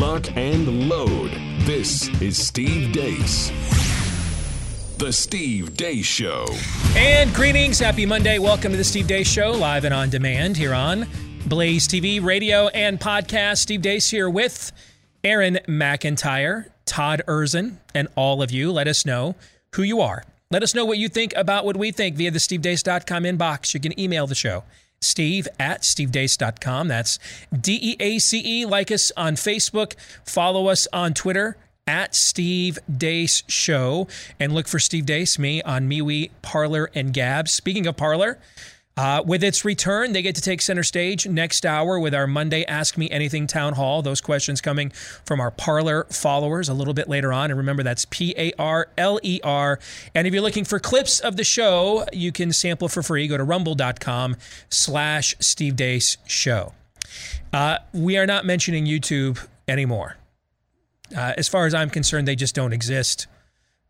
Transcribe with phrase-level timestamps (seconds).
[0.00, 1.30] lock, and load.
[1.66, 3.50] This is Steve Deace.
[4.96, 6.46] The Steve Deace Show.
[6.96, 7.78] And greetings.
[7.78, 8.38] Happy Monday.
[8.38, 11.06] Welcome to the Steve Deace Show, live and on demand here on
[11.44, 13.58] Blaze TV, radio, and podcast.
[13.58, 14.72] Steve Deace here with
[15.22, 18.72] Aaron McIntyre, Todd Erzen, and all of you.
[18.72, 19.36] Let us know
[19.74, 20.24] who you are.
[20.50, 23.74] Let us know what you think about what we think via the stevedeace.com inbox.
[23.74, 24.64] You can email the show.
[25.00, 26.88] Steve at stevedeace.com.
[26.88, 27.18] That's
[27.58, 28.66] D E A C E.
[28.66, 29.94] Like us on Facebook.
[30.24, 34.08] Follow us on Twitter at Steve Deace Show.
[34.38, 37.48] And look for Steve Deace, me, on MeWe, Parler, and Gab.
[37.48, 38.38] Speaking of Parler,
[38.96, 42.64] uh, with its return, they get to take center stage next hour with our Monday
[42.66, 44.02] Ask Me Anything Town Hall.
[44.02, 47.50] Those questions coming from our Parler followers a little bit later on.
[47.50, 49.78] And remember, that's P A R L E R.
[50.14, 53.26] And if you're looking for clips of the show, you can sample for free.
[53.26, 54.36] Go to rumble.com
[54.68, 56.74] slash Steve Deace Show.
[57.52, 60.16] Uh, we are not mentioning YouTube anymore.
[61.16, 63.26] Uh, as far as I'm concerned, they just don't exist.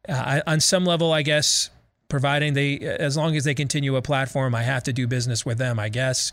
[0.09, 1.71] Uh, on some level, I guess
[2.11, 5.57] providing they as long as they continue a platform i have to do business with
[5.59, 6.33] them i guess.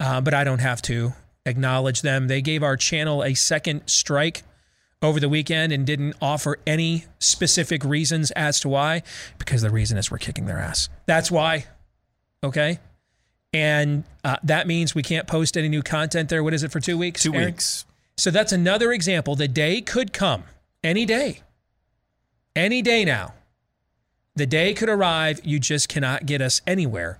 [0.00, 1.12] Uh, but i don't have to
[1.44, 2.28] acknowledge them.
[2.28, 4.44] They gave our channel a second strike
[5.02, 9.02] over the weekend and didn't offer any specific reasons as to why
[9.38, 10.88] because the reason is we're kicking their ass.
[11.06, 11.66] That's why
[12.44, 12.78] okay?
[13.52, 16.44] And uh, that means we can't post any new content there.
[16.44, 17.46] What is it for two weeks Two Aaron?
[17.46, 17.84] weeks.
[18.16, 19.34] so that's another example.
[19.34, 20.44] The day could come
[20.84, 21.40] any day
[22.54, 23.34] any day now
[24.34, 27.18] the day could arrive, you just cannot get us anywhere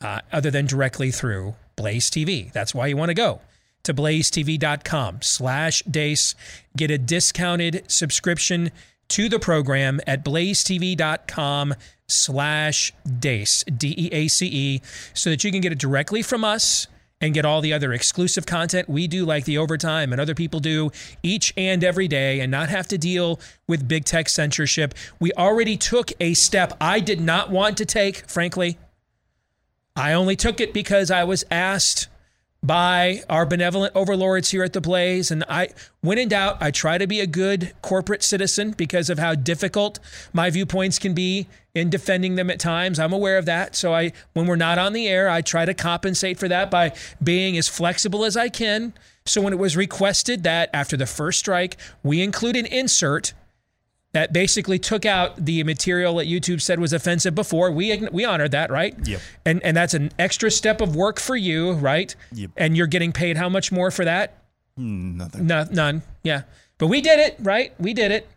[0.00, 2.52] uh, other than directly through Blaze TV.
[2.52, 3.40] That's why you want to go
[3.84, 6.34] to blazetv.com slash deace.
[6.76, 8.70] Get a discounted subscription
[9.08, 11.74] to the program at blazetv.com
[12.06, 14.80] slash deace, D-E-A-C-E,
[15.14, 16.86] so that you can get it directly from us
[17.22, 20.60] and get all the other exclusive content we do, like the overtime and other people
[20.60, 20.90] do
[21.22, 24.92] each and every day, and not have to deal with big tech censorship.
[25.20, 28.76] We already took a step I did not want to take, frankly.
[29.94, 32.08] I only took it because I was asked
[32.62, 35.30] by our benevolent overlords here at the Blaze.
[35.30, 39.18] And I, when in doubt, I try to be a good corporate citizen because of
[39.18, 39.98] how difficult
[40.32, 43.00] my viewpoints can be in defending them at times.
[43.00, 43.74] I'm aware of that.
[43.74, 46.92] So I, when we're not on the air, I try to compensate for that by
[47.22, 48.92] being as flexible as I can.
[49.24, 53.34] So when it was requested that after the first strike, we include an insert
[54.12, 57.70] that basically took out the material that YouTube said was offensive before.
[57.70, 58.94] We we honored that, right?
[59.06, 59.20] Yep.
[59.44, 62.14] And and that's an extra step of work for you, right?
[62.32, 62.50] Yep.
[62.56, 64.42] And you're getting paid how much more for that?
[64.76, 65.46] Hmm, nothing.
[65.46, 66.02] No, none.
[66.22, 66.42] Yeah.
[66.78, 67.72] But we did it, right?
[67.78, 68.28] We did it.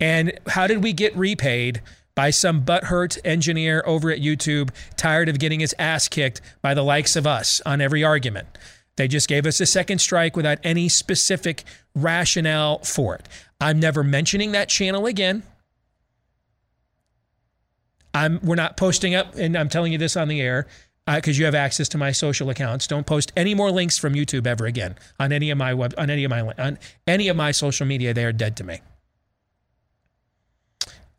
[0.00, 1.82] And how did we get repaid?
[2.16, 6.84] By some butthurt engineer over at YouTube, tired of getting his ass kicked by the
[6.84, 8.46] likes of us on every argument.
[8.96, 13.28] They just gave us a second strike without any specific rationale for it.
[13.60, 15.42] I'm never mentioning that channel again.
[18.12, 20.68] I'm we're not posting up, and I'm telling you this on the air
[21.06, 22.86] because uh, you have access to my social accounts.
[22.86, 26.10] Don't post any more links from YouTube ever again on any of my web on
[26.10, 26.78] any of my on
[27.08, 28.14] any of my social media.
[28.14, 28.80] They are dead to me.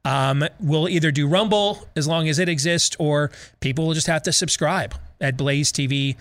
[0.06, 4.22] Um, we'll either do Rumble as long as it exists, or people will just have
[4.24, 6.16] to subscribe at blazetv.com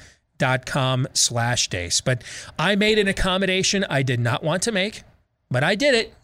[1.13, 2.01] slash deace.
[2.01, 2.23] But
[2.59, 5.03] I made an accommodation I did not want to make,
[5.51, 6.15] but I did it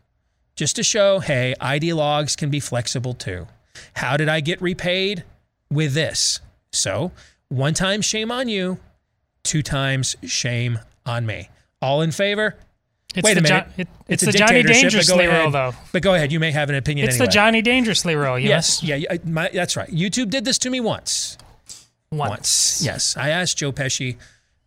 [0.56, 3.46] just to show, hey, ID logs can be flexible too.
[3.94, 5.24] How did I get repaid?
[5.72, 6.40] With this.
[6.72, 7.12] So,
[7.48, 8.78] one time shame on you,
[9.44, 11.48] two times shame on me.
[11.80, 12.56] All in favor?
[13.14, 13.66] It's Wait a minute.
[13.66, 15.72] Jo- it- it's it's a the Johnny dictatorship, but go Dangerously rule, though.
[15.92, 16.32] But go ahead.
[16.32, 17.26] You may have an opinion It's anyway.
[17.26, 18.38] the Johnny Dangerously rule.
[18.38, 18.82] Yes.
[18.82, 18.96] Yeah.
[18.96, 19.88] yeah, My, that's right.
[19.90, 21.38] YouTube did this to me once.
[22.12, 22.82] Once.
[22.84, 23.16] Yes.
[23.16, 24.16] I asked Joe Pesci,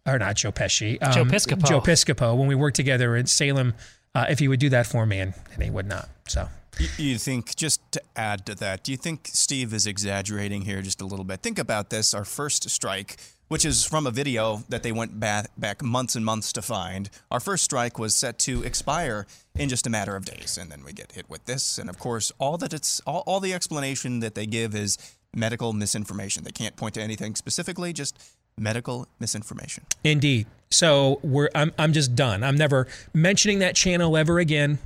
[0.06, 1.68] or not Joe Pesci, um, Joe Piscopo.
[1.68, 3.74] Joe Piscopo, when we worked together in Salem,
[4.16, 6.10] uh, if he would do that for me, and, and he would not.
[6.28, 6.48] So.
[6.80, 10.82] You, you think, just to add to that, do you think Steve is exaggerating here
[10.82, 11.42] just a little bit?
[11.42, 13.18] Think about this our first strike,
[13.50, 17.10] which is from a video that they went back, back months and months to find.
[17.30, 20.58] Our first strike was set to expire in just a matter of days.
[20.60, 21.78] And then we get hit with this.
[21.78, 24.98] And of course, all that it's all, all the explanation that they give is
[25.36, 26.44] medical misinformation.
[26.44, 28.18] They can't point to anything specifically, just
[28.58, 29.86] medical misinformation.
[30.04, 30.48] Indeed.
[30.70, 32.44] So we're I'm I'm just done.
[32.44, 34.80] I'm never mentioning that channel ever again.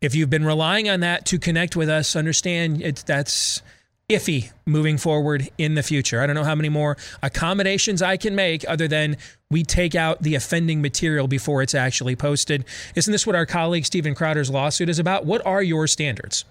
[0.00, 3.62] If you've been relying on that to connect with us, understand it's that's
[4.08, 6.20] iffy moving forward in the future.
[6.20, 9.16] I don't know how many more accommodations I can make other than
[9.50, 12.64] we take out the offending material before it's actually posted.
[12.96, 15.26] Isn't this what our colleague Steven Crowder's lawsuit is about?
[15.26, 16.44] What are your standards?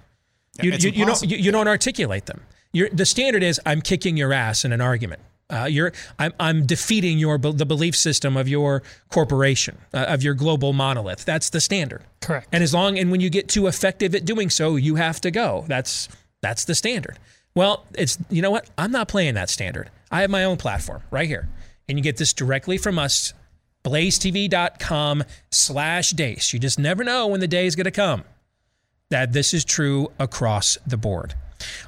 [0.61, 2.41] You, you, you don't you, you don't articulate them.
[2.71, 5.21] Your, the standard is I'm kicking your ass in an argument.
[5.51, 10.35] Uh, you're, I'm, I'm defeating your the belief system of your corporation, uh, of your
[10.35, 11.25] global monolith.
[11.25, 12.03] That's the standard.
[12.21, 12.47] Correct.
[12.51, 15.31] And as long and when you get too effective at doing so, you have to
[15.31, 15.65] go.
[15.67, 16.07] That's
[16.41, 17.17] that's the standard.
[17.55, 18.69] Well, it's you know what?
[18.77, 19.89] I'm not playing that standard.
[20.11, 21.49] I have my own platform right here,
[21.87, 23.33] and you get this directly from us.
[23.83, 26.53] BlazeTV.com slash deace.
[26.53, 28.23] You just never know when the day is going to come
[29.09, 31.33] that this is true across the board.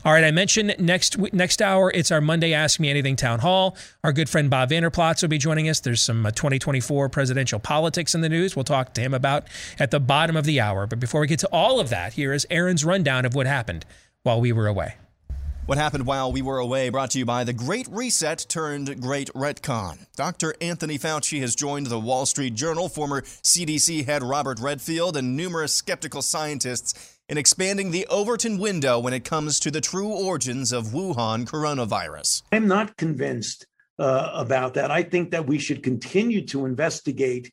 [0.04, 3.76] All right, I mentioned next next hour it's our Monday Ask Me Anything town hall.
[4.04, 5.80] Our good friend Bob Vander Plaats will be joining us.
[5.80, 8.56] There's some uh, 2024 presidential politics in the news.
[8.56, 9.46] We'll talk to him about
[9.80, 10.88] at the bottom of the hour.
[10.88, 13.86] But before we get to all of that, here is Aaron's rundown of what happened
[14.24, 14.96] while we were away.
[15.68, 19.30] What happened while we were away brought to you by the Great Reset turned Great
[19.34, 20.08] Retcon.
[20.16, 20.56] Dr.
[20.60, 25.74] Anthony Fauci has joined the Wall Street Journal, former CDC head Robert Redfield, and numerous
[25.74, 30.88] skeptical scientists in expanding the Overton window when it comes to the true origins of
[30.88, 32.44] Wuhan coronavirus.
[32.52, 33.66] I'm not convinced
[33.98, 34.92] uh, about that.
[34.92, 37.50] I think that we should continue to investigate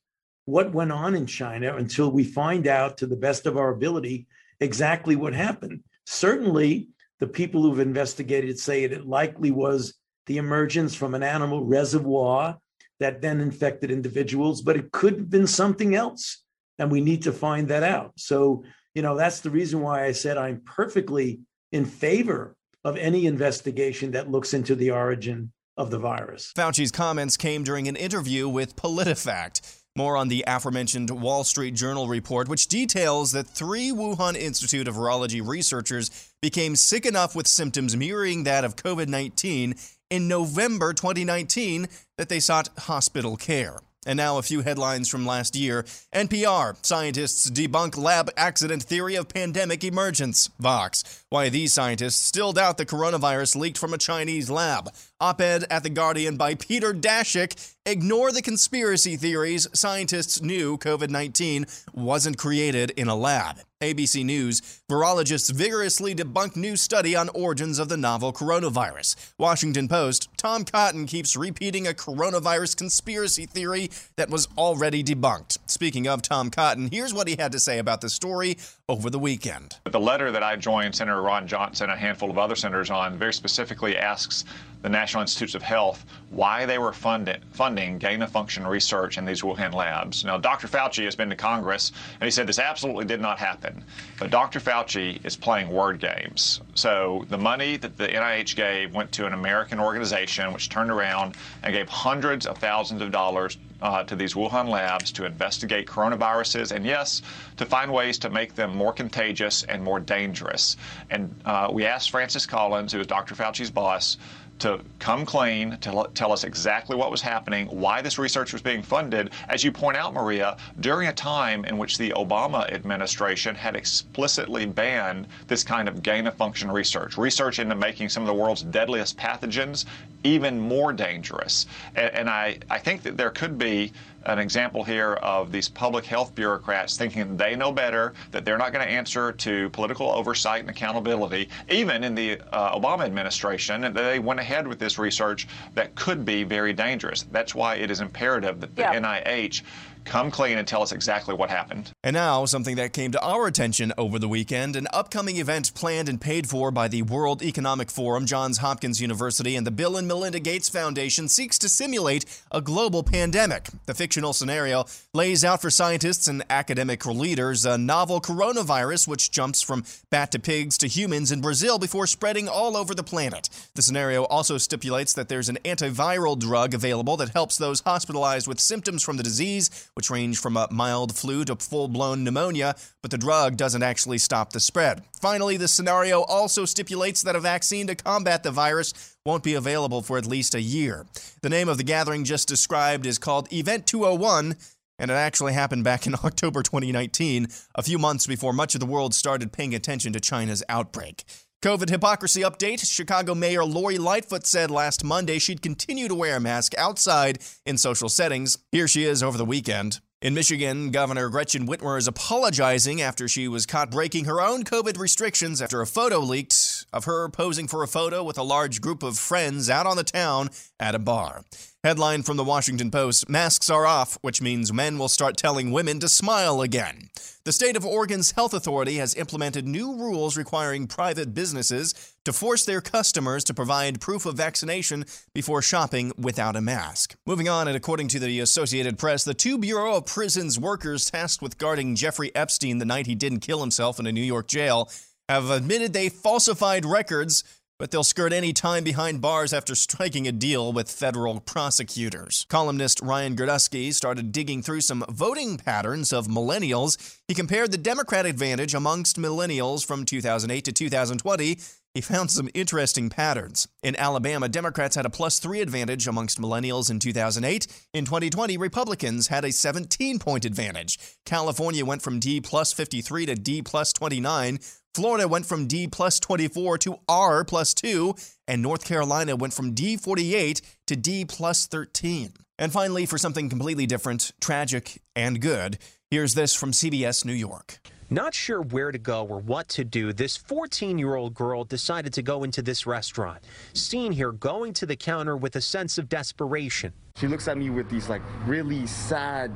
[0.47, 4.27] what went on in China until we find out, to the best of our ability,
[4.59, 5.85] exactly what happened.
[6.07, 6.89] Certainly,
[7.21, 9.95] the people who've investigated say it likely was
[10.27, 12.59] the emergence from an animal reservoir
[12.99, 16.43] that then infected individuals, but it could have been something else.
[16.81, 18.13] And we need to find that out.
[18.17, 18.65] So
[18.99, 21.39] you know, that's the reason why I said I'm perfectly
[21.71, 26.53] in favor of any investigation that looks into the origin of the virus.
[26.57, 29.83] Fauci's comments came during an interview with PolitiFact.
[29.95, 34.97] More on the aforementioned Wall Street Journal report, which details that three Wuhan Institute of
[34.97, 39.77] Virology researchers became sick enough with symptoms mirroring that of COVID 19
[40.11, 41.87] in November 2019
[42.17, 43.79] that they sought hospital care.
[44.09, 45.83] And now a few headlines from last year.
[46.15, 50.49] NPR Scientists debunk lab accident theory of pandemic emergence.
[50.59, 54.91] Vox Why these scientists still doubt the coronavirus leaked from a Chinese lab.
[55.21, 57.75] Op ed at The Guardian by Peter Daszak.
[57.87, 59.67] Ignore the conspiracy theories.
[59.73, 61.65] Scientists knew COVID 19
[61.95, 63.61] wasn't created in a lab.
[63.81, 69.15] ABC News, virologists vigorously debunk new study on origins of the novel coronavirus.
[69.39, 75.59] Washington Post, Tom Cotton keeps repeating a coronavirus conspiracy theory that was already debunked.
[75.67, 78.59] Speaking of Tom Cotton, here's what he had to say about the story
[78.89, 79.77] over the weekend.
[79.85, 83.17] The letter that I joined Senator Ron Johnson and a handful of other senators on
[83.17, 84.45] very specifically asks
[84.83, 89.25] the National Institutes of Health why they were funded, funding gain of function research in
[89.25, 90.25] these Wuhan labs.
[90.25, 90.69] Now, Dr.
[90.69, 93.83] Fauci has been to Congress and he said this absolutely did not happen.
[94.19, 94.61] But Dr.
[94.61, 96.61] Fauci is playing word games.
[96.75, 101.37] So the money that the NIH gave went to an American organization which turned around
[101.63, 106.73] and gave hundreds of thousands of dollars uh, to these Wuhan labs to investigate coronaviruses
[106.73, 107.23] and, yes,
[107.57, 110.77] to find ways to make them more contagious and more dangerous.
[111.11, 113.37] And uh, we asked Francis Collins, who was Dr.
[113.37, 114.17] Fauci's boss,
[114.59, 118.83] to come clean, to tell us exactly what was happening, why this research was being
[118.83, 123.77] funded, as you point out, Maria, during a time in which the Obama administration had
[123.77, 128.35] explicitly banned this kind of gain of function research, research into making some of the
[128.35, 129.85] world's deadliest pathogens
[130.25, 131.67] even more dangerous.
[131.95, 133.93] And, and I, I think that there could be
[134.27, 138.73] an example here of these public health bureaucrats thinking they know better, that they're not
[138.73, 143.95] going to answer to political oversight and accountability, even in the uh, Obama administration, and
[143.95, 147.23] they went ahead with this research that could be very dangerous.
[147.31, 149.01] That's why it is imperative that the yeah.
[149.01, 149.63] NIH
[150.05, 151.93] come clean and tell us exactly what happened.
[152.09, 156.09] And now, something that came to our attention over the weekend an upcoming event planned
[156.09, 160.09] and paid for by the World Economic Forum, Johns Hopkins University, and the Bill and
[160.09, 163.69] Melinda Gates Foundation seeks to simulate a global pandemic.
[163.85, 169.61] The fictional scenario lays out for scientists and academic leaders a novel coronavirus which jumps
[169.61, 173.51] from bat to pigs to humans in Brazil before spreading all over the planet.
[173.75, 178.61] The scenario also stipulates that there's an antiviral drug available that helps those hospitalized with
[178.61, 183.11] symptoms from the disease which range from a mild flu to full blown pneumonia, but
[183.11, 185.03] the drug doesn't actually stop the spread.
[185.21, 190.01] Finally, the scenario also stipulates that a vaccine to combat the virus won't be available
[190.01, 191.07] for at least a year.
[191.43, 194.55] The name of the gathering just described is called Event 201
[195.01, 198.87] and it actually happened back in October 2019, a few months before much of the
[198.87, 201.25] world started paying attention to China's outbreak.
[201.61, 206.41] COVID hypocrisy update Chicago Mayor Lori Lightfoot said last Monday she'd continue to wear a
[206.41, 208.59] mask outside in social settings.
[208.71, 209.99] Here she is over the weekend.
[210.21, 214.99] In Michigan, Governor Gretchen Whitmer is apologizing after she was caught breaking her own COVID
[214.99, 219.05] restrictions after a photo leaked of her posing for a photo with a large group
[219.05, 221.45] of friends out on the town at a bar.
[221.85, 226.01] Headline from the Washington Post Masks are off, which means men will start telling women
[226.01, 227.09] to smile again.
[227.45, 232.65] The state of Oregon's health authority has implemented new rules requiring private businesses to force
[232.65, 237.15] their customers to provide proof of vaccination before shopping without a mask.
[237.25, 241.43] Moving on, and according to the Associated Press, the two Bureau of Prisons workers tasked
[241.43, 244.91] with guarding Jeffrey Epstein the night he didn't kill himself in a New York jail
[245.29, 247.45] have admitted they falsified records
[247.79, 252.45] but they'll skirt any time behind bars after striking a deal with federal prosecutors.
[252.49, 257.19] Columnist Ryan Girdusky started digging through some voting patterns of millennials.
[257.29, 261.59] He compared the Democrat advantage amongst millennials from 2008 to 2020.
[261.95, 263.67] He found some interesting patterns.
[263.83, 267.67] In Alabama, Democrats had a plus three advantage amongst millennials in 2008.
[267.95, 270.99] In 2020, Republicans had a 17 point advantage.
[271.25, 274.59] California went from D plus 53 to D plus 29.
[274.95, 278.15] Florida went from D plus 24 to R plus 2,
[278.47, 282.33] and North Carolina went from D 48 to D plus 13.
[282.59, 285.79] And finally, for something completely different, tragic, and good,
[286.11, 287.79] here's this from CBS New York.
[288.11, 292.15] Not sure where to go or what to do, this 14 year old girl decided
[292.15, 293.45] to go into this restaurant.
[293.75, 296.95] Seen here going to the counter with a sense of desperation.
[297.17, 299.53] She looks at me with these like really sad,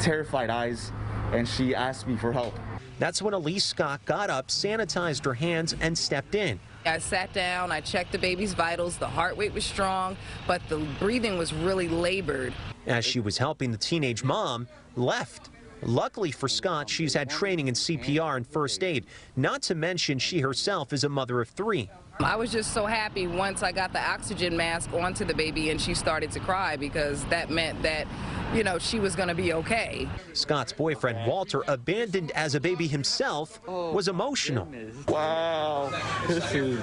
[0.00, 0.90] terrified eyes,
[1.32, 2.58] and she asked me for help.
[2.98, 6.60] That's when Elise Scott got up, sanitized her hands, and stepped in.
[6.86, 10.78] I sat down, I checked the baby's vitals, the heart rate was strong, but the
[10.98, 12.52] breathing was really labored.
[12.86, 15.50] As she was helping the teenage mom, left.
[15.82, 20.40] Luckily for Scott, she's had training in CPR and first aid, not to mention she
[20.40, 21.90] herself is a mother of three.
[22.20, 25.80] I was just so happy once I got the oxygen mask onto the baby and
[25.80, 28.06] she started to cry because that meant that,
[28.54, 30.08] you know, she was going to be okay.
[30.32, 34.68] Scott's boyfriend, Walter, abandoned as a baby himself, was emotional.
[35.08, 35.90] Wow,
[36.28, 36.78] this is,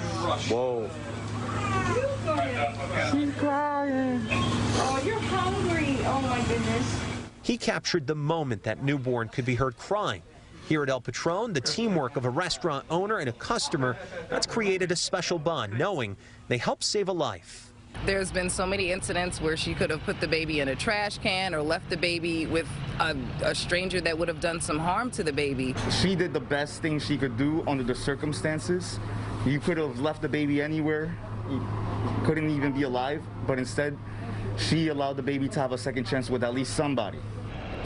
[0.50, 0.88] whoa.
[3.10, 4.26] She's crying.
[4.30, 5.96] Oh, you're hungry.
[6.04, 7.00] Oh, my goodness.
[7.42, 10.22] He captured the moment that newborn could be heard crying.
[10.68, 13.96] Here at El Patron, the teamwork of a restaurant owner and a customer
[14.30, 16.16] that's created a special bond, knowing
[16.48, 17.72] they help save a life.
[18.06, 21.18] There's been so many incidents where she could have put the baby in a trash
[21.18, 22.66] can or left the baby with
[22.98, 25.74] a, a, stranger that would have done some harm to the baby.
[26.00, 28.98] She did the best thing she could do under the circumstances.
[29.46, 31.14] You could have left the baby anywhere.
[31.50, 31.64] You
[32.24, 33.96] couldn't even be alive, but instead,
[34.56, 37.18] she allowed the baby to have a second chance with at least somebody.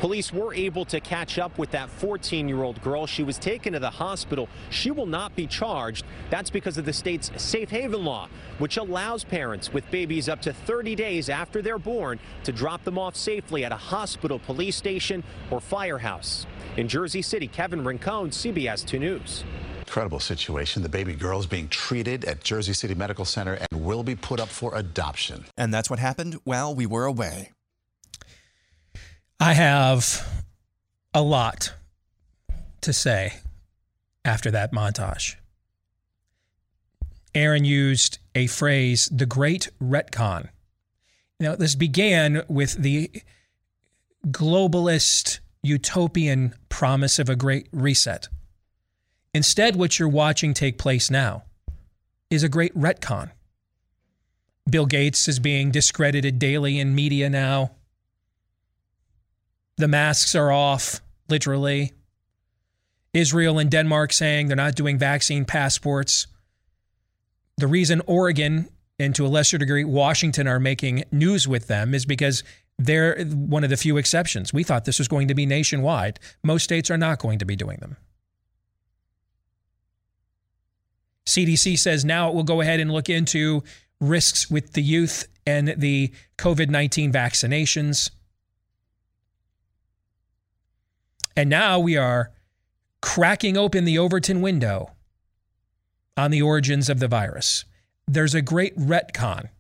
[0.01, 3.07] Police were able to catch up with that 14 year old girl.
[3.07, 4.49] She was taken to the hospital.
[4.69, 6.05] She will not be charged.
[6.29, 10.53] That's because of the state's safe haven law, which allows parents with babies up to
[10.53, 15.25] 30 days after they're born to drop them off safely at a hospital, police station,
[15.51, 16.47] or firehouse.
[16.77, 19.45] In Jersey City, Kevin Rincon, CBS 2 News.
[19.81, 20.83] Incredible situation.
[20.83, 24.41] The baby girl is being treated at Jersey City Medical Center and will be put
[24.41, 25.47] up for adoption.
[25.57, 27.56] And that's what happened while we were away.
[29.39, 30.27] I have
[31.13, 31.75] a lot
[32.81, 33.35] to say
[34.25, 35.37] after that montage.
[37.35, 40.49] Aaron used a phrase, the great retcon.
[41.39, 43.11] Now, this began with the
[44.29, 48.29] globalist utopian promise of a great reset.
[49.35, 51.43] Instead, what you're watching take place now
[52.31, 53.31] is a great retcon.
[54.69, 57.73] Bill Gates is being discredited daily in media now.
[59.77, 61.93] The masks are off, literally.
[63.13, 66.27] Israel and Denmark saying they're not doing vaccine passports.
[67.57, 68.69] The reason Oregon
[68.99, 72.43] and to a lesser degree Washington are making news with them is because
[72.79, 74.53] they're one of the few exceptions.
[74.53, 76.21] We thought this was going to be nationwide.
[76.43, 77.97] Most states are not going to be doing them.
[81.27, 83.63] CDC says now it will go ahead and look into
[84.01, 88.11] risks with the youth and the COVID 19 vaccinations.
[91.37, 92.33] And now we are
[93.03, 94.93] cracking open the Overton window
[96.17, 97.65] on the origins of the virus.
[98.09, 99.51] There's a great retcon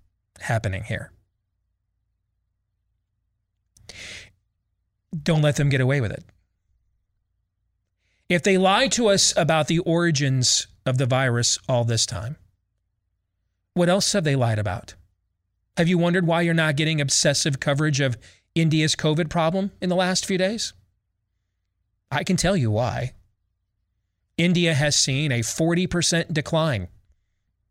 [0.40, 1.12] happening here.
[5.23, 6.25] Don't let them get away with it.
[8.28, 12.37] If they lie to us about the origins of the virus all this time,
[13.75, 14.95] what else have they lied about?
[15.76, 18.16] Have you wondered why you're not getting obsessive coverage of
[18.54, 20.73] India's COVID problem in the last few days?
[22.10, 23.12] I can tell you why.
[24.36, 26.88] India has seen a 40% decline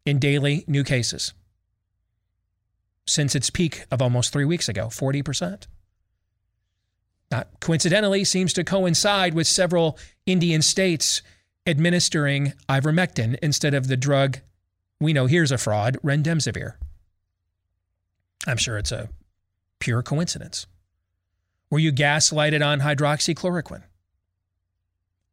[0.06, 1.34] in daily new cases
[3.08, 5.68] since its peak of almost three weeks ago 40%.
[7.32, 11.22] Not coincidentally, seems to coincide with several Indian states
[11.68, 14.40] administering ivermectin instead of the drug
[15.00, 16.74] we know here's a fraud, remdesivir.
[18.48, 19.10] I'm sure it's a
[19.80, 20.68] Pure coincidence.
[21.70, 23.84] Were you gaslighted on hydroxychloroquine?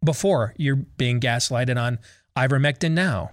[0.04, 1.98] Before you're being gaslighted on
[2.36, 3.32] ivermectin now.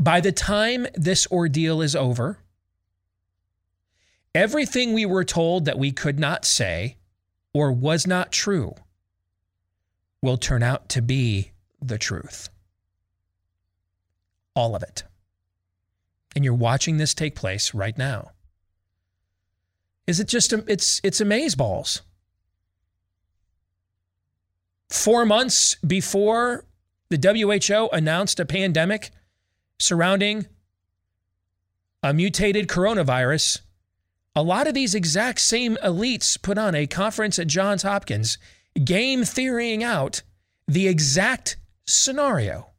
[0.00, 2.38] By the time this ordeal is over,
[4.34, 6.96] everything we were told that we could not say
[7.52, 8.74] or was not true
[10.20, 12.48] will turn out to be the truth.
[14.54, 15.04] All of it.
[16.34, 18.30] And you're watching this take place right now.
[20.06, 22.02] Is it just a, it's it's amaze balls.
[24.88, 26.64] 4 months before
[27.10, 29.10] the WHO announced a pandemic
[29.78, 30.46] surrounding
[32.02, 33.60] a mutated coronavirus,
[34.36, 38.36] a lot of these exact same elites put on a conference at Johns Hopkins,
[38.84, 40.22] game theorying out
[40.66, 42.70] the exact scenario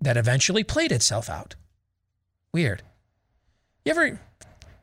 [0.00, 1.56] that eventually played itself out.
[2.52, 2.82] Weird.
[3.84, 4.20] You ever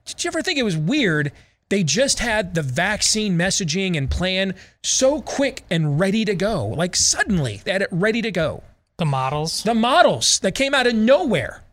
[0.06, 1.32] did you ever think it was weird?
[1.70, 6.66] They just had the vaccine messaging and plan so quick and ready to go.
[6.66, 8.64] Like suddenly, they had it ready to go.
[8.98, 9.64] The models.
[9.64, 11.64] The models that came out of nowhere.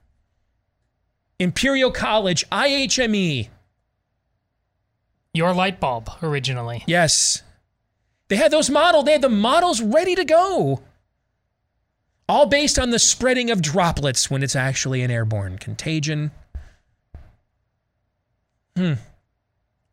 [1.39, 3.49] Imperial College, IHME.
[5.33, 6.85] Your light bulb originally.
[6.87, 7.43] Yes.
[8.29, 10.83] They had those models, they had the models ready to go.
[12.29, 16.31] All based on the spreading of droplets when it's actually an airborne contagion.
[18.77, 18.95] Hmm.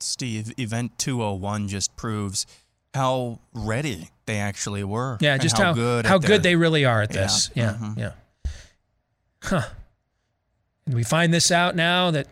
[0.04, 2.46] Steve, Event 201 just proves
[2.94, 5.18] how ready they actually were.
[5.22, 7.50] Yeah, just how, good how good their- they really are at Yeah, this.
[7.56, 7.98] Yeah, mhm.
[7.98, 8.12] yeah.
[9.44, 9.62] Huh.
[10.86, 12.28] And we find this out now that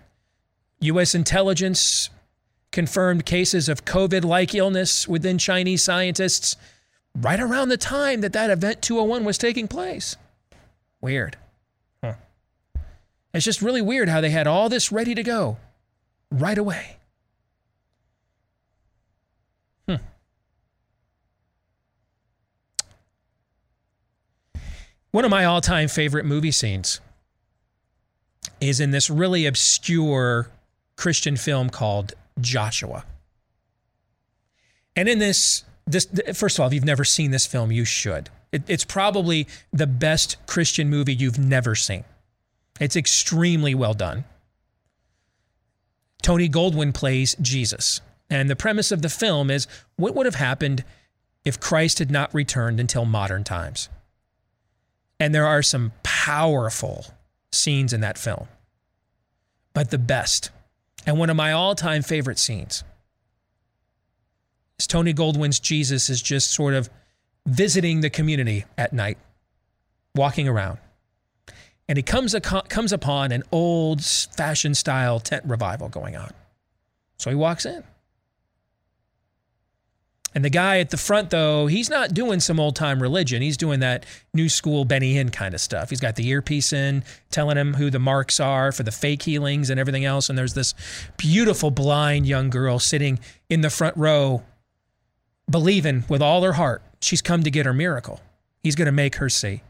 [0.82, 1.14] U.S.
[1.16, 2.10] intelligence
[2.72, 6.56] confirmed cases of COVID like illness within Chinese scientists
[7.16, 10.16] right around the time that that Event 201 was taking place.
[11.02, 11.38] Weird.
[12.04, 12.14] Huh.
[13.34, 15.58] It's just really weird how they had all this ready to go
[16.32, 16.98] right away.
[19.88, 19.96] Hmm.
[25.12, 27.00] One of my all time favorite movie scenes
[28.62, 30.50] is in this really obscure
[30.96, 33.06] Christian film called Joshua.
[34.96, 38.30] And in this, this first of all, if you've never seen this film, you should.
[38.52, 42.04] It, it's probably the best Christian movie you've never seen.
[42.80, 44.26] It's extremely well done.
[46.22, 48.02] Tony Goldwyn plays Jesus.
[48.30, 50.84] And the premise of the film is what would have happened
[51.46, 53.90] if Christ had not returned until modern times?
[55.20, 57.06] And there are some powerful
[57.52, 58.48] scenes in that film.
[59.74, 60.50] But the best,
[61.06, 62.84] and one of my all time favorite scenes,
[64.80, 66.90] is Tony Goldwyn's Jesus is just sort of
[67.46, 69.18] visiting the community at night,
[70.16, 70.80] walking around.
[71.88, 76.32] And he comes, aco- comes upon an old fashioned style tent revival going on.
[77.18, 77.84] So he walks in.
[80.36, 83.42] And the guy at the front, though, he's not doing some old time religion.
[83.42, 85.90] He's doing that new school Benny Hinn kind of stuff.
[85.90, 89.70] He's got the earpiece in, telling him who the marks are for the fake healings
[89.70, 90.30] and everything else.
[90.30, 90.76] And there's this
[91.18, 94.44] beautiful blind young girl sitting in the front row,
[95.50, 98.20] believing with all her heart she's come to get her miracle.
[98.64, 99.62] He's going to make her see.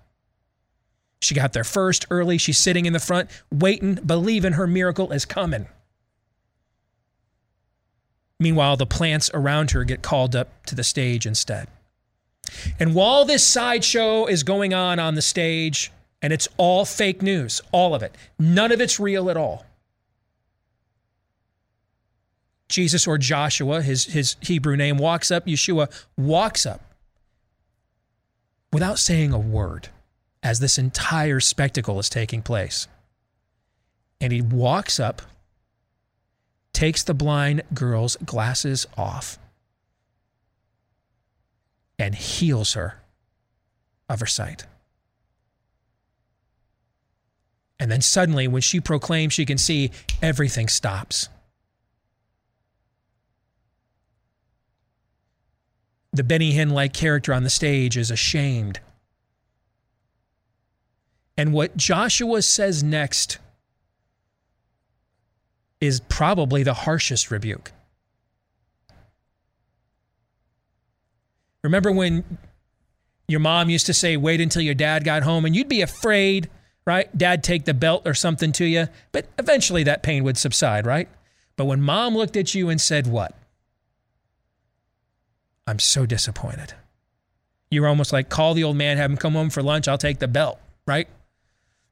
[1.22, 2.38] She got there first early.
[2.38, 5.68] She's sitting in the front, waiting, believing her miracle is coming.
[8.40, 11.68] Meanwhile, the plants around her get called up to the stage instead.
[12.80, 17.62] And while this sideshow is going on on the stage, and it's all fake news,
[17.72, 19.66] all of it, none of it's real at all.
[22.70, 26.82] Jesus or Joshua, his, his Hebrew name, walks up, Yeshua walks up
[28.72, 29.90] without saying a word
[30.44, 32.88] as this entire spectacle is taking place.
[34.22, 35.22] And he walks up,
[36.74, 39.38] takes the blind girl's glasses off,
[41.98, 43.02] and heals her
[44.08, 44.66] of her sight.
[47.80, 51.30] And then suddenly, when she proclaims she can see, everything stops.
[56.12, 58.80] The Benny Hinn like character on the stage is ashamed.
[61.38, 63.38] And what Joshua says next
[65.82, 67.72] is probably the harshest rebuke.
[71.64, 72.38] Remember when
[73.28, 76.50] your mom used to say, wait until your dad got home, and you'd be afraid,
[76.86, 77.16] right?
[77.18, 81.10] Dad take the belt or something to you, but eventually that pain would subside, right?
[81.56, 83.36] But when mom looked at you and said, what?
[85.68, 86.74] I'm so disappointed.
[87.70, 89.98] You were almost like, call the old man, have him come home for lunch, I'll
[89.98, 91.08] take the belt, right?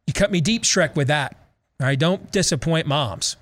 [0.08, 1.36] You cut me deep, Shrek, with that.
[1.80, 3.36] All right, don't disappoint moms.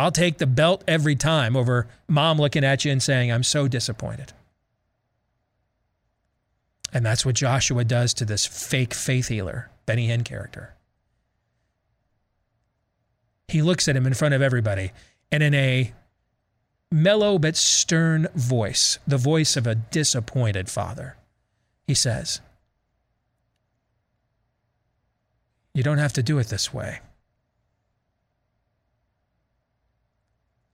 [0.00, 3.68] I'll take the belt every time over mom looking at you and saying, I'm so
[3.68, 4.32] disappointed.
[6.92, 10.74] And that's what Joshua does to this fake faith healer, Benny Hinn character.
[13.48, 14.92] He looks at him in front of everybody
[15.30, 15.92] and in a
[16.90, 21.16] mellow but stern voice, the voice of a disappointed father,
[21.86, 22.40] he says,
[25.74, 27.00] You don't have to do it this way.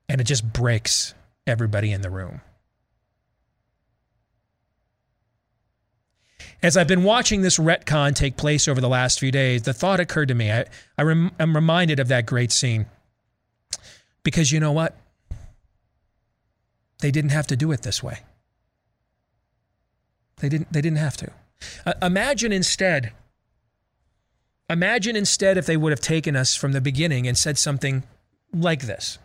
[0.09, 1.15] And it just breaks
[1.47, 2.41] everybody in the room.
[6.63, 10.01] As I've been watching this retcon take place over the last few days, the thought
[10.01, 10.51] occurred to me.
[10.51, 10.65] I,
[10.97, 12.87] I rem, I'm reminded of that great scene.
[14.23, 14.97] Because you know what?
[17.01, 18.21] They didn't have to do it this way.
[20.39, 21.31] They didn't, they didn't have to.
[21.85, 23.13] Uh, imagine instead,
[24.69, 28.03] imagine instead if they would have taken us from the beginning and said something
[28.53, 29.19] like this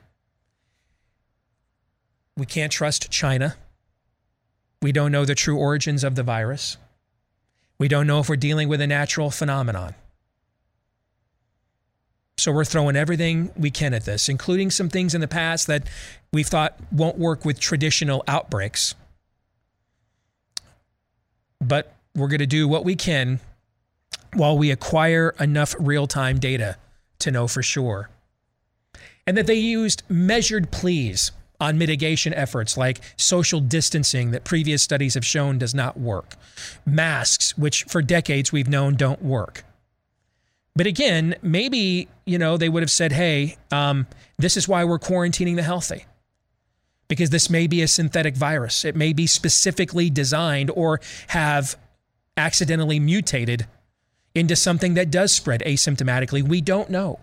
[2.41, 3.56] We can't trust China.
[4.82, 6.77] We don't know the true origins of the virus.
[7.77, 9.93] We don't know if we're dealing with a natural phenomenon.
[12.39, 15.88] So we're throwing everything we can at this, including some things in the past that
[16.34, 18.95] we've thought won't work with traditional outbreaks.
[21.63, 23.39] But we're going to do what we can
[24.34, 26.77] while we acquire enough real time data
[27.19, 28.10] to know for sure.
[29.27, 31.30] And that they used measured pleas
[31.62, 36.36] on mitigation efforts like social distancing that previous studies have shown does not work,
[36.86, 39.63] masks, which for decades we've known don't work.
[40.76, 45.00] But again, maybe, you know, they would have said, hey, um, this is why we're
[45.00, 46.06] quarantining the healthy.
[47.08, 48.84] Because this may be a synthetic virus.
[48.84, 51.78] It may be specifically designed or have
[52.38, 53.67] accidentally mutated
[54.34, 56.41] into something that does spread asymptomatically.
[56.41, 57.19] We don't know.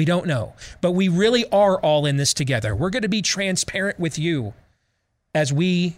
[0.00, 0.54] We don't know.
[0.80, 2.74] But we really are all in this together.
[2.74, 4.54] We're going to be transparent with you
[5.34, 5.94] as we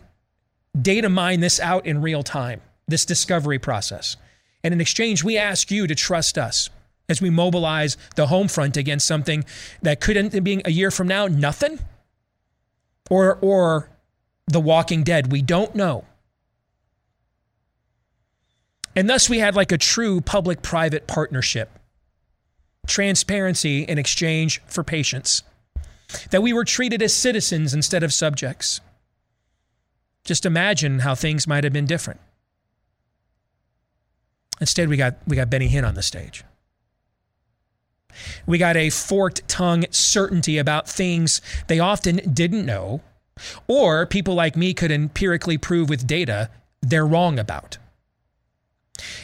[0.77, 4.17] data mine this out in real time, this discovery process.
[4.65, 6.69] And in exchange, we ask you to trust us
[7.09, 9.45] as we mobilize the home front against something
[9.83, 11.79] that could end up being a year from now nothing
[13.09, 13.89] or or
[14.49, 16.05] the walking dead we don't know
[18.97, 21.79] and thus we had like a true public private partnership
[22.87, 25.43] transparency in exchange for patience,
[26.31, 28.81] that we were treated as citizens instead of subjects.
[30.25, 32.21] Just imagine how things might have been different.
[34.61, 36.45] Instead, we got, we got Benny Hinn on the stage.
[38.47, 43.01] We got a forked tongue certainty about things they often didn't know,
[43.67, 47.79] or people like me could empirically prove with data they're wrong about.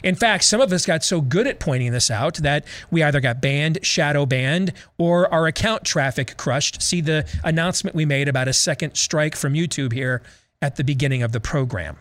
[0.02, 3.20] In fact, some of us got so good at pointing this out that we either
[3.20, 6.82] got banned, shadow banned, or our account traffic crushed.
[6.82, 10.22] See the announcement we made about a second strike from YouTube here
[10.60, 11.96] at the beginning of the program.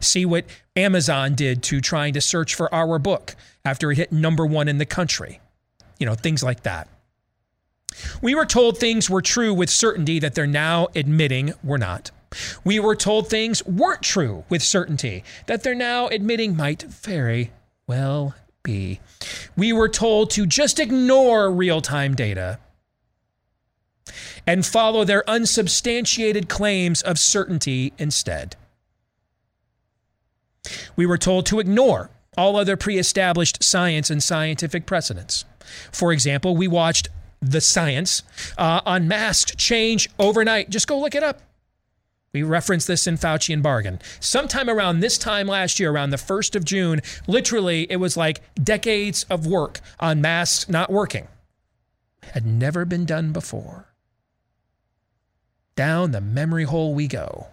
[0.00, 0.44] See what
[0.76, 4.78] Amazon did to trying to search for our book after it hit number one in
[4.78, 5.40] the country.
[5.98, 6.88] You know, things like that.
[8.22, 12.10] We were told things were true with certainty that they're now admitting were not.
[12.64, 17.52] We were told things weren't true with certainty that they're now admitting might very
[17.86, 19.00] well be.
[19.56, 22.58] We were told to just ignore real time data
[24.46, 28.56] and follow their unsubstantiated claims of certainty instead.
[30.96, 35.44] We were told to ignore all other pre established science and scientific precedents.
[35.92, 37.08] For example, we watched
[37.40, 38.22] The Science
[38.56, 40.70] uh, on mask change overnight.
[40.70, 41.42] Just go look it up.
[42.32, 44.00] We referenced this in Faucian Bargain.
[44.20, 48.42] Sometime around this time last year, around the 1st of June, literally it was like
[48.62, 51.28] decades of work on masks not working.
[52.34, 53.86] Had never been done before.
[55.74, 57.46] Down the memory hole we go.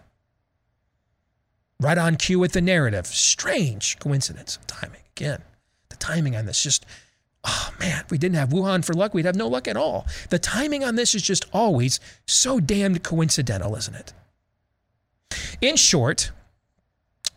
[1.79, 3.07] Right on cue with the narrative.
[3.07, 5.01] Strange coincidence of timing.
[5.15, 5.41] Again,
[5.89, 6.85] the timing on this just,
[7.45, 10.05] oh man, if we didn't have Wuhan for luck, we'd have no luck at all.
[10.29, 14.13] The timing on this is just always so damned coincidental, isn't it?
[15.61, 16.31] In short,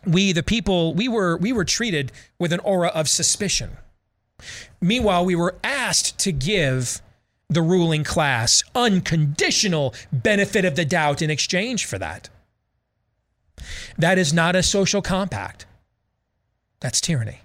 [0.05, 3.77] we the people we were we were treated with an aura of suspicion.
[4.81, 7.01] Meanwhile, we were asked to give
[7.49, 12.29] the ruling class unconditional benefit of the doubt in exchange for that.
[13.97, 15.65] That is not a social compact.
[16.79, 17.41] That's tyranny.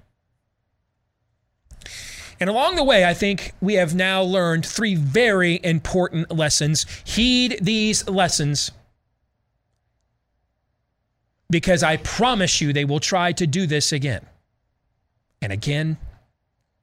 [2.39, 6.85] And along the way, I think we have now learned three very important lessons.
[7.05, 8.71] Heed these lessons
[11.55, 14.27] because I promise you they will try to do this again
[15.41, 15.99] and again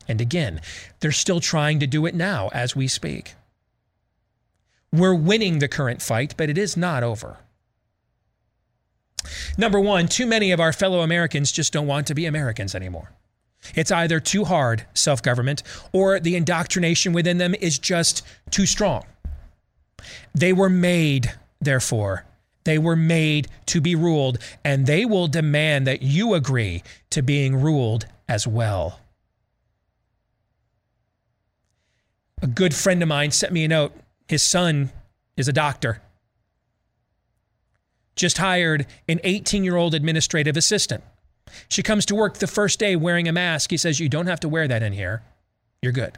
[0.07, 0.61] And again,
[1.01, 3.35] they're still trying to do it now as we speak.
[4.93, 7.39] We're winning the current fight, but it is not over.
[9.57, 13.11] Number one, too many of our fellow Americans just don't want to be Americans anymore.
[13.75, 19.03] It's either too hard, self government, or the indoctrination within them is just too strong.
[20.33, 22.25] They were made, therefore,
[22.63, 27.55] they were made to be ruled, and they will demand that you agree to being
[27.55, 28.99] ruled as well.
[32.41, 33.93] A good friend of mine sent me a note.
[34.27, 34.91] His son
[35.37, 36.01] is a doctor.
[38.15, 41.03] Just hired an 18 year old administrative assistant.
[41.69, 43.71] She comes to work the first day wearing a mask.
[43.71, 45.23] He says, You don't have to wear that in here.
[45.81, 46.17] You're good.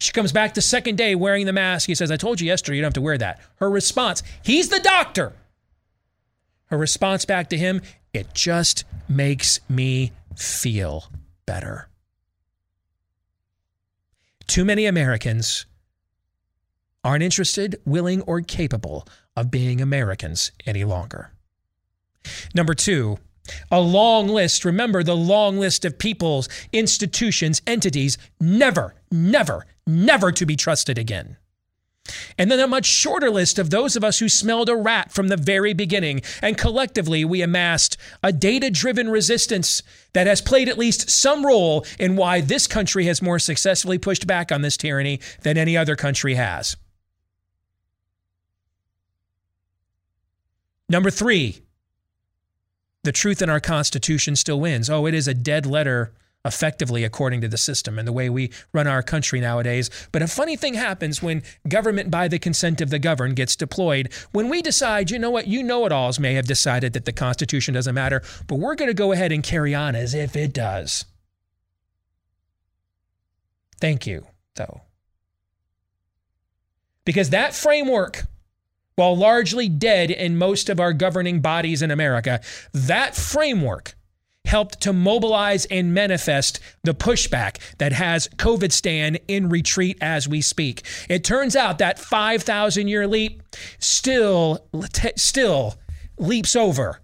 [0.00, 1.86] She comes back the second day wearing the mask.
[1.86, 3.40] He says, I told you yesterday you don't have to wear that.
[3.56, 5.32] Her response, He's the doctor.
[6.66, 7.82] Her response back to him,
[8.12, 11.04] It just makes me feel
[11.46, 11.88] better.
[14.46, 15.66] Too many Americans
[17.04, 19.06] aren't interested, willing, or capable
[19.36, 21.32] of being Americans any longer.
[22.54, 23.18] Number two,
[23.70, 24.64] a long list.
[24.64, 31.36] Remember the long list of peoples, institutions, entities, never, never, never to be trusted again.
[32.36, 35.28] And then a much shorter list of those of us who smelled a rat from
[35.28, 36.22] the very beginning.
[36.42, 39.82] And collectively, we amassed a data driven resistance
[40.12, 44.26] that has played at least some role in why this country has more successfully pushed
[44.26, 46.76] back on this tyranny than any other country has.
[50.88, 51.60] Number three,
[53.04, 54.90] the truth in our Constitution still wins.
[54.90, 56.12] Oh, it is a dead letter,
[56.44, 59.90] effectively, according to the system and the way we run our country nowadays.
[60.12, 64.12] But a funny thing happens when government by the consent of the governed gets deployed.
[64.32, 67.12] When we decide, you know what, you know it alls may have decided that the
[67.12, 70.52] Constitution doesn't matter, but we're going to go ahead and carry on as if it
[70.52, 71.04] does.
[73.80, 74.82] Thank you, though.
[77.04, 78.24] Because that framework
[78.98, 82.40] while largely dead in most of our governing bodies in America,
[82.74, 83.94] that framework
[84.44, 90.40] helped to mobilize and manifest the pushback that has COVID stand in retreat as we
[90.40, 90.82] speak.
[91.08, 93.40] It turns out that 5,000 year leap
[93.78, 94.66] still,
[95.14, 95.78] still
[96.18, 97.00] leaps over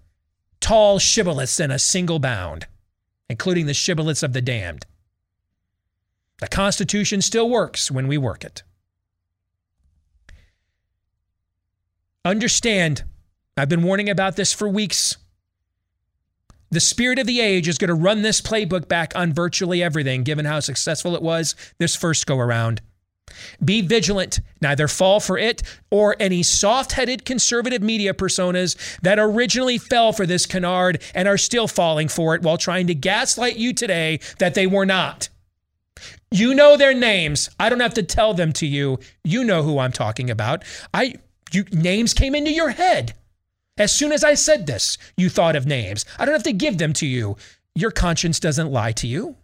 [0.60, 2.66] tall shibboleths in a single bound,
[3.30, 4.84] including the shibboleths of the damned.
[6.40, 8.64] The Constitution still works when we work it.
[12.24, 13.04] Understand,
[13.56, 15.16] I've been warning about this for weeks.
[16.70, 20.22] The spirit of the age is going to run this playbook back on virtually everything,
[20.22, 22.80] given how successful it was this first go around.
[23.62, 29.78] Be vigilant, neither fall for it or any soft headed conservative media personas that originally
[29.78, 33.72] fell for this canard and are still falling for it while trying to gaslight you
[33.72, 35.28] today that they were not.
[36.30, 37.50] You know their names.
[37.60, 38.98] I don't have to tell them to you.
[39.22, 40.64] You know who I'm talking about.
[40.92, 41.14] I
[41.54, 43.14] you, names came into your head.
[43.76, 46.04] As soon as I said this, you thought of names.
[46.18, 47.36] I don't have to give them to you.
[47.74, 49.36] Your conscience doesn't lie to you.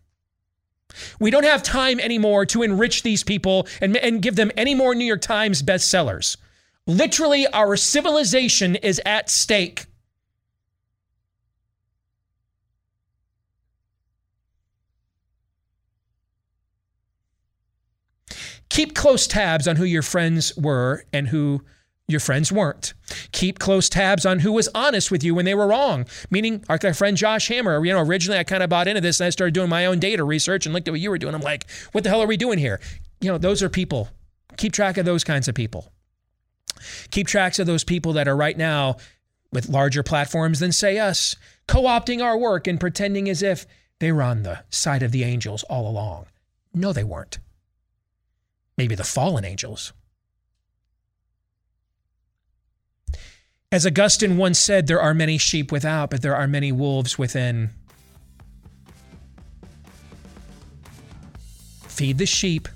[1.19, 4.95] We don't have time anymore to enrich these people and, and give them any more
[4.95, 6.37] New York Times bestsellers.
[6.87, 9.87] Literally, our civilization is at stake.
[18.69, 21.63] Keep close tabs on who your friends were and who
[22.11, 22.95] your friends weren't.
[23.33, 26.07] Keep close tabs on who was honest with you when they were wrong.
[26.31, 29.21] Meaning, like our friend Josh Hammer, you know, originally I kind of bought into this
[29.21, 31.35] and I started doing my own data research and looked at what you were doing.
[31.35, 32.81] I'm like, what the hell are we doing here?
[33.21, 34.09] You know, those are people.
[34.57, 35.93] Keep track of those kinds of people.
[37.11, 38.97] Keep tracks of those people that are right now
[39.53, 43.67] with larger platforms than, say, us, co opting our work and pretending as if
[43.99, 46.27] they were on the side of the angels all along.
[46.73, 47.39] No, they weren't.
[48.77, 49.93] Maybe the fallen angels.
[53.73, 57.71] As Augustine once said, there are many sheep without, but there are many wolves within.
[61.87, 62.69] Feed the sheep,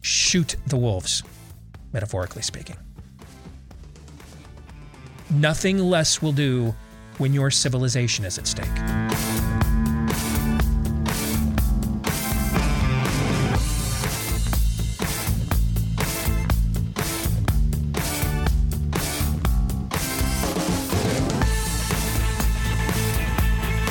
[0.00, 1.22] shoot the wolves,
[1.92, 2.76] metaphorically speaking.
[5.28, 6.74] Nothing less will do
[7.18, 9.25] when your civilization is at stake.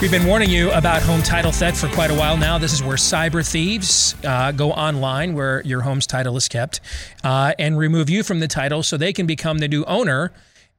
[0.06, 2.60] We've been warning you about home title theft for quite a while now.
[2.60, 6.80] This is where cyber thieves uh, go online, where your home's title is kept,
[7.24, 10.32] uh, and remove you from the title so they can become the new owner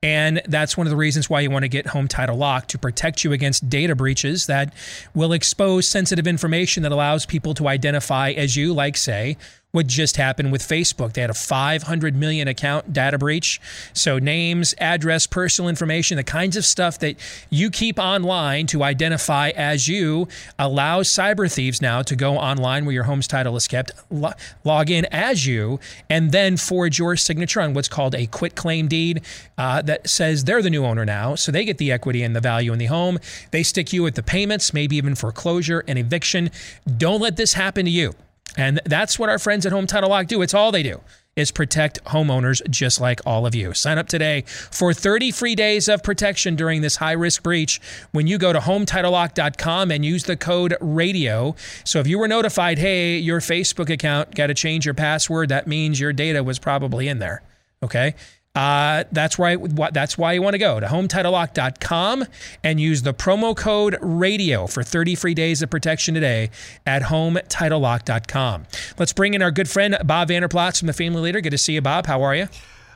[0.03, 2.79] And that's one of the reasons why you want to get Home Title Lock to
[2.79, 4.75] protect you against data breaches that
[5.15, 9.37] will expose sensitive information that allows people to identify as you, like, say,
[9.77, 11.13] what just happened with Facebook.
[11.13, 13.61] They had a 500 million account data breach.
[13.93, 17.17] So, names, address, personal information, the kinds of stuff that
[17.51, 22.95] you keep online to identify as you allows cyber thieves now to go online where
[22.95, 24.33] your home's title is kept, lo-
[24.65, 28.89] log in as you, and then forge your signature on what's called a quit claim
[28.89, 29.21] deed
[29.59, 31.35] uh, that says they're the new owner now.
[31.35, 33.19] So, they get the equity and the value in the home.
[33.51, 36.51] They stick you with the payments, maybe even foreclosure and eviction.
[36.97, 38.15] Don't let this happen to you.
[38.57, 40.43] And that's what our friends at Home Title Lock do.
[40.43, 41.01] It's all they do
[41.37, 43.75] is protect homeowners just like all of you.
[43.75, 47.79] Sign up today for 30 free days of protection during this high risk breach
[48.13, 51.55] when you go to hometitlelock.com and use the code radio.
[51.85, 55.67] So if you were notified, hey, your Facebook account got to change your password, that
[55.67, 57.43] means your data was probably in there.
[57.83, 58.15] Okay?
[58.57, 59.57] Uh, that's why
[59.93, 62.25] that's why you want to go to hometitlelock.com
[62.65, 66.51] and use the promo code radio for 30 free days of protection today
[66.87, 68.67] at hometitlelock.com.
[68.99, 71.43] Let's bring in our good friend Bob Vander Plaats from the Family Leader.
[71.43, 72.07] Good to see you, Bob.
[72.07, 72.49] How are you?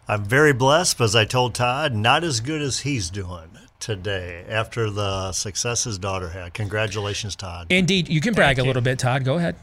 [0.09, 4.45] I'm very blessed, but as I told Todd, not as good as he's doing today
[4.49, 6.55] after the success his daughter had.
[6.55, 7.67] Congratulations, Todd.
[7.71, 9.25] Indeed, you can brag a little bit, Todd.
[9.25, 9.57] Go ahead.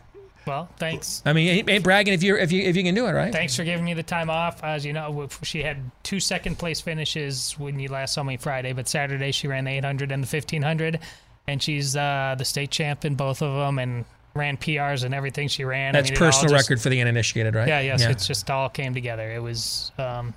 [0.47, 1.21] Well, thanks.
[1.25, 3.31] I mean, ain't, ain't bragging if you if you if you can do it, right?
[3.33, 4.63] Thanks for giving me the time off.
[4.63, 8.73] As you know, she had two second place finishes when you last saw me Friday,
[8.73, 10.99] but Saturday she ran the 800 and the 1500,
[11.47, 14.05] and she's uh, the state champ in both of them, and
[14.37, 15.93] ran PRs and everything she ran.
[15.93, 17.67] That's I mean, personal just- record for the uninitiated, right?
[17.67, 19.29] Yeah, yes, it's just all came together.
[19.29, 20.33] It was, um,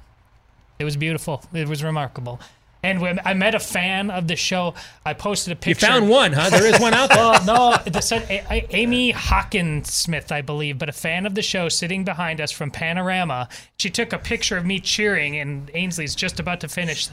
[0.78, 1.44] it was beautiful.
[1.52, 2.40] It was remarkable.
[2.82, 5.86] And when I met a fan of the show, I posted a picture.
[5.86, 6.50] You found one, huh?
[6.50, 7.18] There is one out there.
[7.18, 11.42] well, no, the said A- A- Amy Hawkinsmith, I believe, but a fan of the
[11.42, 13.48] show sitting behind us from Panorama.
[13.78, 17.08] She took a picture of me cheering, and Ainsley's just about to finish.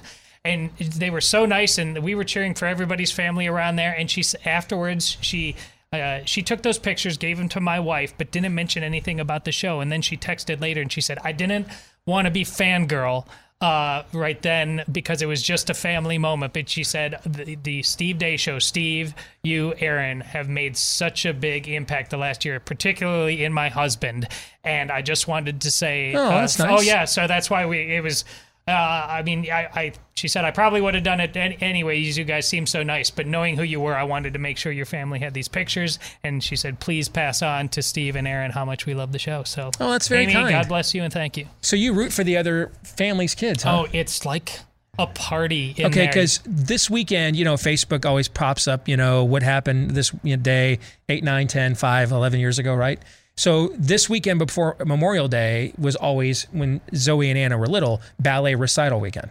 [0.46, 3.94] And they were so nice, and we were cheering for everybody's family around there.
[3.94, 5.56] And she afterwards, she
[5.92, 9.46] uh, she took those pictures, gave them to my wife, but didn't mention anything about
[9.46, 9.80] the show.
[9.82, 11.68] And then she texted later, and she said, "I didn't
[12.06, 13.26] want to be fangirl."
[13.60, 16.54] Uh, right then because it was just a family moment.
[16.54, 21.34] But she said the, the Steve Deace show, Steve, you, Aaron, have made such a
[21.34, 24.28] big impact the last year, particularly in my husband.
[24.64, 27.96] And I just wanted to say, Oh, uh, that's oh yeah, so that's why we
[27.96, 28.26] it was.
[28.68, 32.18] Uh, I mean, I, I she said I probably would have done it any, anyways.
[32.18, 34.72] You guys seem so nice, but knowing who you were, I wanted to make sure
[34.72, 36.00] your family had these pictures.
[36.24, 39.20] And she said, please pass on to Steve and Aaron how much we love the
[39.20, 39.44] show.
[39.44, 40.50] So, Oh, that's very Amy, kind.
[40.50, 41.48] God bless you and thank you.
[41.62, 43.84] So you root for the other family's kids, huh?
[43.84, 44.60] Oh, it's like
[45.00, 45.74] a party.
[45.78, 49.92] In okay, because this weekend, you know, Facebook always pops up, you know, what happened
[49.92, 53.00] this day, 8, 9, 10, 5, 11 years ago, right?
[53.38, 58.56] So this weekend before Memorial Day was always when Zoe and Anna were little, ballet
[58.56, 59.30] recital weekend.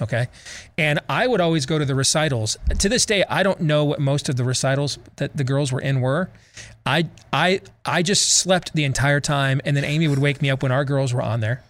[0.00, 0.28] Okay.
[0.78, 2.56] And I would always go to the recitals.
[2.78, 5.80] To this day, I don't know what most of the recitals that the girls were
[5.80, 6.30] in were.
[6.86, 10.62] I I I just slept the entire time and then Amy would wake me up
[10.62, 11.62] when our girls were on there.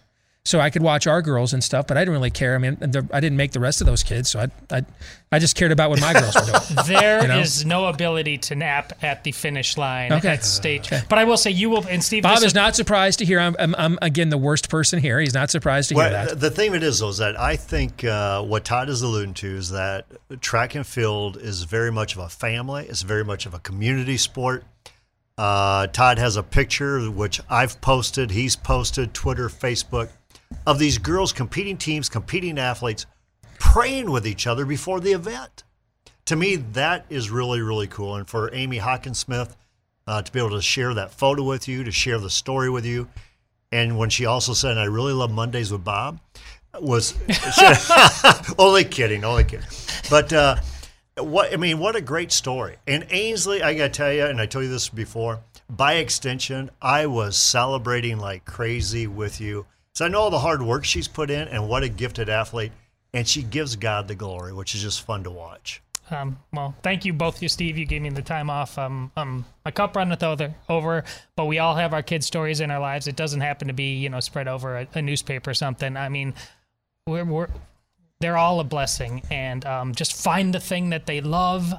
[0.49, 2.55] So I could watch our girls and stuff, but I didn't really care.
[2.55, 2.79] I mean,
[3.13, 4.83] I didn't make the rest of those kids, so I I,
[5.31, 6.87] I just cared about what my girls were doing.
[6.87, 7.83] There is you know?
[7.83, 10.29] no ability to nap at the finish line Okay.
[10.29, 10.89] at stage.
[10.89, 13.39] But I will say, you will, and Steve, Bob this is not surprised to hear
[13.39, 15.21] I'm, I'm, I'm again the worst person here.
[15.21, 16.41] He's not surprised to hear Well, that.
[16.41, 19.35] the thing of it is, though, is that I think uh, what Todd is alluding
[19.35, 20.07] to is that
[20.41, 22.87] track and field is very much of a family.
[22.89, 24.65] It's very much of a community sport.
[25.37, 30.09] Uh, Todd has a picture which I've posted, he's posted, Twitter, Facebook,
[30.67, 33.07] of these girls competing teams, competing athletes,
[33.59, 35.65] praying with each other before the event.
[36.27, 38.17] To me, that is really, really cool.
[38.17, 39.57] And for Amy Hawkinsmith
[40.09, 42.87] uh, to be able to share that photo with you, to share the story with
[42.87, 43.09] you,
[43.71, 46.19] and when she also said, "I really love Mondays with Bob,"
[46.81, 47.15] was
[48.59, 49.67] only kidding, only kidding.
[50.09, 50.57] But uh,
[51.19, 52.77] what I mean, what a great story.
[52.87, 55.41] And Ainsley, I got to tell you, and I told you this before.
[55.69, 59.67] By extension, I was celebrating like crazy with you.
[59.99, 62.71] So I know all the hard work she's put in, and what a gifted athlete.
[63.13, 65.83] And she gives God the glory, which is just fun to watch.
[66.09, 67.77] Um, well, thank you both, you Steve.
[67.77, 68.79] You gave me the time off.
[68.79, 71.03] Um, um, my cup runneth over, over,
[71.35, 73.09] but we all have our kids' stories in our lives.
[73.09, 75.97] It doesn't happen to be, you know, spread over a, a newspaper or something.
[75.97, 76.33] I mean,
[77.09, 77.49] we're, we're
[78.21, 81.75] they're all a blessing, and um, just find the thing that they love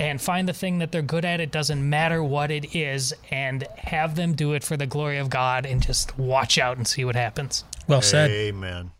[0.00, 1.40] and find the thing that they're good at.
[1.40, 5.30] It doesn't matter what it is, and have them do it for the glory of
[5.30, 7.64] God, and just watch out and see what happens.
[7.86, 8.30] Well said.
[8.30, 8.90] Amen.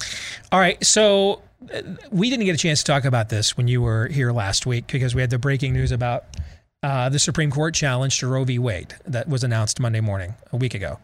[0.52, 1.42] All right, so
[1.72, 4.66] uh, we didn't get a chance to talk about this when you were here last
[4.66, 6.24] week because we had the breaking news about
[6.84, 8.58] uh, the Supreme Court challenge to Roe v.
[8.58, 10.98] Wade that was announced Monday morning, a week ago.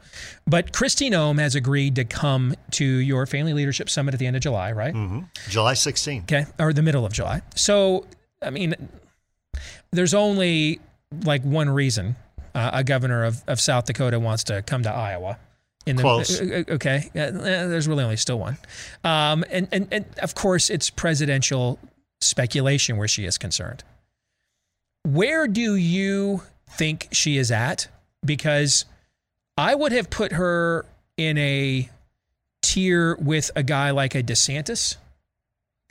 [0.47, 4.37] But Christine Noem has agreed to come to your Family Leadership Summit at the end
[4.37, 4.95] of July, right?
[4.95, 5.21] Mm-hmm.
[5.49, 6.25] July 16th.
[6.25, 7.41] Okay, or the middle of July.
[7.55, 8.05] So,
[8.43, 8.75] I mean,
[9.93, 10.81] there's only
[11.25, 12.17] like one reason
[12.55, 15.39] uh, a governor of, of South Dakota wants to come to Iowa.
[15.87, 16.41] In the, Close.
[16.41, 18.59] uh, uh, okay, uh, there's really only still one,
[19.03, 21.79] um, and, and and of course it's presidential
[22.21, 23.83] speculation where she is concerned.
[25.05, 27.89] Where do you think she is at?
[28.25, 28.85] Because
[29.57, 30.85] I would have put her
[31.17, 31.89] in a
[32.63, 34.97] tier with a guy like a DeSantis,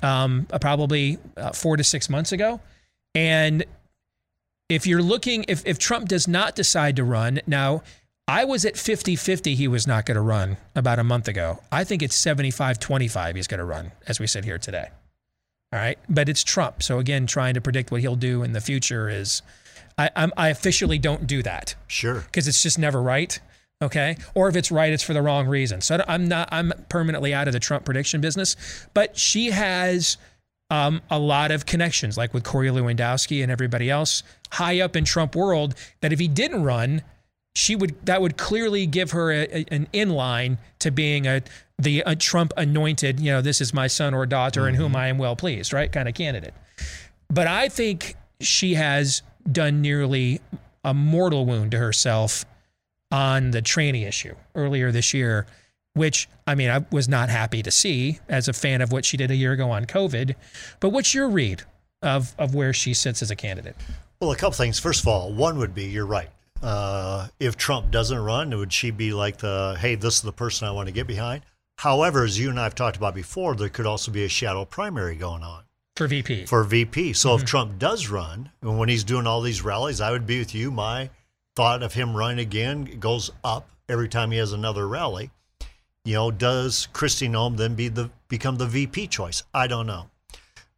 [0.03, 2.61] um, uh, probably uh, four to six months ago.
[3.15, 3.65] And
[4.69, 7.81] if you're looking, if, if Trump does not decide to run, now
[8.27, 11.59] I was at 50 50, he was not going to run about a month ago.
[11.71, 14.89] I think it's 75 25 he's going to run as we sit here today.
[15.73, 15.97] All right.
[16.07, 16.81] But it's Trump.
[16.83, 19.41] So again, trying to predict what he'll do in the future is,
[19.97, 22.21] I, I'm, I officially don't do that Sure.
[22.21, 23.39] because it's just never right.
[23.81, 24.17] Okay.
[24.35, 25.81] Or if it's right, it's for the wrong reason.
[25.81, 28.55] So I'm not, I'm permanently out of the Trump prediction business.
[28.93, 30.17] But she has
[30.69, 35.03] um, a lot of connections, like with Corey Lewandowski and everybody else high up in
[35.05, 37.01] Trump world, that if he didn't run,
[37.55, 41.41] she would that would clearly give her a, a- an inline to being a
[41.77, 45.07] the a Trump anointed, you know, this is my son or daughter in whom I
[45.07, 45.91] am well pleased, right?
[45.91, 46.53] Kind of candidate.
[47.29, 50.41] But I think she has done nearly
[50.83, 52.45] a mortal wound to herself
[53.11, 55.47] on the tranny issue earlier this year,
[55.93, 59.17] which I mean, I was not happy to see as a fan of what she
[59.17, 60.35] did a year ago on COVID.
[60.79, 61.63] But what's your read
[62.01, 63.75] of, of where she sits as a candidate?
[64.19, 64.79] Well, a couple things.
[64.79, 66.29] First of all, one would be you're right.
[66.61, 70.67] Uh, if Trump doesn't run, would she be like the, hey, this is the person
[70.67, 71.43] I want to get behind?
[71.77, 74.65] However, as you and I have talked about before, there could also be a shadow
[74.65, 75.63] primary going on
[75.95, 76.45] For VP.
[76.47, 77.13] for VP.
[77.13, 80.39] So if Trump does run, and when he's doing all these rallies, I would be
[80.39, 80.71] with you.
[80.71, 81.09] My
[81.55, 85.31] thought of him running again goes up every time he has another rally.
[86.05, 89.43] You know, does Kristi Noem then be the become the VP choice?
[89.53, 90.09] I don't know.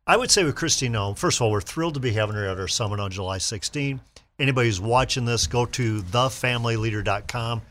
[0.07, 2.47] I would say with Kristi Noem, first of all, we're thrilled to be having her
[2.47, 4.01] at our summit on July 16.
[4.39, 7.61] Anybody who's watching this, go to thefamilyleader.com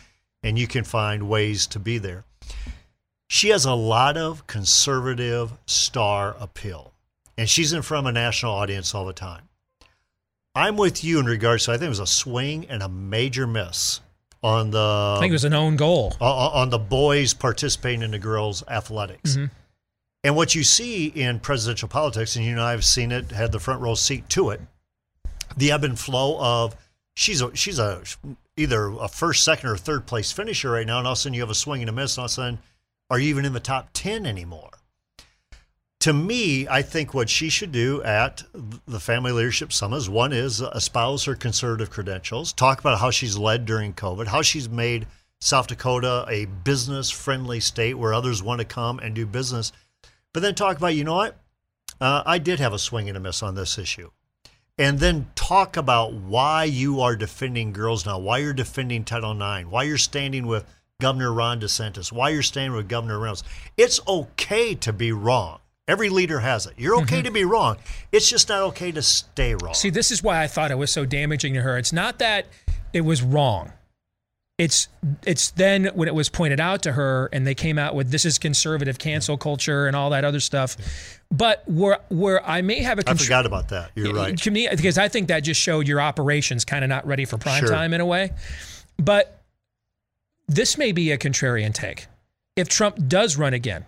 [0.42, 2.24] and you can find ways to be there.
[3.28, 6.92] She has a lot of conservative star appeal,
[7.36, 9.48] and she's in front of a national audience all the time.
[10.54, 13.46] I'm with you in regards to I think it was a swing and a major
[13.46, 14.00] miss
[14.42, 16.16] on the I think it was an own goal.
[16.20, 19.32] on- on the boys participating in the girls' athletics.
[19.32, 19.46] Mm-hmm.
[20.22, 23.52] And what you see in presidential politics, and you and I have seen it, had
[23.52, 24.60] the front row seat to it,
[25.56, 26.76] the ebb and flow of
[27.16, 28.02] she's a she's a
[28.56, 31.34] either a first, second, or third place finisher right now, and all of a sudden
[31.34, 32.58] you have a swing and a miss, and all of a sudden
[33.08, 34.70] are you even in the top ten anymore?
[36.00, 38.42] To me, I think what she should do at
[38.86, 43.36] the Family Leadership Summit is one is espouse her conservative credentials, talk about how she's
[43.36, 45.06] led during COVID, how she's made
[45.42, 49.72] South Dakota a business friendly state where others want to come and do business.
[50.32, 51.36] But then talk about, you know what?
[52.00, 54.10] Uh, I did have a swing and a miss on this issue.
[54.78, 59.68] And then talk about why you are defending girls now, why you're defending Title IX,
[59.68, 60.64] why you're standing with
[60.98, 63.44] Governor Ron DeSantis, why you're standing with Governor Reynolds.
[63.76, 65.60] It's okay to be wrong.
[65.88, 66.74] Every leader has it.
[66.76, 67.24] You're okay mm-hmm.
[67.24, 67.76] to be wrong.
[68.12, 69.74] It's just not okay to stay wrong.
[69.74, 71.76] See, this is why I thought it was so damaging to her.
[71.78, 72.46] It's not that
[72.92, 73.72] it was wrong.
[74.60, 74.88] It's
[75.26, 78.26] it's then when it was pointed out to her and they came out with this
[78.26, 80.76] is conservative cancel culture and all that other stuff.
[81.30, 83.90] But where where I may have a I contr- forgot about that.
[83.94, 84.36] You're right.
[84.36, 87.38] to me because I think that just showed your operations kind of not ready for
[87.38, 87.70] prime Sure.
[87.70, 88.32] time in a way.
[88.98, 89.40] But
[90.46, 92.06] this may be a contrarian take.
[92.54, 93.86] If Trump does run again,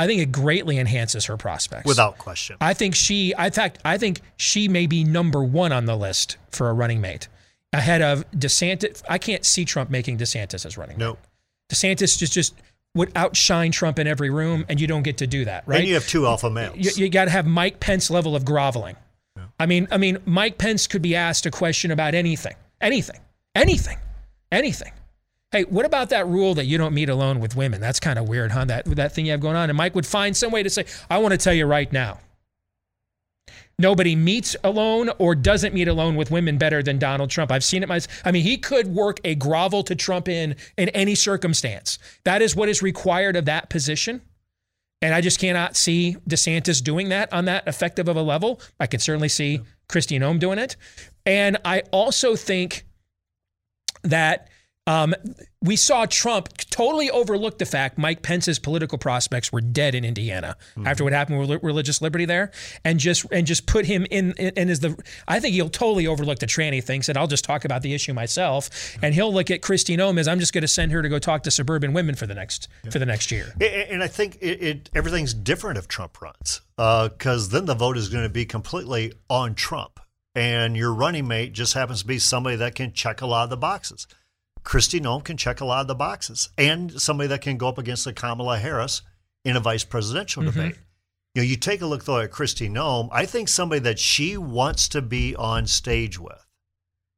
[0.00, 1.86] I think it greatly enhances her prospects.
[1.86, 2.56] Without question.
[2.60, 6.38] I think she, in fact, I think she may be number one on the list
[6.50, 7.28] for a running mate,
[7.74, 9.02] ahead of DeSantis.
[9.08, 10.96] I can't see Trump making DeSantis as running.
[10.96, 11.18] Nope.
[11.18, 11.76] mate.
[11.76, 12.54] DeSantis just just
[12.94, 15.80] would outshine Trump in every room, and you don't get to do that, right?
[15.80, 16.76] And you have two alpha males.
[16.78, 18.96] you, you got to have Mike Pence level of groveling.
[19.58, 23.20] I mean, I mean, Mike Pence could be asked a question about anything, anything,
[23.54, 23.98] anything,
[24.50, 24.92] anything.
[25.52, 27.80] Hey, what about that rule that you don't meet alone with women?
[27.80, 28.66] That's kind of weird, huh?
[28.66, 29.68] That that thing you have going on.
[29.68, 32.20] And Mike would find some way to say, "I want to tell you right now."
[33.76, 37.50] Nobody meets alone or doesn't meet alone with women better than Donald Trump.
[37.50, 38.20] I've seen it myself.
[38.24, 41.98] I mean, he could work a grovel to Trump in in any circumstance.
[42.24, 44.20] That is what is required of that position.
[45.02, 48.60] And I just cannot see DeSantis doing that on that effective of a level.
[48.78, 50.76] I can certainly see Kristi Noem doing it.
[51.24, 52.84] And I also think
[54.02, 54.49] that
[54.90, 55.14] Um,
[55.62, 60.56] we saw Trump totally overlook the fact Mike Pence's political prospects were dead in Indiana
[60.70, 60.86] Mm-hmm.
[60.86, 62.50] after what happened with religious liberty there,
[62.84, 64.96] and just and just put him in and as the.
[65.28, 67.02] I think he'll totally overlook the tranny thing.
[67.02, 68.70] Said I'll just talk about the issue myself,
[69.02, 71.18] and he'll look at Christine Noem as I'm just going to send her to go
[71.18, 73.54] talk to suburban women for the next for the next year.
[73.60, 78.08] And I think it, it everything's different if Trump runs, because then the vote is
[78.08, 80.00] going to be completely on Trump,
[80.34, 83.50] and your running mate just happens to be somebody that can check a lot of
[83.50, 84.06] the boxes.
[84.64, 87.78] Kristi Noem can check a lot of the boxes, and somebody that can go up
[87.78, 89.02] against the Kamala Harris
[89.44, 90.52] in a vice presidential Mhm.
[90.52, 90.76] debate.
[91.34, 93.08] You know, you take a look though at Kristi Noem.
[93.12, 96.46] I think somebody that she wants to be on stage with,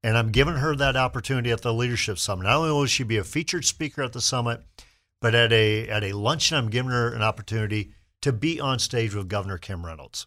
[0.02, 2.44] and I'm giving her that opportunity at the leadership summit.
[2.44, 4.62] Not only will she be a featured speaker at the summit,
[5.20, 9.14] but at a at a luncheon, I'm giving her an opportunity to be on stage
[9.14, 10.26] with Governor Kim Reynolds,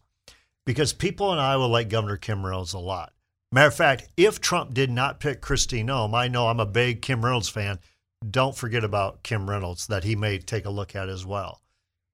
[0.66, 3.14] because people in Iowa like Governor Kim Reynolds a lot.
[3.56, 7.02] Matter of fact, if Trump did not pick Kristi Noem, I know I'm a big
[7.02, 7.80] Kim Reynolds fan.
[8.30, 11.62] Don't forget about Kim Reynolds that he may take a look at as well.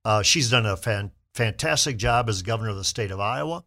[0.05, 3.63] Uh, she's done a fan, fantastic job as governor of the state of Iowa.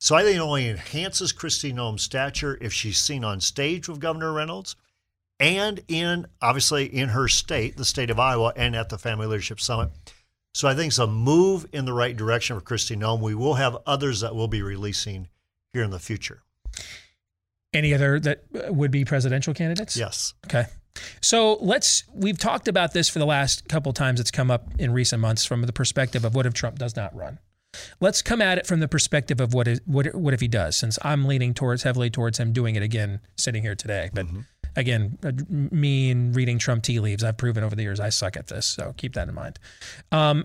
[0.00, 4.00] So I think it only enhances Kristi Noem's stature if she's seen on stage with
[4.00, 4.74] Governor Reynolds
[5.38, 9.60] and in obviously in her state, the state of Iowa, and at the Family Leadership
[9.60, 9.90] Summit.
[10.54, 13.20] So I think it's a move in the right direction for Kristi Noem.
[13.20, 15.28] We will have others that we'll be releasing
[15.72, 16.42] here in the future.
[17.74, 19.96] Any other that uh, would be presidential candidates?
[19.96, 20.34] Yes.
[20.46, 20.66] Okay.
[21.20, 24.92] So let's, we've talked about this for the last couple times it's come up in
[24.92, 27.38] recent months from the perspective of what if Trump does not run?
[28.00, 30.76] Let's come at it from the perspective of what, is, what, what if he does,
[30.76, 34.10] since I'm leaning towards heavily towards him doing it again sitting here today.
[34.12, 34.26] But
[34.76, 38.36] again, uh, me and reading Trump tea leaves, I've proven over the years I suck
[38.36, 38.66] at this.
[38.66, 39.58] So keep that in mind.
[40.10, 40.44] Um,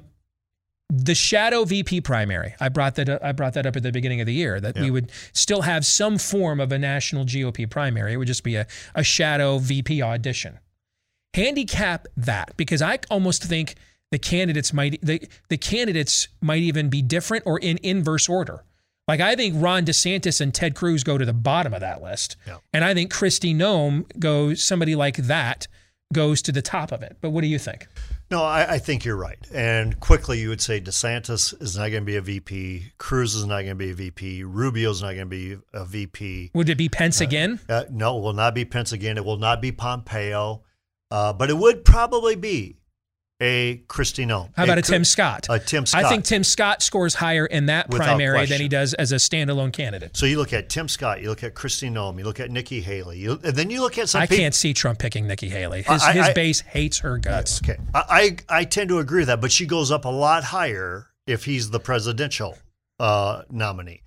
[0.90, 2.56] the shadow VP primary.
[2.60, 4.80] I brought that up, I brought that up at the beginning of the year that
[4.80, 8.14] we would still have some form of a national GOP primary.
[8.14, 8.66] It would just be a,
[8.96, 10.60] a shadow VP audition.
[11.34, 13.76] Handicap that because I almost think
[14.12, 18.64] the candidates might the, the candidates might even be different or in inverse order.
[19.08, 22.38] Like I think Ron DeSantis and Ted Cruz go to the bottom of that list.
[22.46, 22.58] Yeah.
[22.74, 25.68] And I think Kristi Noem goes somebody like that
[26.14, 27.18] goes to the top of it.
[27.22, 27.88] But what do you think?
[28.30, 29.38] No, I, I think you're right.
[29.54, 32.92] And quickly, you would say DeSantis is not going to be a VP.
[32.98, 34.44] Cruz is not going to be a VP.
[34.44, 36.52] Rubio's not going to be a VP.
[36.54, 37.60] Would it be Pence again?
[37.70, 39.18] Uh, no, it will not be Pence again.
[39.18, 40.64] It will not be Pompeo.
[41.10, 42.76] Uh, but it would probably be
[43.40, 44.50] a Kristi Noem.
[44.56, 45.46] How about a Tim Scott?
[45.50, 46.04] A Tim Scott.
[46.06, 49.16] I think Tim Scott scores higher in that Without primary than he does as a
[49.18, 50.18] standalone candidate.
[50.18, 52.82] So you look at Tim Scott, you look at Kristi Noem, you look at Nikki
[52.82, 55.50] Haley, you, and then you look at some I peop- can't see Trump picking Nikki
[55.50, 55.84] Haley.
[55.84, 57.62] His, I- his I- base hates her guts.
[57.64, 60.44] Okay, I, I I tend to agree with that, but she goes up a lot
[60.46, 62.58] higher if he's the presidential
[63.00, 64.02] uh, nominee.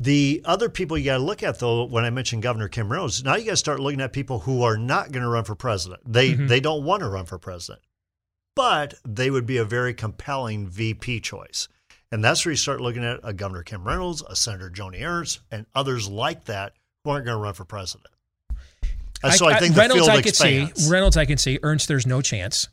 [0.00, 3.22] The other people you got to look at, though, when I mentioned Governor Kim Reynolds,
[3.24, 5.54] now you got to start looking at people who are not going to run for
[5.54, 6.00] president.
[6.04, 6.48] They Mhm.
[6.48, 7.82] they don't want to run for president,
[8.54, 11.68] but they would be a very compelling VP choice.
[12.12, 15.40] And that's where you start looking at a Governor Kim Reynolds, a Senator Joni Ernst,
[15.50, 18.06] and others like that who aren't going to run for president.
[19.22, 20.84] Uh, so I, think the Reynolds field I could expands.
[20.84, 20.90] see.
[20.90, 21.58] Reynolds I can see.
[21.62, 22.68] Ernst, there's no chance.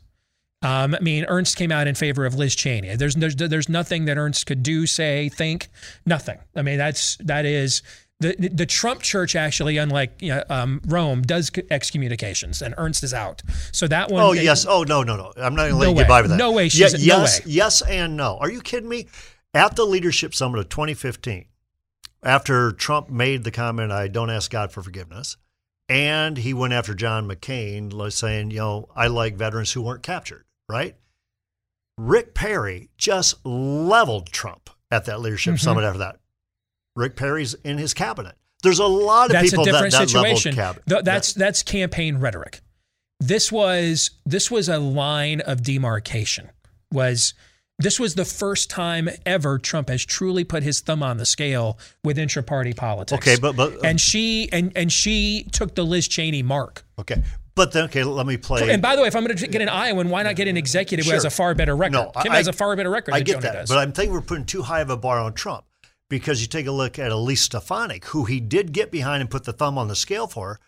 [0.62, 2.94] Um, I mean, Ernst came out in favor of Liz Cheney.
[2.94, 5.68] There's, there's there's nothing that Ernst could do, say, think,
[6.06, 6.38] nothing.
[6.54, 7.82] I mean, that's that is
[8.22, 13.12] the the Trump church actually, unlike you know, um, Rome, does excommunications, and Ernst is
[13.12, 13.42] out.
[13.72, 14.22] So that one.
[14.22, 14.64] Oh yes.
[14.66, 15.32] Oh no, no, no.
[15.36, 16.02] I'm not going to let No you way.
[16.02, 16.36] get by with that.
[16.36, 17.52] No way she's- no yes, way.
[17.52, 18.38] yes, and no.
[18.38, 19.06] Are you kidding me?
[19.54, 21.44] At the leadership summit of 2015,
[22.22, 25.36] after Trump made the comment, "I don't ask God for forgiveness,"
[25.88, 30.44] and he went after John McCain, saying, "You know, I like veterans who weren't captured."
[30.68, 30.96] Right?
[31.98, 35.60] Rick Perry just leveled Trump at that leadership Mhm.
[35.60, 35.84] summit.
[35.84, 36.16] After that,
[36.96, 38.34] Rick Perry's in his cabinet.
[38.62, 40.54] There's a lot of that's people a different that, that situation.
[40.54, 40.86] cabinet.
[40.88, 42.60] Th- that's that's campaign rhetoric.
[43.20, 46.50] This was this was a line of demarcation.
[46.92, 47.34] Was
[47.78, 51.78] this was the first time ever Trump has truly put his thumb on the scale
[52.04, 53.20] with intra-party politics.
[53.20, 56.84] Okay, but- but- uh, and she and and she took the Liz Cheney mark.
[57.00, 57.22] Okay,
[57.56, 58.70] but then okay, let me play.
[58.70, 60.56] And by the way, if I'm going to get an Iowan, why not get an
[60.56, 61.92] executive who has a far better record?
[61.94, 63.68] No, Kim I- has a far better record I than get Joni that, does.
[63.68, 65.64] but I'm thinking we're putting too high of a bar on Trump
[66.12, 69.44] because you take a look at Elise Stefanik, who he did get behind and put
[69.44, 70.60] the thumb on the scale for.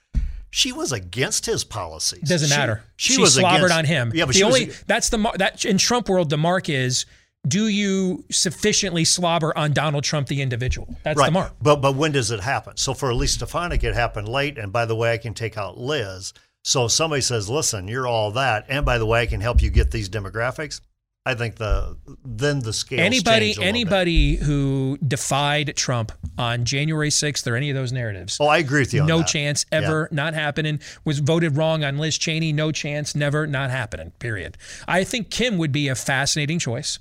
[0.51, 2.27] She was against his policies.
[2.27, 2.83] Doesn't She- matter.
[2.97, 4.13] She, She, was slobbered against- on him.
[4.15, 7.05] Yeah, but the only was, that's the that in Trump world the mark is
[7.47, 10.89] do you sufficiently slobber on Donald Trump the individual?
[11.03, 11.27] That's right.
[11.27, 11.53] the mark.
[11.61, 12.77] But but when does it happen?
[12.79, 14.57] So for Elise Stefanik, it happened late.
[14.57, 16.33] And by the way, I can take out Liz.
[16.63, 19.61] So if somebody says, "Listen, you're all that," and by the way, I can help
[19.61, 20.81] you get these demographics.
[21.27, 27.57] I think the then the scale Anybody anybody who defied Trump on January 6th or
[27.57, 28.37] any of those narratives.
[28.39, 29.05] Oh, I agree with you.
[29.07, 29.27] no that.
[29.29, 30.81] chance ever not happening.
[31.07, 32.53] Was voted wrong on Liz Cheney.
[32.53, 34.11] No chance, never not happening.
[34.19, 34.59] Period.
[34.87, 36.99] I think Kim would be a fascinating choice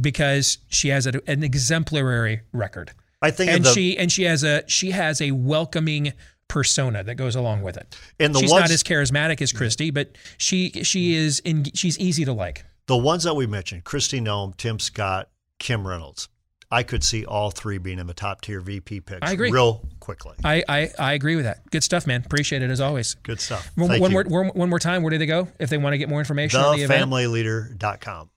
[0.00, 2.92] because she has a, an exemplary record.
[3.20, 6.12] I think and the- she and she has a she has a welcoming
[6.46, 7.96] persona that goes along with it.
[8.20, 11.98] And the she's ones- not as charismatic as Kristi, but she she is in, she's
[11.98, 12.64] easy to like.
[12.90, 15.28] The ones that we mentioned, Kristi Noem, Tim Scott,
[15.60, 16.28] Kim Reynolds.
[16.72, 19.52] I could see all three being in the top tier VP picks I agree.
[19.52, 20.34] real quickly.
[20.42, 21.70] I, I, I agree with that.
[21.70, 22.24] Good stuff, man.
[22.26, 23.14] Appreciate it as always.
[23.22, 23.70] Good stuff.
[23.76, 25.04] One, one more one, more time.
[25.04, 26.84] Where do they go if they want to get more information on the?
[26.84, 28.30] TheFamilyLeader.com.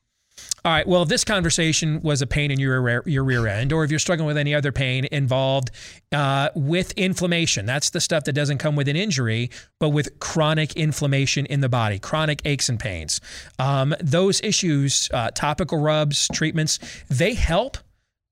[0.65, 0.87] All right.
[0.87, 3.91] Well, if this conversation was a pain in your rear, your rear end, or if
[3.91, 5.71] you're struggling with any other pain involved
[6.13, 10.73] uh, with inflammation, that's the stuff that doesn't come with an injury, but with chronic
[10.77, 13.19] inflammation in the body, chronic aches and pains.
[13.59, 16.79] Um, those issues, uh, topical rubs, treatments,
[17.09, 17.77] they help.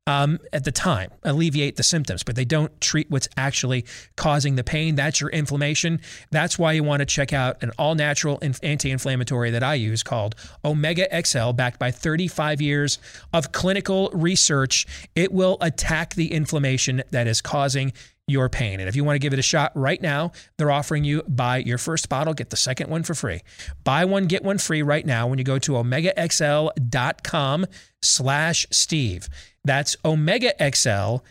[0.08, 3.86] Um, at the time, alleviate the symptoms, but they don't treat what's actually
[4.18, 4.96] causing the pain.
[4.96, 6.02] That's your inflammation.
[6.32, 10.02] That's why you want to check out an all natural anti inflammatory that I use
[10.02, 10.34] called
[10.66, 12.98] Omega XL, backed by 35 years
[13.32, 14.88] of clinical research.
[15.14, 17.94] It will attack the inflammation that is causing
[18.28, 18.80] your pain.
[18.80, 21.58] And if you want to give it a shot right now, they're offering you buy
[21.58, 23.42] your first bottle, get the second one for free.
[23.84, 27.66] Buy one, get one free right now when you go to omegaxl.com
[28.02, 29.30] slash Steve.
[29.64, 31.22] That's omegaxl.com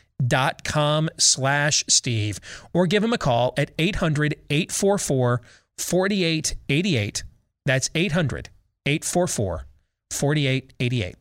[1.18, 2.40] slash Steve.
[2.72, 5.42] Or give him a call at 800 844
[5.78, 7.24] 4888.
[7.66, 8.48] That's 800
[8.86, 9.66] 844
[10.10, 11.16] 4888.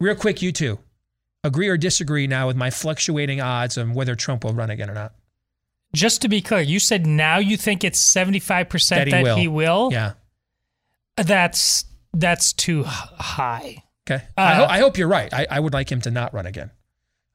[0.00, 0.78] Real quick, you two
[1.44, 4.94] agree or disagree now with my fluctuating odds on whether Trump will run again or
[4.94, 5.14] not?
[5.94, 9.36] Just to be clear, you said now you think it's 75% That he that will.
[9.36, 9.88] he will?
[9.92, 10.12] Yeah.
[11.16, 13.82] That's that's too high.
[14.08, 14.24] Okay.
[14.36, 15.32] Uh, I, ho- I hope you're right.
[15.32, 16.70] I, I would like him to not run again.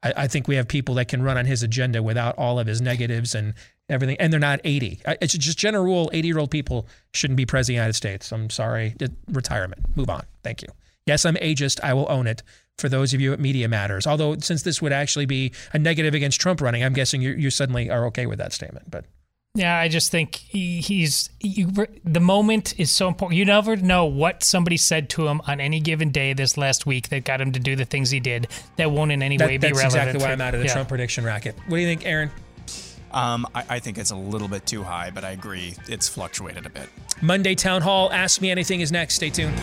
[0.03, 2.67] I, I think we have people that can run on his agenda without all of
[2.67, 3.53] his negatives and
[3.89, 5.01] everything, and they're not 80.
[5.21, 8.31] It's just general rule 80 year old people shouldn't be president of the United States.
[8.31, 8.95] I'm sorry.
[9.31, 9.95] Retirement.
[9.95, 10.23] Move on.
[10.43, 10.67] Thank you.
[11.05, 11.79] Yes, I'm ageist.
[11.83, 12.41] I will own it
[12.77, 14.07] for those of you at Media Matters.
[14.07, 17.49] Although, since this would actually be a negative against Trump running, I'm guessing you, you
[17.51, 18.89] suddenly are okay with that statement.
[18.89, 19.05] But
[19.55, 21.71] Yeah, I just think he, he's you,
[22.03, 23.37] the moment is so important.
[23.37, 27.07] You never know what somebody said to him on any given day this last week
[27.09, 29.57] that got him to do the things he did that won't in any that- way
[29.57, 30.09] be that's relevant.
[30.09, 30.73] exactly why I'm out of the yeah.
[30.73, 31.55] Trump prediction racket.
[31.67, 32.31] What do you think, Aaron?
[33.11, 36.65] Um, I, I think it's a little bit too high, but I agree it's fluctuated
[36.65, 36.89] a bit.
[37.21, 38.11] Monday Town Hall.
[38.11, 39.15] Ask Me Anything is next.
[39.15, 39.55] Stay tuned.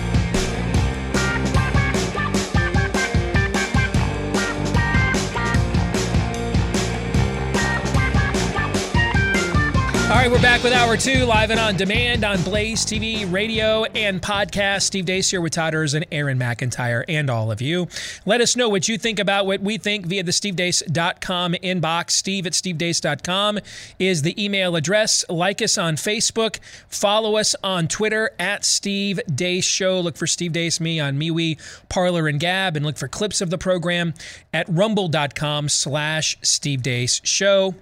[10.22, 14.22] Right, we're back with hour two, live and on demand on Blaze TV, radio, and
[14.22, 14.82] podcast.
[14.82, 17.88] Steve Deace here with Todd Ers and Aaron McIntyre and all of you.
[18.24, 22.12] Let us know what you think about what we think via the stevedeace.com inbox.
[22.12, 23.58] Steve at stevedeace.com
[23.98, 25.24] is the email address.
[25.28, 26.60] Like us on Facebook.
[26.88, 29.98] Follow us on Twitter at Steve Deace Show.
[29.98, 31.58] Look for Steve Deace, me on MeWe,
[31.88, 34.14] Parler, and Gab, and look for clips of the program
[34.54, 37.74] at rumble.com slash Steve Deace Show.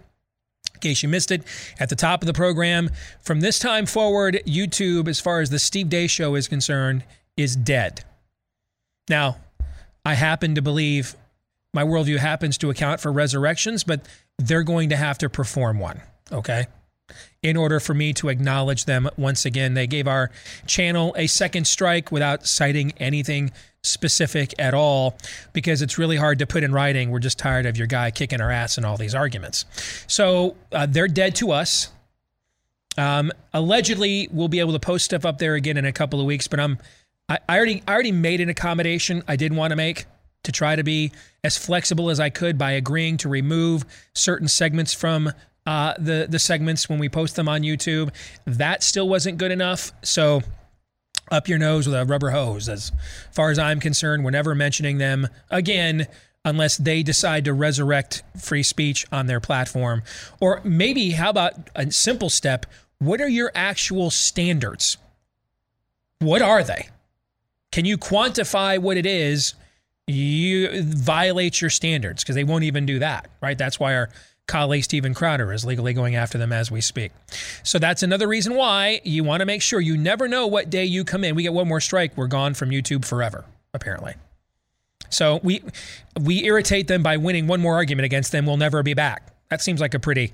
[0.81, 1.43] In case you missed it,
[1.79, 2.89] at the top of the program,
[3.21, 7.05] from this time forward, YouTube, as far as the Steve Deace Show is concerned,
[7.37, 8.03] is dead.
[9.11, 9.37] Now,
[10.07, 11.17] I happen to believe
[11.75, 14.07] my worldview happens to account for resurrections, but
[14.39, 16.01] they're going to have to perform one,
[16.33, 16.67] okay?
[17.43, 20.31] In order for me to acknowledge them once again, they gave our
[20.67, 23.51] channel a second strike without citing anything
[23.83, 25.17] specific at all
[25.53, 27.11] because it's really hard to put in writing.
[27.11, 29.65] We're just tired of your guy kicking our ass in all these arguments.
[30.07, 31.91] So uh, they're dead to us.
[32.99, 36.27] Um, allegedly, we'll be able to post stuff up there again in a couple of
[36.27, 36.79] weeks, but I'm
[37.29, 40.07] I, I already I already made an accommodation I did want to make
[40.43, 41.13] to try to be
[41.45, 45.33] as flexible as I could by agreeing to remove certain segments from
[45.67, 48.11] uh, the the segments when we post them on YouTube.
[48.45, 50.43] That still wasn't good enough, so
[51.31, 52.69] up your nose with a rubber hose.
[52.69, 52.93] As
[53.31, 56.07] far as I'm concerned, we're never mentioning them again
[56.45, 60.03] unless they decide to resurrect free speech on their platform.
[60.41, 62.67] Or maybe, how about a simple step?
[62.99, 64.97] What are your actual standards?
[66.19, 66.89] What are they?
[67.73, 69.55] Can you quantify what it is
[70.07, 72.23] you violate your standards?
[72.23, 73.57] Because they won't even do that, right?
[73.57, 74.11] That's why our
[74.47, 77.13] colleague Steven Crowder is legally going after them as we speak.
[77.63, 80.85] So that's another reason why you want to make sure you never know what day
[80.85, 81.35] you come in.
[81.35, 84.15] We get one more strike, we're gone from YouTube forever, apparently.
[85.09, 85.63] So we
[86.21, 88.47] we irritate them by winning one more argument against them.
[88.47, 89.33] We'll never be back.
[89.49, 90.33] That seems like a pretty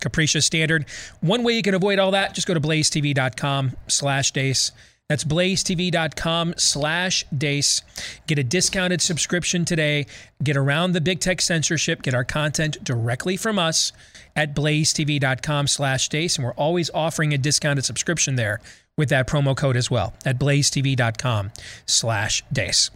[0.00, 0.86] capricious standard.
[1.20, 4.72] One way you can avoid all that, just go to blazetv.com slash deace.
[5.08, 7.82] That's blazetv.com slash deace.
[8.26, 10.06] Get a discounted subscription today.
[10.42, 12.02] Get around the big tech censorship.
[12.02, 13.92] Get our content directly from us
[14.36, 16.36] at blazetv.com slash deace.
[16.36, 18.60] And we're always offering a discounted subscription there
[18.98, 21.52] with that promo code as well at blazetv.com
[21.86, 22.90] slash deace.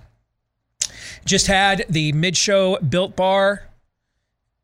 [1.25, 3.69] Just had the mid-show Built Bar.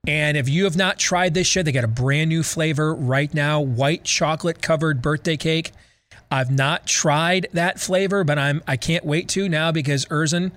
[0.06, 3.32] And if you have not tried this yet, they got a brand new flavor right
[3.32, 5.72] now, white chocolate covered birthday cake.
[6.30, 10.52] I've not tried that flavor, but I'm I can't wait to now because Erzen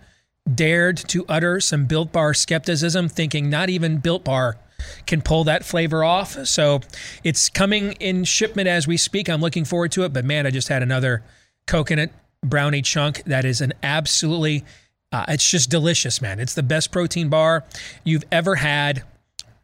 [0.53, 4.57] dared to utter some Built Bar skepticism, thinking not even Built Bar
[5.05, 6.33] can pull that flavor off.
[6.47, 6.81] So
[7.23, 9.29] it's coming in shipment as we speak.
[9.29, 10.13] I'm looking forward to it.
[10.13, 11.23] But man, I just had another
[11.67, 12.09] coconut
[12.43, 14.65] brownie chunk that is an absolutely
[15.11, 16.39] uh, it's just delicious, man.
[16.39, 17.65] It's the best protein bar
[18.03, 19.03] you've ever had.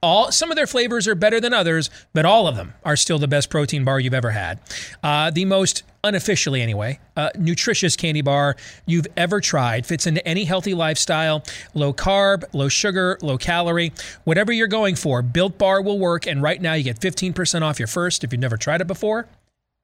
[0.02, 3.18] All some of their flavors are better than others, but all of them are still
[3.18, 4.60] the best protein bar you've ever had.
[5.02, 9.86] Uh, the most unofficially, anyway, uh, nutritious candy bar you've ever tried.
[9.86, 11.43] Fits into any healthy lifestyle.
[11.74, 13.91] Low carb, low sugar, low calorie.
[14.24, 16.28] Whatever you're going for, Built Bar will work.
[16.28, 19.28] And right now, you get 15% off your first if you've never tried it before,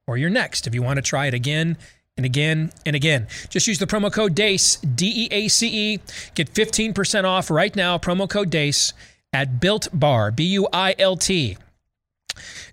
[0.05, 1.77] or your next if you want to try it again
[2.15, 3.27] and again and again.
[3.49, 5.99] Just use the promo code DEACE, D E A C E.
[6.35, 8.93] Get 15% off right now, promo code DEACE
[9.33, 11.57] at Built Bar, B U I L T.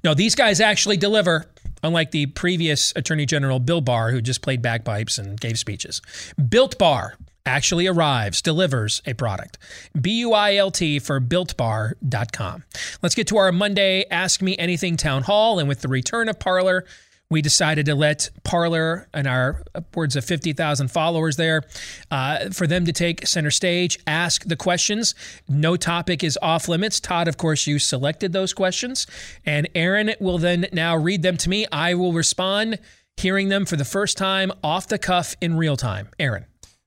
[0.05, 1.47] No, these guys actually deliver,
[1.83, 6.01] unlike the previous Attorney General Bill Barr, who just played bagpipes and gave speeches.
[6.49, 9.59] Built Bar actually arrives, delivers a product.
[10.01, 12.65] B U I L T for builtbar.com.
[13.03, 15.59] Let's get to our Monday Ask Me Anything town hall.
[15.59, 16.85] And with the return of Parler,
[17.31, 21.63] we decided to let Parler and our upwards of 50,000 followers there
[22.11, 25.15] uh, for them to take center stage, ask the questions.
[25.49, 26.99] No topic is off limits.
[26.99, 29.07] Todd, of course, you selected those questions,
[29.47, 31.67] and Aaron will then now read them to me.
[31.71, 32.81] I will respond,
[33.17, 36.09] hearing them for the first time off the cuff in real time.
[36.19, 36.47] Aaron.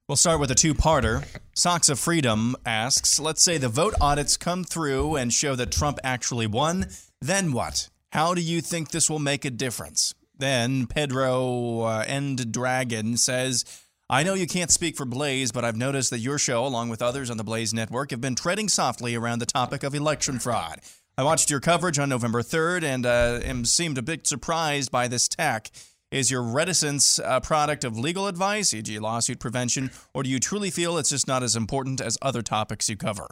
[0.09, 1.23] We'll start with a two parter.
[1.53, 5.99] Socks of Freedom asks Let's say the vote audits come through and show that Trump
[6.03, 6.87] actually won.
[7.21, 7.87] Then what?
[8.11, 10.13] How do you think this will make a difference?
[10.43, 13.63] Then Pedro uh, End Dragon says,
[14.09, 17.01] I know you can't speak for Blaze, but I've noticed that your show, along with
[17.01, 20.81] others on the Blaze network, have been treading softly around the topic of election fraud.
[21.17, 25.07] I watched your coverage on November 3rd and uh, am seemed a bit surprised by
[25.07, 25.71] this tack.
[26.11, 30.71] Is your reticence a product of legal advice, e.g., lawsuit prevention, or do you truly
[30.71, 33.27] feel it's just not as important as other topics you cover?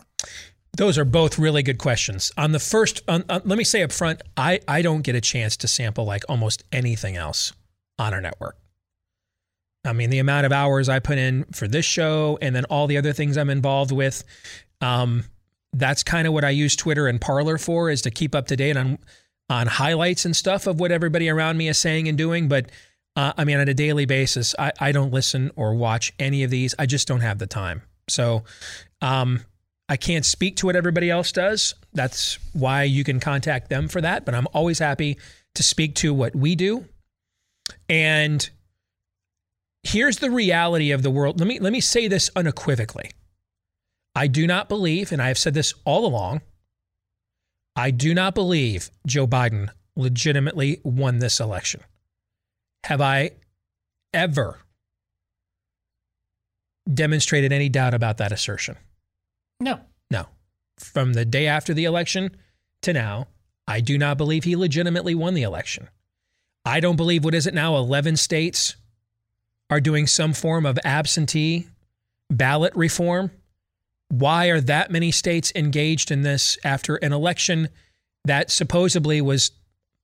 [0.78, 2.32] Those are both really good questions.
[2.38, 5.22] On the first, on, on, let me say up front, I, I don't get a
[5.22, 7.54] chance to sample like almost anything else
[8.00, 8.58] on our network.
[9.84, 12.88] I mean, the amount of hours I put in for this show and then all
[12.88, 14.24] the other things I'm involved with,
[14.80, 15.26] um,
[15.74, 18.56] that's kind of what I use Twitter and Parler for, is to keep up to
[18.56, 19.00] date on
[19.50, 22.48] on highlights and stuff of what everybody around me is saying and doing.
[22.48, 22.72] But
[23.18, 26.50] uh, I mean, on a daily basis, I, I don't listen or watch any of
[26.50, 26.74] these.
[26.80, 27.82] I just don't have the time.
[28.08, 28.44] So
[29.02, 29.42] um,
[29.92, 31.76] I can't speak to what everybody else does.
[31.92, 34.24] That's why you can contact them for that.
[34.24, 35.18] But I'm always happy
[35.56, 36.86] to speak to what we do.
[37.89, 38.50] And
[39.84, 41.42] here's the reality of the world.
[41.42, 43.12] Let me let me say this unequivocally.
[44.16, 46.39] I do not believe, and I have said this all along,
[47.76, 51.82] I do not believe Joe Biden legitimately won this election.
[52.86, 53.32] Have I
[54.14, 54.60] ever
[56.94, 58.78] demonstrated any doubt about that assertion?
[59.62, 59.80] No.
[60.09, 60.26] No.
[60.78, 62.36] From the day after the election
[62.82, 63.28] to now,
[63.68, 65.88] I do not believe he legitimately won the election.
[66.66, 68.76] I don't believe, what is it now, 11 states
[69.70, 71.68] are doing some form of absentee
[72.30, 73.32] ballot reform.
[74.09, 77.70] Why are that many states engaged in this after an election
[78.26, 79.51] that supposedly was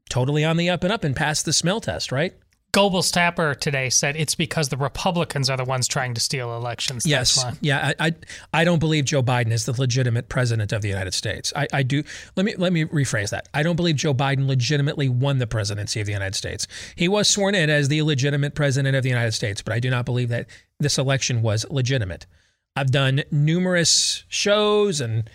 [0.10, 2.34] totally on the up and up and passed the smell test, right?
[2.78, 7.08] Goebbels Tapper today said it's because the Republicans are the ones trying to steal elections.
[7.08, 8.16] Yes, yeah, I, I,
[8.54, 11.52] I don't believe Joe Biden is the legitimate president of the United States.
[11.56, 12.04] I, I do.
[12.36, 13.50] Let me let me rephrase that.
[13.52, 16.68] I don't believe Joe Biden legitimately won the presidency of the United States.
[16.96, 19.90] He was sworn in as the legitimate president of the United States, but I do
[19.90, 20.46] not believe that
[20.80, 22.28] this election was legitimate.
[22.76, 25.28] I've done numerous shows and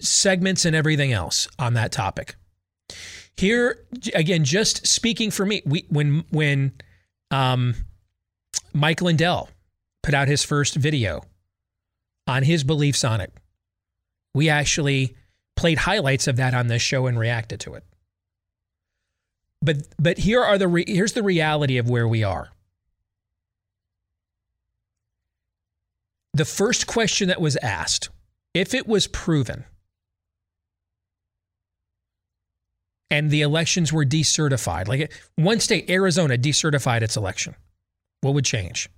[0.00, 2.36] segments and everything else on that topic.
[3.36, 6.72] Here again, just speaking for me, we when when
[7.30, 7.74] um,
[8.72, 9.48] Mike Lindell
[10.02, 11.24] put out his first video
[12.26, 13.32] on his beliefs on it,
[14.34, 15.16] we actually
[15.56, 17.84] played highlights of that on this show and reacted to it.
[19.60, 22.50] But but here are the re- here's the reality of where we are.
[26.34, 28.10] The first question that was asked,
[28.52, 29.64] if it was proven
[33.10, 34.88] and the elections were decertified.
[34.88, 37.54] Like one state, Arizona, decertified its election.
[38.20, 38.88] What would change?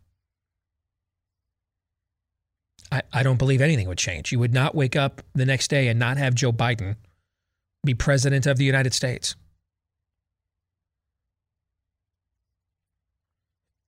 [2.93, 4.31] I, I don't believe anything would change.
[4.31, 6.97] You would not wake up the next day and not have Joe Biden
[7.85, 9.35] be president of the United States.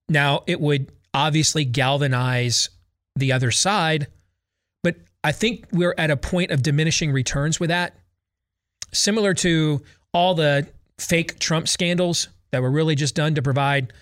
[0.09, 2.69] Now, it would obviously galvanize
[3.15, 4.07] the other side,
[4.83, 7.95] but I think we're at a point of diminishing returns with that.
[8.91, 9.81] Similar to
[10.13, 13.93] all the fake Trump scandals that were really just done to provide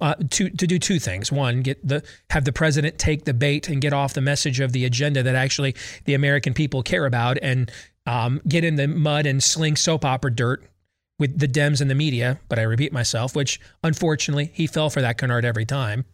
[0.00, 1.32] uh, to to do two things.
[1.32, 4.72] One, get the have the president take the bait and get off the message of
[4.72, 5.74] the agenda that actually
[6.04, 7.70] the American people care about, and
[8.06, 10.62] um, get in the mud and sling soap opera dirt
[11.18, 12.38] with the Dems and the media.
[12.48, 16.04] But I repeat myself, which unfortunately he fell for that canard every time.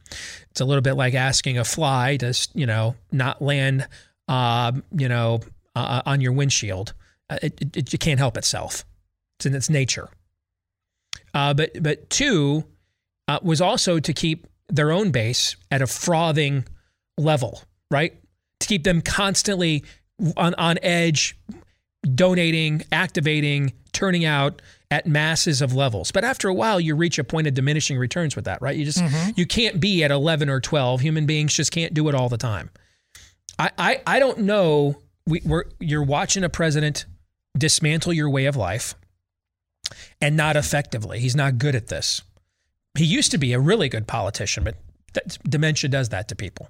[0.50, 3.88] It's a little bit like asking a fly to you know not land
[4.28, 5.40] uh, you know
[5.74, 6.94] uh, on your windshield.
[7.28, 8.84] Uh, it, it, it can't help itself.
[9.38, 10.08] It's in its nature.
[11.32, 12.64] Uh, but but two
[13.28, 16.64] uh, was also to keep their own base at a frothing
[17.18, 18.14] level, right?
[18.60, 19.84] To keep them constantly
[20.36, 21.36] on, on edge,
[22.14, 26.12] donating, activating, turning out at masses of levels.
[26.12, 28.76] But after a while, you reach a point of diminishing returns with that, right?
[28.76, 29.30] You just Mm-hmm.
[29.36, 31.00] you can't be at 11 or 12.
[31.00, 32.70] Human beings just can't do it all the time.
[33.58, 35.00] I I, I don't know.
[35.26, 37.06] We, we're you're watching a president
[37.56, 38.94] dismantle your way of life,
[40.20, 41.18] and not effectively.
[41.20, 42.22] He's not good at this.
[42.96, 44.76] He used to be a really good politician, but
[45.14, 46.68] that, dementia does that to people.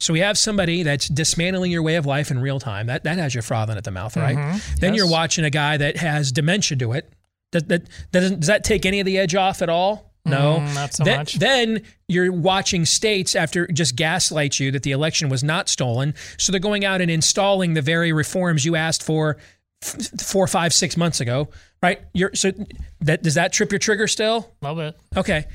[0.00, 2.86] So we have somebody that's dismantling your way of life in real time.
[2.88, 4.36] That that has you frothing at the mouth, right?
[4.36, 4.80] Mhm.
[4.80, 4.98] Then Yes.
[4.98, 7.12] you're watching a guy that has dementia do it.
[7.52, 10.10] Does that, doesn't, does that take any of the edge off at all?
[10.24, 11.34] No, Mm, not so then, much.
[11.34, 16.14] Then you're watching states after just gaslight you that the election was not stolen.
[16.38, 19.36] So they're going out and installing the very reforms you asked for
[19.82, 21.48] four, five, six months ago,
[21.82, 22.00] right?
[22.14, 22.52] You're so
[23.00, 24.50] that does that trip your trigger still?
[24.62, 25.00] A little bit.
[25.16, 25.46] Okay.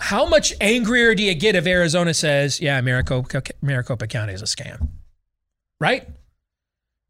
[0.00, 4.46] How much angrier do you get if Arizona says, yeah, Maricopa, Maricopa County is a
[4.46, 4.88] scam?
[5.80, 6.08] Right?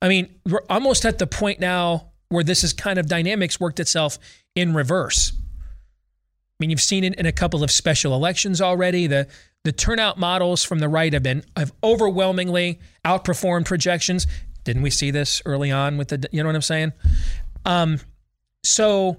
[0.03, 3.81] I mean, we're almost at the point now where this is kind of dynamics worked
[3.81, 4.19] itself
[4.55, 5.33] in reverse.
[5.37, 9.07] I mean, you've seen it in a couple of special elections already.
[9.07, 9.27] The
[9.65, 14.27] the turnout models from the right have been have overwhelmingly outperformed projections.
[14.67, 16.93] Didn't we see this early on with the you know what I'm saying?
[17.65, 18.01] Um,
[18.65, 19.17] so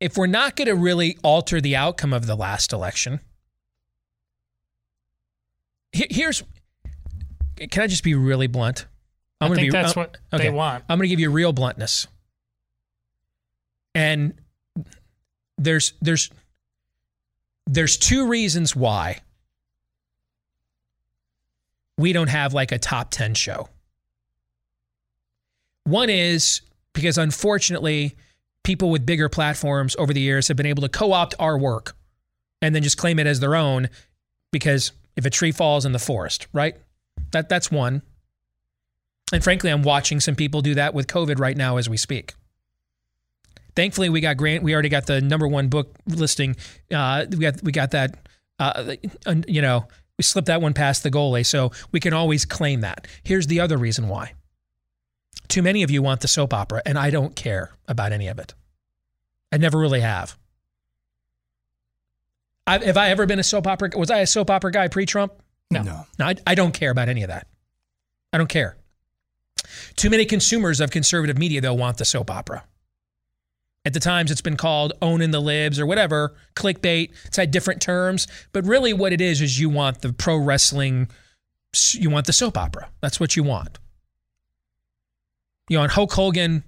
[0.00, 3.20] if we're not going to really alter the outcome of the last election,
[5.92, 6.42] here's
[7.70, 8.84] can I just be really blunt?
[9.40, 10.84] I'm gonna be, that's uh, what they want.
[10.90, 12.06] I'm going to give you real bluntness.
[13.94, 14.34] And
[15.56, 16.30] there's there's
[17.66, 19.20] there's two reasons why
[21.96, 23.70] we don't have like a top 10 show.
[25.86, 26.62] One is
[26.94, 28.16] because unfortunately
[28.64, 31.96] people with bigger platforms over the years have been able to co-opt our work
[32.60, 33.88] and then just claim it as their own
[34.50, 36.76] because if a tree falls in the forest, right?
[37.30, 38.02] That that's one.
[39.32, 42.34] And frankly, I'm watching some people do that with COVID right now as we speak.
[43.76, 44.64] Thankfully, we got grant.
[44.64, 46.56] We already got the number one book listing.
[46.92, 48.26] Uh, we got we got that.
[48.58, 48.96] Uh,
[49.46, 49.86] you know,
[50.18, 53.06] we slipped that one past the goalie, so we can always claim that.
[53.22, 54.32] Here's the other reason why.
[55.48, 58.38] Too many of you want the soap opera, and I don't care about any of
[58.38, 58.54] it.
[59.52, 60.36] I never really have.
[62.66, 63.90] I, have I ever been a soap opera?
[63.96, 65.32] Was I a soap opera guy pre-Trump?
[65.70, 65.82] No.
[65.82, 66.06] No.
[66.18, 67.46] No, I, I don't care about any of that.
[68.32, 68.76] I don't care.
[69.94, 72.64] Too many consumers of conservative media, though, want the soap opera.
[73.84, 77.12] At the times, it's been called owning the libs or whatever, clickbait.
[77.24, 78.26] It's had different terms.
[78.52, 81.08] But really, what it is, is you want the pro wrestling,
[81.92, 82.88] you want the soap opera.
[83.00, 83.78] That's what you want.
[85.68, 86.62] You want Hulk Hogan,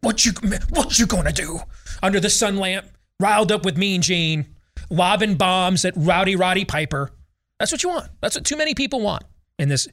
[0.00, 0.32] what you,
[0.70, 1.60] what you gonna do?
[2.02, 2.86] Under the sun lamp,
[3.20, 4.46] riled up with Mean Gene,
[4.88, 7.10] lobbing bombs at Rowdy Roddy Piper.
[7.58, 8.08] That's what you want.
[8.20, 9.24] That's what too many people want.
[9.58, 9.86] In this,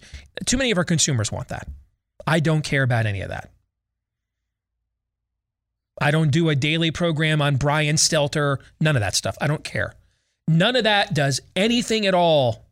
[0.46, 1.68] too many of our consumers want that.
[2.26, 3.52] I don't care about any of that.
[6.00, 9.36] I don't do a daily program on Brian Stelter, none of that stuff.
[9.42, 9.94] I don't care.
[10.48, 12.66] None of that does anything at all.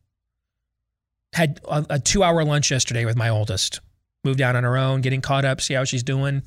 [1.34, 3.82] Had a, a two hour lunch yesterday with my oldest.
[4.26, 6.42] Moved down on her own, getting caught up, see how she's doing.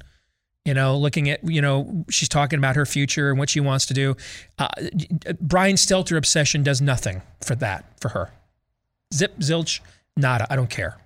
[0.65, 3.87] You know, looking at, you know, she's talking about her future and what she wants
[3.87, 4.17] to do.
[4.59, 4.69] Uh,
[5.41, 8.33] Brian Stelter obsession does nothing for that, for her.
[9.15, 9.81] Zip, zilch,
[10.17, 10.47] nada.
[10.51, 10.99] I don't care.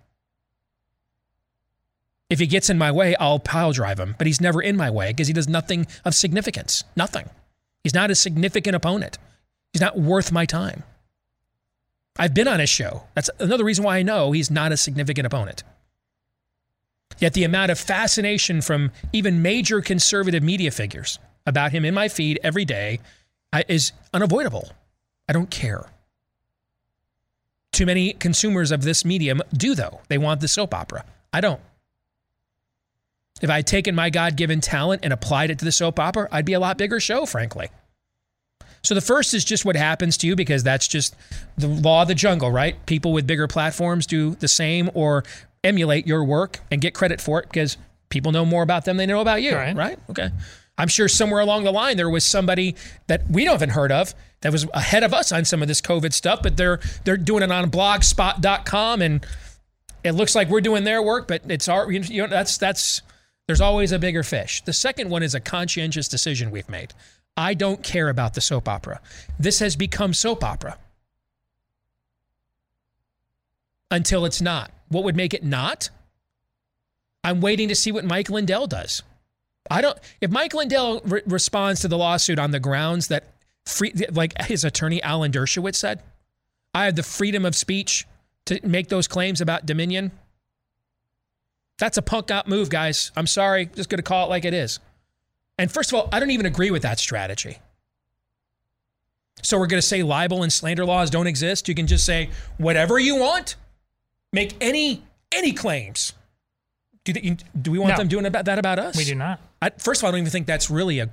[2.30, 4.90] If he gets in my way, I'll pile drive him, but he's never in my
[4.90, 6.82] way because he does nothing of significance.
[6.96, 7.28] Nothing.
[7.84, 9.18] He's not a significant opponent.
[9.74, 10.82] He's not worth my time.
[12.18, 13.02] I've been on his show.
[13.14, 15.62] That's another reason why I know he's not a significant opponent.
[17.18, 22.08] Yet the amount of fascination from even major conservative media figures about him in my
[22.08, 23.00] feed every day
[23.68, 24.70] is unavoidable.
[25.28, 25.86] I don't care.
[27.72, 30.00] Too many consumers of this medium do, though.
[30.08, 31.04] They want the soap opera.
[31.32, 31.60] I don't.
[33.40, 36.28] If I had taken my God given talent and applied it to the soap opera,
[36.30, 37.68] I'd be a lot bigger show, frankly.
[38.82, 41.16] So the first is just what happens to you because that's just
[41.56, 42.84] the law of the jungle, right?
[42.86, 45.24] People with bigger platforms do the same or
[45.64, 47.76] emulate your work and get credit for it because
[48.08, 49.74] people know more about them than they know about you, Right.
[49.76, 49.98] right?
[50.10, 50.30] Okay.
[50.78, 52.74] I'm sure somewhere along the line there was somebody
[53.06, 55.80] that we don't even heard of that was ahead of us on some of this
[55.80, 59.24] COVID stuff, but they're they're doing it on blogspot.com and
[60.02, 63.02] it looks like we're doing their work, but it's our you know that's that's
[63.46, 64.62] there's always a bigger fish.
[64.64, 66.92] The second one is a conscientious decision we've made.
[67.36, 69.00] I don't care about the soap opera.
[69.38, 70.78] This has become soap opera.
[73.90, 74.70] Until it's not.
[74.93, 75.90] What would make it not?
[77.24, 79.03] I'm waiting to see what Mike Lindell does.
[79.70, 79.99] I don't.
[80.20, 83.24] If Mike Lindell re- responds to the lawsuit on the grounds that
[83.64, 86.03] free, like his attorney Alan Dershowitz said,
[86.74, 88.07] I have the freedom of speech
[88.47, 90.11] to make those claims about Dominion.
[91.78, 93.12] That's a punk out move, guys.
[93.16, 93.66] I'm sorry.
[93.66, 94.78] Just going to call it like it is.
[95.59, 97.59] And first of all, I don't even agree with that strategy.
[99.43, 101.68] So we're going to say libel and slander laws don't exist.
[101.68, 103.57] You can just say whatever you want,
[104.33, 105.03] make any
[105.35, 106.12] any claims.
[107.05, 107.97] Do, you, do we want No.
[107.99, 108.97] them doing about that about us?
[108.97, 109.41] We do not.
[109.61, 111.09] I, first of all, I don't even think that's really a.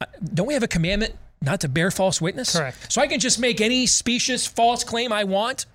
[0.00, 2.56] uh, Don't we have a commandment not to bear false witness?
[2.56, 2.90] Correct.
[2.90, 5.66] So I can just make any specious false claim I want,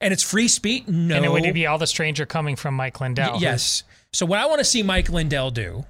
[0.00, 0.88] and it's free speech.
[0.88, 1.14] No.
[1.14, 3.34] And it would be all the stranger coming from Mike Lindell.
[3.34, 3.84] Y- yes.
[4.12, 5.84] So what I want to see Mike Lindell do,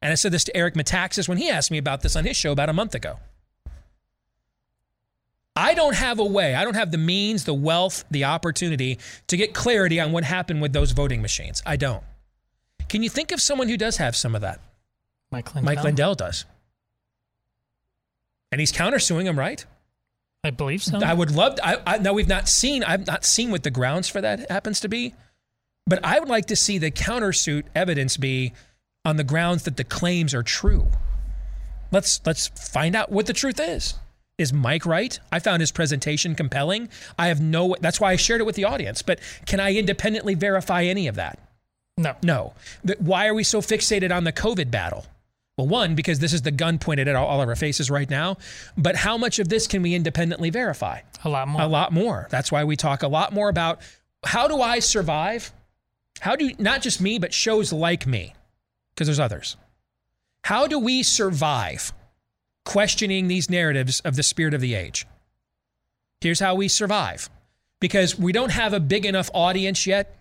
[0.00, 2.36] and I said this to Eric Metaxas when he asked me about this on his
[2.36, 3.18] show about a month ago.
[5.54, 9.36] I don't have a way, I don't have the means, the wealth, the opportunity to
[9.36, 11.62] get clarity on what happened with those voting machines.
[11.66, 12.02] I don't.
[12.88, 14.60] Can you think of someone who does have some of that?
[15.30, 15.74] Mike Lindell.
[15.74, 16.44] Mike Lindell does.
[18.50, 19.64] And he's countersuing him, right?
[20.44, 20.98] I believe so.
[20.98, 21.58] I would love.
[21.62, 22.82] I, I now we've not seen.
[22.82, 25.14] I've not seen what the grounds for that happens to be,
[25.86, 28.52] but I would like to see the countersuit evidence be
[29.04, 30.88] on the grounds that the claims are true.
[31.92, 33.94] Let's let's find out what the truth is.
[34.42, 35.18] Is Mike right?
[35.30, 36.88] I found his presentation compelling.
[37.16, 37.76] I have no.
[37.80, 39.00] That's why I shared it with the audience.
[39.00, 41.38] But can I independently verify any of that?
[41.96, 42.16] No.
[42.22, 42.54] No.
[42.98, 45.06] Why are we so fixated on the COVID battle?
[45.56, 48.10] Well, one, because this is the gun pointed at all all of our faces right
[48.10, 48.38] now.
[48.76, 51.00] But how much of this can we independently verify?
[51.24, 51.62] A lot more.
[51.62, 52.26] A lot more.
[52.30, 53.80] That's why we talk a lot more about
[54.24, 55.52] how do I survive?
[56.20, 58.34] How do not just me, but shows like me,
[58.94, 59.56] because there's others.
[60.42, 61.92] How do we survive
[62.64, 65.06] questioning these narratives of the spirit of the age?
[66.20, 67.28] Here's how we survive
[67.80, 70.16] because we don't have a big enough audience yet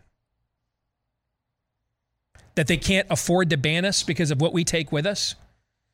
[2.56, 5.36] that they can't afford to ban us because of what we take with us.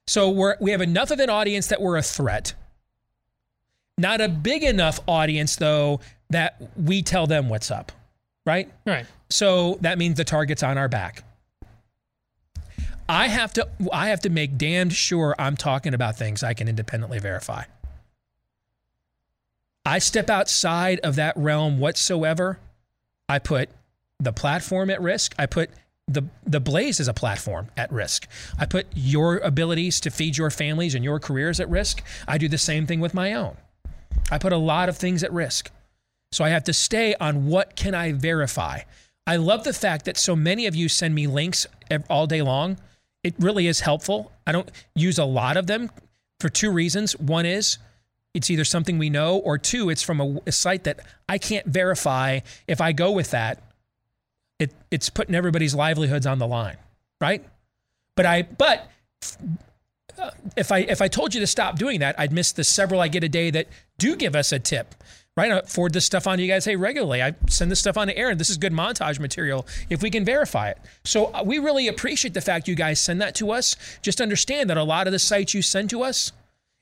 [0.07, 2.53] So we're, we have enough of an audience that we're a threat.
[3.97, 7.91] Not a big enough audience, though, that we tell them what's up,
[8.45, 8.71] right?
[8.85, 9.05] Right.
[9.29, 11.23] So that means the target's on our back.
[13.09, 16.67] I have to I have to make damned sure I'm talking about things I can
[16.67, 17.63] independently verify.
[19.85, 22.59] I step outside of that realm whatsoever.
[23.29, 23.69] I put
[24.19, 25.33] the platform at risk.
[25.39, 25.69] I put
[26.07, 28.27] the the blaze as a platform at risk.
[28.59, 32.03] I put your abilities to feed your families and your careers at risk.
[32.27, 33.55] I do the same thing with my own.
[34.29, 35.71] I put a lot of things at risk.
[36.33, 38.81] So I have to stay on what can I verify.
[39.25, 41.65] I love the fact that so many of you send me links
[42.09, 42.77] all day long.
[43.27, 44.31] It really is helpful.
[44.45, 45.91] I don't use a lot of them
[46.39, 47.19] for two reasons.
[47.19, 47.77] One is
[48.33, 51.65] it's either something we know, or two, it's from a, a site that I can't
[51.65, 52.39] verify.
[52.67, 53.61] If I go with that,
[54.59, 56.77] it, it's putting everybody's livelihoods on the line,
[57.19, 57.43] right?
[58.15, 58.89] But I, but
[60.17, 63.01] uh, if I if I told you to stop doing that, I'd miss the several
[63.01, 63.67] I get a day that
[63.97, 64.95] do give us a tip.
[65.37, 66.65] Right, I forward this stuff on to you guys.
[66.65, 68.39] Hey, regularly, I send this stuff on to Aaron.
[68.39, 70.79] This is good montage material if we can verify it.
[71.05, 73.75] So uh, we really appreciate the fact you guys send that to us.
[74.01, 76.31] Just understand that a lot of the sites you send to us,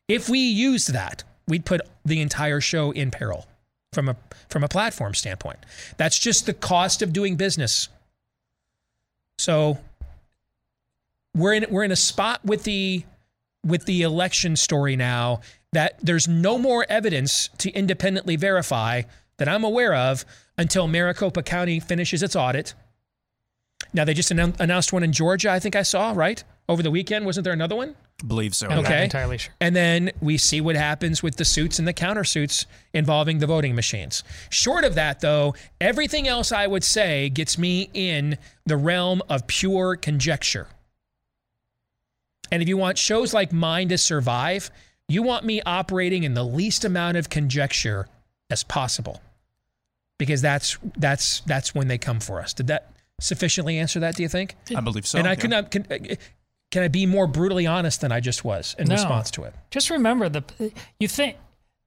[0.07, 3.45] if we used that, we'd put the entire show in peril
[3.91, 4.15] from a
[4.47, 5.59] from a platform standpoint.
[5.97, 7.89] That's just the cost of doing business.
[9.37, 9.79] So
[11.35, 13.03] we're in we're in a spot with the
[13.65, 15.41] with the election story now
[15.75, 19.03] that there's no more evidence to independently verify
[19.37, 20.25] that I'm aware of
[20.57, 22.73] until Maricopa County finishes its audit.
[23.93, 26.43] Now they just announced one in Georgia, I think I saw, right?
[26.67, 27.95] Over the weekend, wasn't there another one?
[28.25, 28.67] Believe so.
[28.67, 29.03] I'm not Okay.
[29.03, 29.53] entirely sure.
[29.59, 33.75] And then we see what happens with the suits and the countersuits involving the voting
[33.75, 34.23] machines.
[34.49, 39.45] Short of that, though, everything else I would say gets me in the realm of
[39.47, 40.67] pure conjecture.
[42.51, 44.71] And if you want shows like mine to survive,
[45.07, 48.07] you want me operating in the least amount of conjecture
[48.49, 49.21] as possible.
[50.17, 52.53] because that's that's that's when they come for us.
[52.53, 54.15] Did that sufficiently answer that?
[54.15, 54.55] Do you think?
[54.75, 55.17] I believe so.
[55.19, 55.35] and I yeah.
[55.35, 55.71] could not.
[55.71, 56.15] Can, uh,
[56.71, 58.95] can I be more brutally honest than I just was in No.
[58.95, 59.53] response to it?
[59.71, 60.43] Just remember the
[60.99, 61.37] you think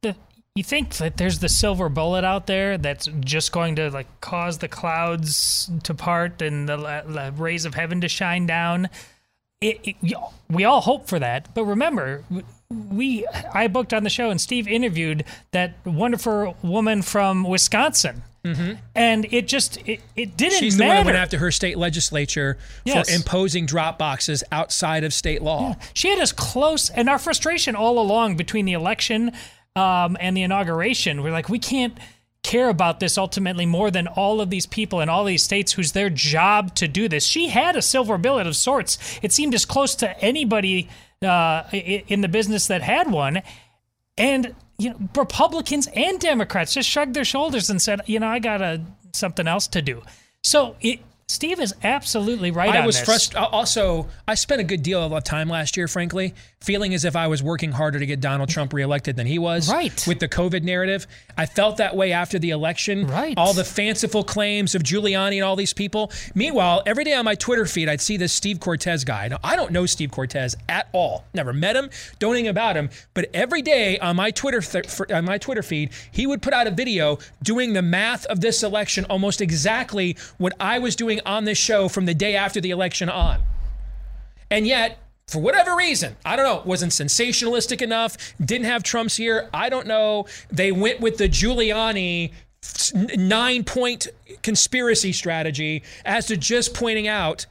[0.03, 0.15] the
[0.55, 4.59] you think that there's the silver bullet out there that's just going to like cause
[4.59, 8.89] the clouds to part and the, la- la- rays of heaven to shine down.
[9.61, 12.25] It, it, we all- we all hope for that, but remember,
[12.71, 18.23] we I booked on the show and Steve interviewed that wonderful woman from Wisconsin,
[18.95, 20.59] and it just it, it didn't Mm-hmm.
[20.65, 20.97] She's the matter.
[21.01, 23.09] one went after her state legislature Yes.
[23.09, 25.77] for imposing drop boxes outside of state law.
[25.95, 29.33] She had us close, and our frustration all along between the election
[29.77, 31.97] um, and the inauguration, we're like, we can't
[32.43, 35.93] care about this ultimately more than all of these people in all these states whose
[35.93, 37.25] their job to do this.
[37.27, 38.97] She had a silver bullet of sorts.
[39.23, 40.89] It seemed as close to anybody
[41.23, 43.43] uh, in the business that had one,
[44.17, 48.39] and you know, Republicans and Democrats just shrugged their shoulders and said, you know, I
[48.39, 48.81] got a
[49.13, 50.03] something else to do.
[50.43, 51.01] So it.
[51.31, 53.37] Steve is absolutely right I was frustrated.
[53.37, 57.05] Uh, also, I spent a good deal of uh, time last year, frankly, feeling as
[57.05, 59.71] if I was working harder to get Donald Trump reelected than he was.
[59.71, 60.07] Right.
[60.07, 61.07] With the COVID narrative.
[61.37, 63.07] I felt that way after the election.
[63.07, 63.35] Right.
[63.37, 66.11] All the fanciful claims of Giuliani and all these people.
[66.35, 69.29] Meanwhile, every day on my Twitter feed, I'd see this Steve Cortes guy.
[69.29, 71.27] Now, I don't know Steve Cortes at all.
[71.35, 72.89] Never met him, don't know anything about him.
[73.13, 76.67] But every day on my Twitter th- on my Twitter feed, he would put out
[76.67, 81.45] a video doing the math of this election almost exactly what I was doing on
[81.45, 83.41] this show from the day after the election on.
[84.51, 89.51] And yet, for whatever reason, I don't know, wasn't sensationalistic enough, didn't have Trump's ear,
[89.53, 90.27] I don't know.
[90.51, 92.33] They went with the Giuliani
[93.17, 94.09] nine point
[94.43, 97.47] conspiracy strategy as to just pointing out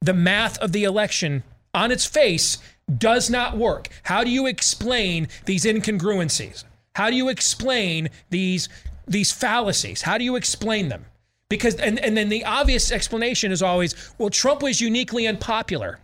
[0.00, 1.42] the math of the election
[1.74, 2.58] on its face
[2.98, 3.88] does not work.
[4.02, 6.64] How do you explain these incongruencies?
[6.94, 8.68] How do you explain these
[9.08, 10.02] these fallacies?
[10.02, 11.06] How do you explain them?
[11.52, 15.98] Because and, and then the obvious explanation is always, well, Trump was uniquely unpopular.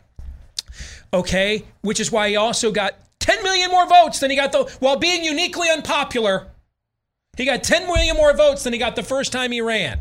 [1.11, 4.65] Okay, which is why he also got 10 million more votes than he got the
[4.79, 6.49] while being uniquely unpopular.
[7.39, 10.01] He got 10 million more votes than he got the first time he ran.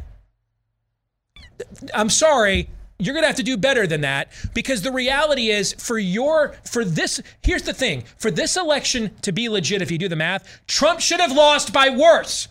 [1.94, 2.68] I'm sorry,
[3.00, 6.56] you're going to have to do better than that because the reality is for your
[6.66, 10.18] for this here's the thing, for this election to be legit if you do the
[10.18, 12.50] math, Trump should have lost by worse.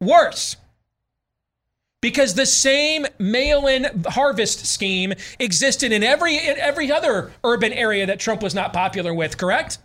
[0.00, 0.56] Worse.
[2.04, 8.20] Because the same mail-in harvest scheme existed in every in every other urban area that
[8.20, 9.78] Trump was not popular with, correct?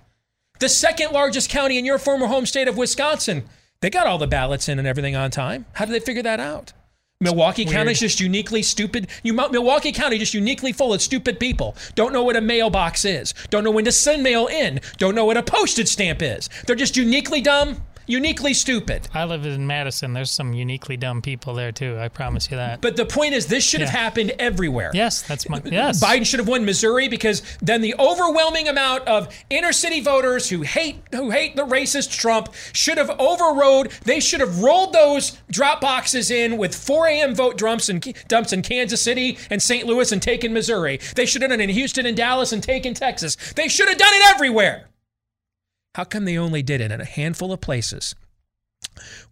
[0.59, 3.45] The second largest county in your former home state of Wisconsin,
[3.79, 5.65] they got all the ballots in and everything on time.
[5.71, 6.73] How did they figure that out?
[7.21, 9.07] Milwaukee County is just uniquely stupid.
[9.23, 11.75] You, Milwaukee County just uniquely full of stupid people.
[11.95, 13.33] Don't know what a mailbox is.
[13.49, 14.79] Don't know when to send mail in.
[14.97, 16.49] Don't know what a postage stamp is.
[16.65, 19.07] They're just uniquely dumb, uniquely stupid.
[19.13, 20.13] I live in Madison.
[20.13, 21.97] There's some uniquely dumb people there too.
[21.97, 22.81] I promise you that.
[22.81, 24.91] But the point is, this should have happened everywhere.
[24.93, 26.03] yes, that's my yes.
[26.03, 30.61] Biden should have won Missouri because then the overwhelming amount of inner city voters who
[30.63, 33.91] hate who hate the racist Trump should have overrode.
[34.03, 37.35] They should have rolled those drop boxes in with 4 a.m.
[37.35, 39.85] vote dumps and dumps in Kansas City and St.
[39.85, 40.99] Louis and taken Missouri.
[41.15, 43.35] They should have done it in Houston and Dallas and taken Texas.
[43.53, 44.89] They should have done it everywhere.
[45.95, 48.15] How come they only did it in a handful of places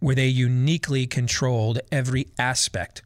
[0.00, 3.02] where they uniquely controlled every aspect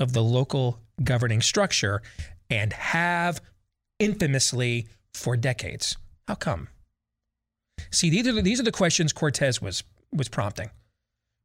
[0.00, 2.02] of the local governing structure
[2.48, 3.40] and have
[3.98, 5.96] infamously for decades?
[6.28, 6.68] How come?
[7.90, 9.82] See, these are the, these are the questions Cortes was
[10.12, 10.70] was prompting.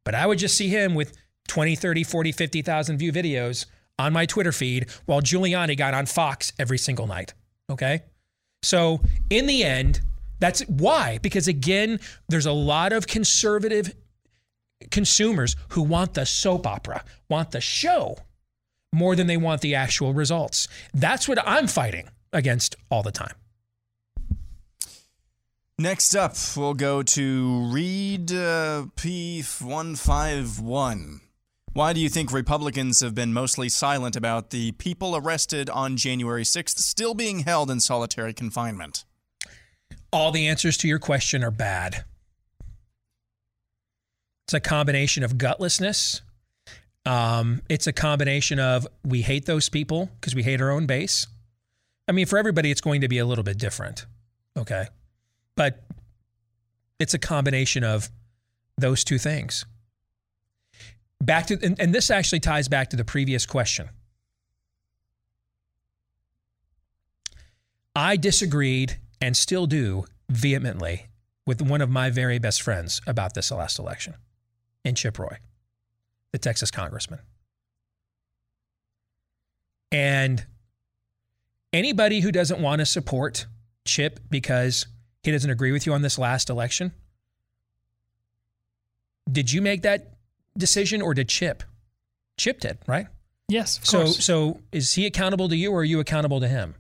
[0.06, 3.66] But I would just see him with 20, 30, 40, 50,000 view videos
[3.98, 7.34] on my Twitter feed while Giuliani got on Fox every single night.
[7.70, 8.04] Okay?
[8.64, 10.02] So, in the end,
[10.40, 13.94] that's why because again, there's a lot of conservative
[14.92, 18.18] consumers who want the soap opera, want the show
[18.94, 20.68] more than they want the actual results.
[20.94, 23.36] That's what I'm fighting against all the time.
[25.80, 31.20] Next up, we'll go to Reed uh, P151.
[31.74, 36.42] Why do you think Republicans have been mostly silent about the people arrested on January
[36.42, 39.06] 6th still being held in solitary confinement?
[40.12, 42.06] All the answers to your question are bad.
[44.46, 46.22] It's a combination of gutlessness.
[47.06, 51.28] Um, it's a combination of we hate those people because we hate our own base.
[52.08, 54.06] I mean, for everybody, it's going to be a little bit different.
[54.58, 54.88] Okay.
[55.56, 55.84] But
[57.00, 58.10] it's a combination of
[58.78, 59.66] those two things.
[61.22, 63.90] Back to, and, and this actually ties back to the previous question.
[67.96, 71.08] I disagreed and still do vehemently
[71.46, 74.16] with one of my very best friends about this last election
[74.84, 75.38] in Chip Roy.
[76.32, 77.20] the Texas congressman.
[79.92, 80.46] And
[81.72, 83.46] anybody who doesn't want to support
[83.86, 84.86] Chip because
[85.24, 86.92] he doesn't agree with you on this last election,
[89.32, 90.14] did you make that
[90.58, 91.64] decision or did Chip?
[92.38, 93.08] Chip did, right?
[93.48, 94.26] Yes, of so course.
[94.26, 96.76] so is he accountable to you or are you accountable to him?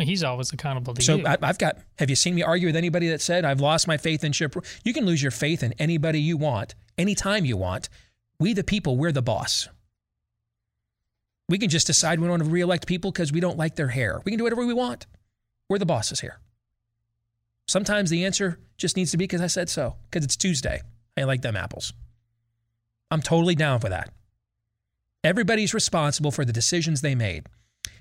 [0.00, 1.04] He's always accountable to you.
[1.04, 1.26] So you.
[1.26, 1.78] I, I've got.
[1.98, 4.54] Have you seen me argue with anybody that said I've lost my faith in Chip?
[4.84, 7.88] You can lose your faith in anybody you want, anytime you want.
[8.38, 9.68] We the people, we're the boss.
[11.48, 13.88] We can just decide we don't want to reelect people because we don't like their
[13.88, 14.20] hair.
[14.24, 15.06] We can do whatever we want.
[15.68, 16.38] We're the bosses here.
[17.66, 20.80] Sometimes the answer just needs to be because I said so, because it's Tuesday.
[21.16, 21.92] I like them apples.
[23.10, 24.10] I'm totally down for that.
[25.24, 27.46] Everybody's responsible for the decisions they made.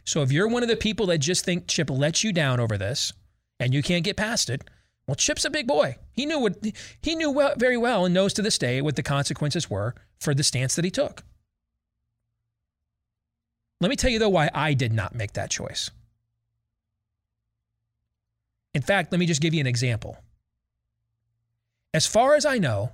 [0.05, 2.77] So if you're one of the people that just think Chip lets you down over
[2.77, 3.13] this
[3.59, 4.63] and you can't get past it,
[5.07, 5.95] well, Chip's a big boy.
[6.11, 6.57] He knew what
[7.01, 10.33] he knew well, very well and knows to this day what the consequences were for
[10.33, 11.23] the stance that he took.
[13.79, 15.91] Let me tell you though why I did not make that choice.
[18.73, 20.17] In fact, let me just give you an example.
[21.93, 22.91] As far as I know,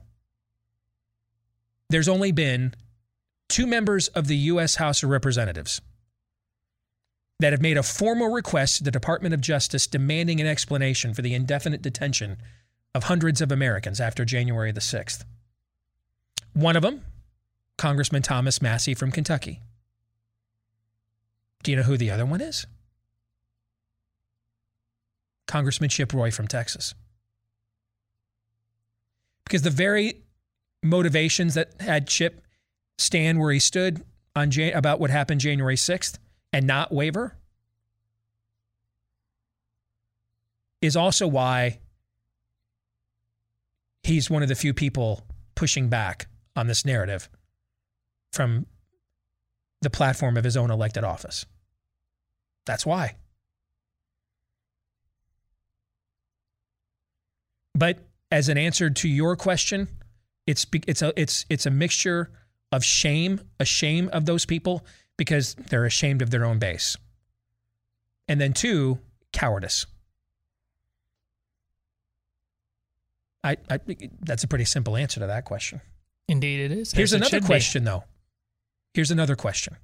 [1.90, 2.74] there's only been
[3.50, 4.76] two members of the U.S.
[4.76, 5.82] House of Representatives
[7.40, 11.22] that have made a formal request to the Department of Justice demanding an explanation for
[11.22, 12.38] the indefinite detention
[12.96, 15.26] of hundreds of Americans after January the 6th.
[16.54, 17.04] One of them,
[17.78, 19.62] Congressman Thomas Massie from Kentucky.
[21.64, 22.68] Do you know who the other one is?
[25.48, 26.94] Congressman Chip Roy from Texas.
[29.46, 30.24] Because the very
[30.82, 32.42] motivations that had Chip
[32.98, 34.04] stand where he stood
[34.36, 36.18] on Jan- about what happened January 6th
[36.54, 37.36] and not waver
[40.82, 41.80] is also why
[44.04, 45.26] he's one of the few people
[45.56, 47.28] pushing back on this narrative
[48.32, 48.68] from
[49.82, 51.46] the platform of his own elected office.
[52.66, 53.16] That's why.
[57.76, 58.00] But
[58.32, 59.88] as an answer to your question,
[60.46, 62.32] it's it's a it's it's a mixture
[62.72, 64.86] of shame, a shame of those people
[65.18, 66.98] because they're ashamed of their own base.
[68.28, 69.00] And then two,
[69.32, 69.86] cowardice.
[73.44, 73.80] I, I
[74.22, 75.82] that's a pretty simple answer to that question.
[76.28, 76.94] Indeed, it is.
[76.94, 77.48] Here's it another should be.
[77.48, 78.06] question though.
[78.94, 79.76] Here's another question.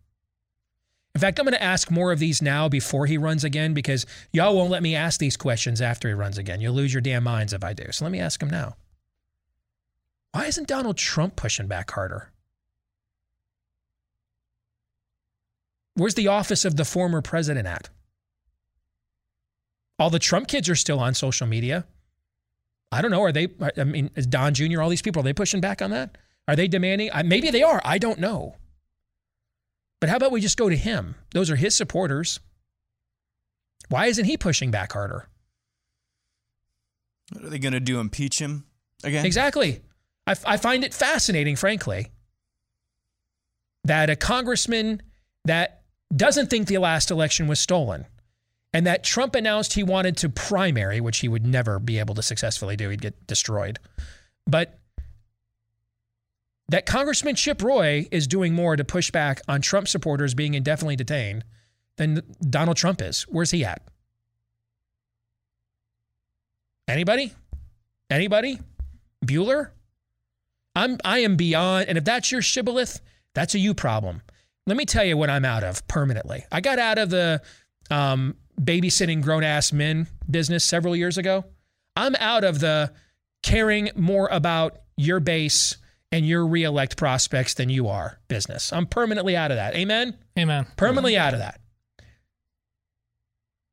[1.16, 4.06] In fact, I'm going to ask more of these now before he runs again because
[4.32, 6.62] y'all won't let me ask these questions after he runs again.
[6.62, 7.92] You'll lose your damn minds if I do.
[7.92, 8.76] So let me ask him now.
[10.32, 12.32] Why isn't Donald Trump pushing back harder?
[16.00, 17.90] Where's the office of the former president at?
[20.00, 21.86] All the Trump kids are still on social media.
[22.90, 23.22] I don't know.
[23.22, 25.92] Are they, I mean, is Don Jr., all these people, are they pushing back on
[25.92, 26.18] that?
[26.48, 27.10] Are they demanding?
[27.26, 27.82] Maybe they are.
[27.84, 28.56] I don't know.
[30.00, 31.16] But how about we just go to him?
[31.34, 32.40] Those are his supporters.
[33.90, 35.28] Why isn't he pushing back harder?
[37.34, 38.00] What are they going to do?
[38.00, 38.64] Impeach him
[39.04, 39.26] again?
[39.26, 39.82] Exactly.
[40.26, 42.08] I, I find it fascinating, frankly,
[43.84, 45.02] that a congressman
[45.44, 45.79] that
[46.16, 48.06] doesn't think the last election was stolen
[48.74, 52.22] and that Trump announced he wanted to primary, which he would never be able to
[52.22, 53.80] successfully do, he'd get destroyed.
[54.46, 54.78] But
[56.70, 60.96] that Congressman Chip Roy is doing more to push back on Trump supporters being indefinitely
[60.96, 61.44] detained
[61.98, 63.24] than Donald Trump is.
[63.24, 63.82] Where's he at?
[66.88, 67.34] Anybody?
[68.10, 68.60] Anybody?
[69.26, 69.70] Bueller?
[70.76, 73.02] I'm I am beyond, and if that's your shibboleth,
[73.34, 74.22] that's a you problem.
[74.70, 76.46] Let me tell you what I'm out of permanently.
[76.52, 77.42] I got out of the
[77.90, 81.44] um, babysitting grown ass men business several years ago.
[81.96, 82.94] I'm out of the
[83.42, 85.78] caring more about your base
[86.12, 88.72] and your reelect prospects than you are business.
[88.72, 89.76] I'm permanently out of that.
[89.76, 90.16] Amen?
[90.38, 90.68] Amen.
[90.78, 91.60] Permanently out of that.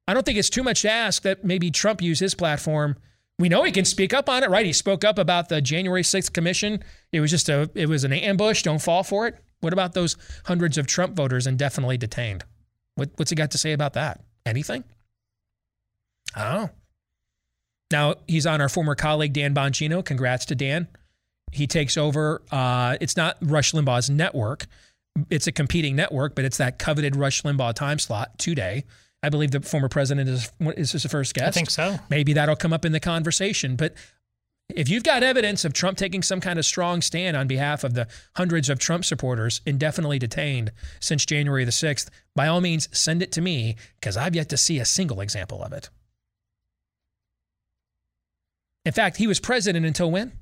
[0.09, 2.97] I don't think it's too much to ask that maybe Trump use his platform.
[3.39, 4.65] We know he can speak up on it, right?
[4.65, 6.83] He spoke up about the January 6th commission.
[7.13, 8.63] It was just a it was an ambush.
[8.63, 9.37] Don't fall for it.
[9.61, 12.45] What about those hundreds of Trump voters indefinitely detained?
[12.95, 14.21] What, what's he got to say about that?
[14.45, 14.85] Anything?
[16.35, 16.71] I don't know.
[17.91, 20.05] Now he's on our former colleague Dan Bongino.
[20.05, 20.89] Congrats to Dan.
[21.53, 22.43] He takes over.
[22.51, 24.67] Uh, it's not Rush Limbaugh's network.
[25.31, 28.85] It's a competing network, but it's that coveted Rush Limbaugh time slot today.
[29.23, 31.49] I believe the former president is is his first guest.
[31.49, 31.99] I think so.
[32.11, 33.77] Maybe that'll come up in the conversation.
[33.77, 33.95] But
[34.69, 37.95] if you've got evidence of Trump taking some kind of strong stand on behalf of
[37.95, 43.23] the hundreds of Trump supporters indefinitely detained since January the 6th, by all means, send
[43.23, 45.91] it to me because I've yet to see a single example of it.
[48.85, 50.33] In fact, he was president until when?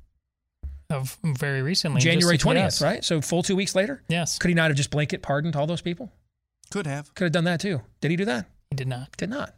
[0.90, 2.00] of very recently.
[2.00, 3.04] January 20th, right?
[3.04, 4.02] So full two weeks later?
[4.08, 4.38] Yes.
[4.38, 6.12] Could he not have just blanket pardoned all those people?
[6.70, 7.14] Could have.
[7.14, 7.80] Could have done that too.
[8.00, 8.46] Did he do that?
[8.70, 9.16] He did not.
[9.16, 9.54] Did not.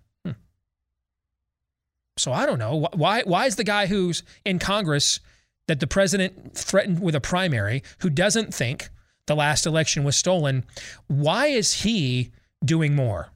[2.18, 2.88] So I don't know.
[2.94, 5.20] Why, why is the guy who's in Congress
[5.68, 8.88] that the president threatened with a primary, who doesn't think
[9.26, 10.64] the last election was stolen,
[11.08, 12.30] why is he
[12.64, 13.30] doing more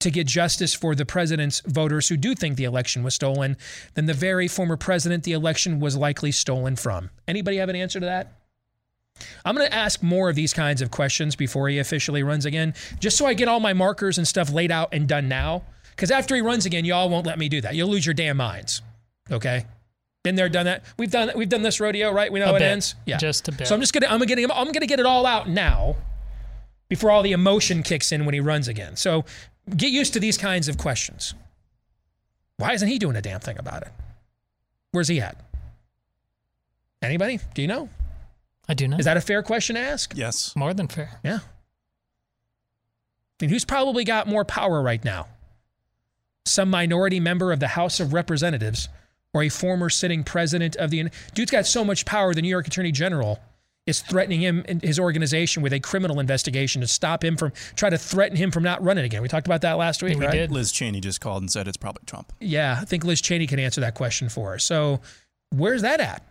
[0.00, 3.56] to get justice for the president's voters who do think the election was stolen
[3.94, 7.10] than the very former president the election was likely stolen from?
[7.26, 8.32] Anybody have an answer to that?
[9.44, 12.74] I'm going to ask more of these kinds of questions before he officially runs again,
[13.00, 15.62] just so I get all my markers and stuff laid out and done now.
[15.96, 17.74] Because after he runs again, y'all won't let me do that.
[17.74, 18.82] You'll lose your damn minds.
[19.30, 19.64] Okay?
[20.22, 20.84] Been there, done that.
[20.98, 22.30] We've done we've done this rodeo, right?
[22.30, 22.70] We know A how it bit.
[22.72, 22.94] ends.
[23.06, 23.66] Yeah, Just a bit.
[23.66, 25.96] So I'm just gonna I'm gonna I'm gonna get it all out now,
[26.88, 28.96] before all the emotion kicks in when he runs again.
[28.96, 29.24] So
[29.76, 31.34] get used to these kinds of questions.
[32.58, 33.88] Why isn't he doing a damn thing about it?
[34.92, 35.36] Where's he at?
[37.02, 37.38] Anybody?
[37.54, 37.88] Do you know?
[38.68, 38.96] I do know.
[38.96, 40.12] Is that a fair question to ask?
[40.16, 40.54] Yes.
[40.56, 41.20] More than fair.
[41.22, 41.38] Yeah.
[43.40, 45.28] And who's probably got more power right now?
[46.46, 48.88] Some minority member of the House of Representatives
[49.34, 51.10] or a former sitting president of the.
[51.34, 53.38] Dude's got so much power, the New York Attorney General
[53.86, 57.88] is threatening him and his organization with a criminal investigation to stop him from, try
[57.88, 59.22] to threaten him from not running again.
[59.22, 60.32] We talked about that last week, We right?
[60.32, 60.50] Did.
[60.50, 62.32] Liz Cheney just called and said it's probably Trump.
[62.40, 64.64] Yeah, I think Liz Cheney can answer that question for us.
[64.64, 65.00] So,
[65.50, 66.22] where's that at?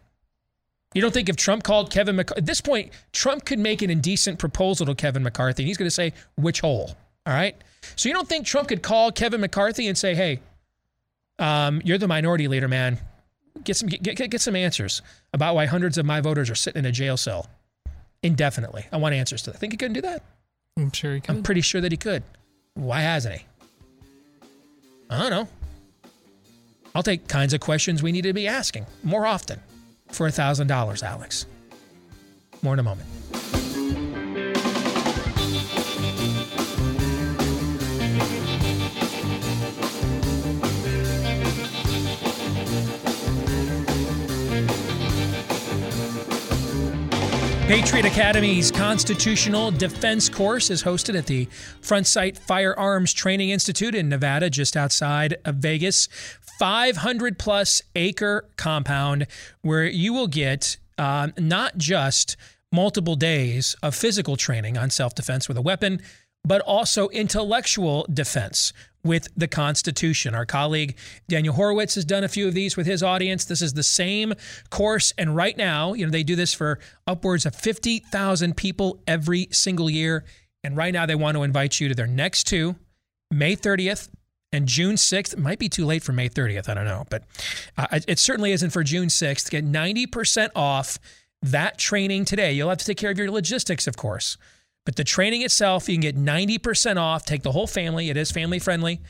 [0.93, 3.89] You don't think if Trump called Kevin McCarthy, at this point, Trump could make an
[3.89, 6.95] indecent proposal to Kevin McCarthy, and he's going to say, which hole?
[7.25, 7.55] All right.
[7.95, 10.39] So, you don't think Trump could call Kevin McCarthy and say, hey,
[11.39, 12.99] um, you're the minority leader, man.
[13.63, 15.01] Get some, get, get, get some answers
[15.33, 17.47] about why hundreds of my voters are sitting in a jail cell
[18.23, 18.85] indefinitely.
[18.91, 19.59] I want answers to that.
[19.59, 20.23] Think he couldn't do that?
[20.77, 21.35] I'm sure he could.
[21.35, 22.23] I'm pretty sure that he could.
[22.73, 23.45] Why hasn't he?
[25.09, 25.47] I don't know.
[26.93, 29.59] I'll take kinds of questions we need to be asking more often
[30.11, 31.45] for $1,000, Alex.
[32.61, 33.07] More in a moment.
[47.67, 51.45] Patriot Academy's Constitutional Defense Course is hosted at the
[51.81, 56.07] Front Sight Firearms Training Institute in Nevada, just outside of Vegas.
[56.59, 59.25] 500 plus acre compound
[59.63, 62.37] where you will get um, not just
[62.71, 66.01] multiple days of physical training on self defense with a weapon,
[66.43, 68.73] but also intellectual defense
[69.05, 70.35] with the Constitution.
[70.35, 70.97] Our colleague
[71.29, 73.45] Daniel Horowitz has done a few of these with his audience.
[73.45, 74.33] This is the same
[74.69, 79.47] course, and right now, you know, they do this for upwards of 50,000 people every
[79.51, 80.25] single year.
[80.63, 82.75] And right now, they want to invite you to their next two,
[83.29, 84.09] May 30th
[84.51, 85.33] and June 6th.
[85.33, 86.67] It might be too late for May 30th.
[86.67, 87.23] I don't know, but
[87.77, 89.51] uh, it certainly isn't for June 6th.
[89.51, 90.97] Get 90% off
[91.43, 92.53] that training today.
[92.53, 94.37] You'll have to take care of your logistics, of course.
[94.85, 97.25] But the training itself, you can get 90% off.
[97.25, 98.09] Take the whole family.
[98.09, 99.01] It is family friendly.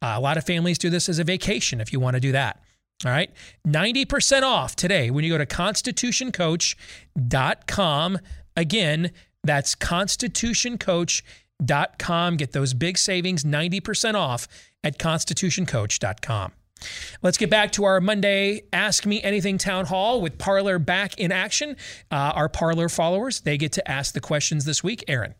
[0.00, 2.30] Uh, a lot of families do this as a vacation if you want to do
[2.32, 2.60] that.
[3.04, 3.30] All right.
[3.66, 8.18] 90% off today when you go to constitutioncoach.com.
[8.56, 9.10] Again,
[9.42, 12.36] that's constitutioncoach.com.
[12.36, 14.46] Get those big savings, 90% off
[14.84, 16.52] at constitutioncoach.com.
[17.22, 21.32] Let's get back to our Monday Ask Me Anything Town Hall with Parler back in
[21.32, 21.76] action.
[22.10, 25.04] Uh, our Parler followers, they get to ask the questions this week.
[25.08, 25.34] Aaron.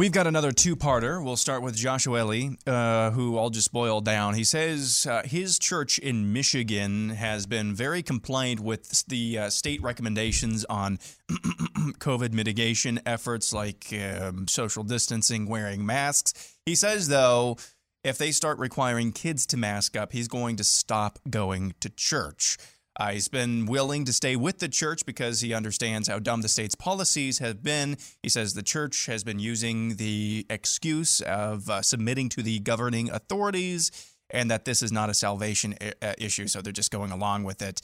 [0.00, 1.22] We've got another two parter.
[1.22, 4.32] We'll start with Joshua Ellie, uh, who I'll just boil down.
[4.32, 9.82] He says uh, his church in Michigan has been very compliant with the uh, state
[9.82, 10.96] recommendations on
[11.28, 16.56] COVID mitigation efforts like um, social distancing, wearing masks.
[16.64, 17.58] He says, though,
[18.02, 22.56] if they start requiring kids to mask up, he's going to stop going to church.
[22.98, 26.48] Uh, he's been willing to stay with the church because he understands how dumb the
[26.48, 27.96] state's policies have been.
[28.22, 33.08] He says the church has been using the excuse of uh, submitting to the governing
[33.10, 33.90] authorities
[34.28, 37.44] and that this is not a salvation I- uh, issue, so they're just going along
[37.44, 37.80] with it.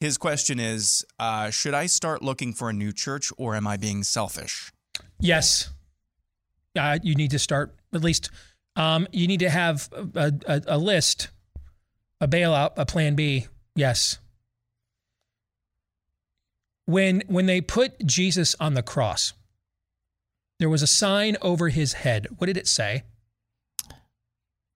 [0.00, 3.76] His question is uh, Should I start looking for a new church or am I
[3.76, 4.72] being selfish?
[5.18, 5.70] Yes.
[6.76, 8.30] Uh, you need to start, at least,
[8.80, 11.28] um, you need to have a, a, a list,
[12.18, 13.46] a bailout, a plan B.
[13.76, 14.18] Yes.
[16.86, 19.34] When, when they put Jesus on the cross,
[20.58, 22.26] there was a sign over his head.
[22.38, 23.02] What did it say?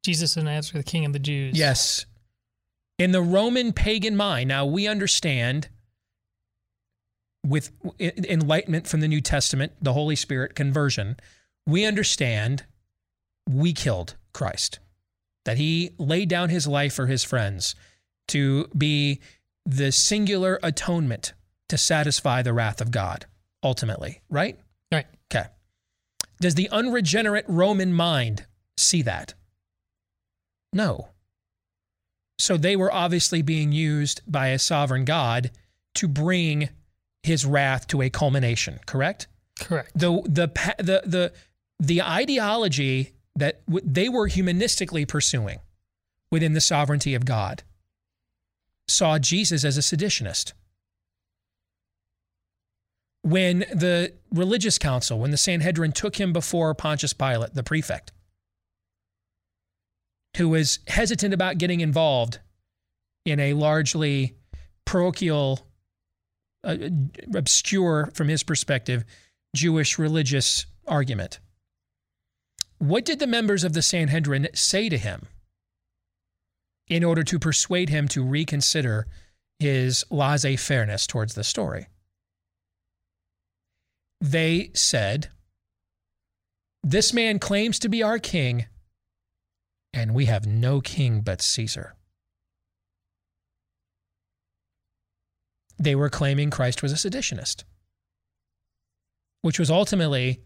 [0.04, 1.56] Jesus of Nazareth, the King of the Jews.
[1.58, 2.04] Yes.
[2.98, 5.70] In the Roman pagan mind, now we understand
[7.42, 11.16] with enlightenment from the New Testament, the Holy Spirit conversion,
[11.66, 12.64] we understand
[13.48, 14.78] we killed Christ,
[15.44, 17.74] that he laid down his life for his friends
[18.28, 19.20] to be
[19.66, 21.32] the singular atonement
[21.68, 23.26] to satisfy the wrath of God,
[23.62, 24.58] ultimately, right?
[24.92, 25.06] Right.
[25.32, 25.48] Okay.
[26.40, 28.46] Does the unregenerate Roman mind
[28.76, 29.34] see that?
[30.72, 31.08] No.
[32.38, 35.50] So they were obviously being used by a sovereign God
[35.94, 36.68] to bring
[37.22, 39.28] his wrath to a culmination, correct?
[39.60, 39.92] Correct.
[39.94, 40.48] The the
[40.78, 41.32] the the
[41.78, 45.60] the ideology that w- they were humanistically pursuing
[46.30, 47.62] within the sovereignty of God
[48.88, 50.52] saw Jesus as a seditionist.
[53.22, 58.12] When the religious council, when the Sanhedrin took him before Pontius Pilate, the prefect,
[60.36, 62.40] who was hesitant about getting involved
[63.24, 64.36] in a largely
[64.84, 65.66] parochial,
[66.62, 66.76] uh,
[67.34, 69.04] obscure from his perspective,
[69.56, 71.38] Jewish religious argument.
[72.84, 75.28] What did the members of the Sanhedrin say to him
[76.86, 79.06] in order to persuade him to reconsider
[79.58, 81.86] his laissez fairness towards the story?
[84.20, 85.30] They said,
[86.82, 88.66] This man claims to be our king,
[89.94, 91.94] and we have no king but Caesar.
[95.78, 97.64] They were claiming Christ was a seditionist,
[99.40, 100.42] which was ultimately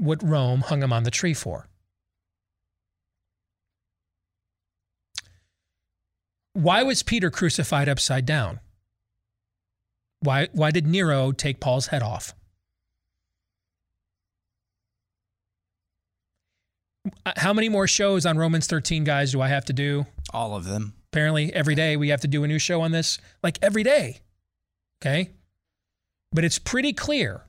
[0.00, 1.68] what Rome hung him on the tree for.
[6.54, 8.60] Why was Peter crucified upside down?
[10.20, 12.34] Why, why did Nero take Paul's head off?
[17.24, 20.06] Uh, how many more shows on Romans 13, guys, do I have to do?
[20.32, 20.94] All of them.
[21.12, 24.18] Apparently, every day we have to do a new show on this, like every day.
[25.00, 25.30] Okay?
[26.32, 27.42] But it's pretty clear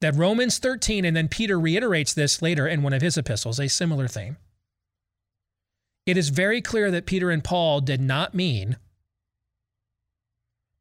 [0.00, 3.68] that Romans 13, and then Peter reiterates this later in one of his epistles, a
[3.68, 4.36] similar theme.
[6.04, 8.76] It is very clear that Peter and Paul did not mean.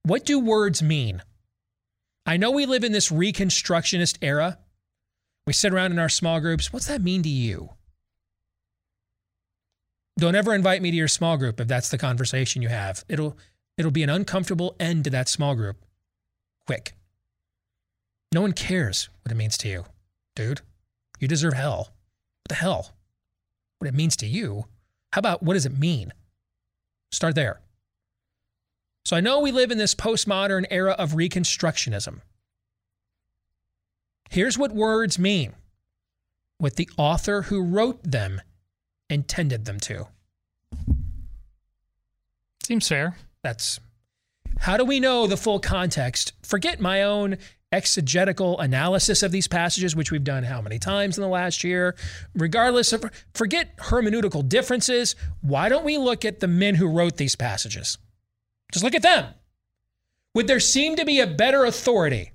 [0.03, 1.23] What do words mean?
[2.25, 4.59] I know we live in this Reconstructionist era.
[5.47, 6.73] We sit around in our small groups.
[6.73, 7.69] What's that mean to you?
[10.17, 13.03] Don't ever invite me to your small group if that's the conversation you have.
[13.09, 13.37] It'll
[13.77, 15.83] it'll be an uncomfortable end to that small group.
[16.65, 16.93] Quick.
[18.35, 19.85] No one cares what it means to you,
[20.35, 20.59] dude.
[21.21, 21.77] You deserve hell.
[22.43, 22.91] What the hell?
[23.79, 24.65] What it means to you?
[25.13, 26.11] How about what does it mean?
[27.13, 27.61] Start there.
[29.05, 32.19] So I know we live in this postmodern era of reconstructionism.
[34.29, 35.53] Here's what words mean
[36.57, 38.41] what the author who wrote them
[39.09, 40.07] intended them to.
[42.65, 43.15] Seems fair.
[43.45, 43.79] That's
[44.59, 46.33] how do we know the full context?
[46.43, 47.37] Forget my own
[47.75, 51.95] exegetical analysis of these passages, which we've done how many times in the last year.
[52.33, 55.15] Regardless of, forget hermeneutical differences.
[55.41, 57.97] Why don't we look at the men who wrote these passages?
[58.71, 59.33] Just look at them.
[60.33, 62.31] Would there seem to be a better authority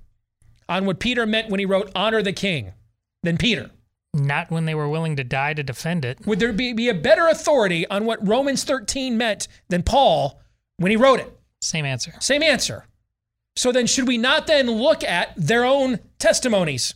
[0.69, 2.73] on what Peter meant when he wrote honor the king
[3.23, 3.71] than Peter?
[4.13, 6.25] Not when they were willing to die to defend it.
[6.27, 10.39] Would there be, be a better authority on what Romans 13 meant than Paul
[10.77, 11.31] when he wrote it?
[11.61, 12.13] Same answer.
[12.19, 12.85] Same answer.
[13.61, 16.95] So then, should we not then look at their own testimonies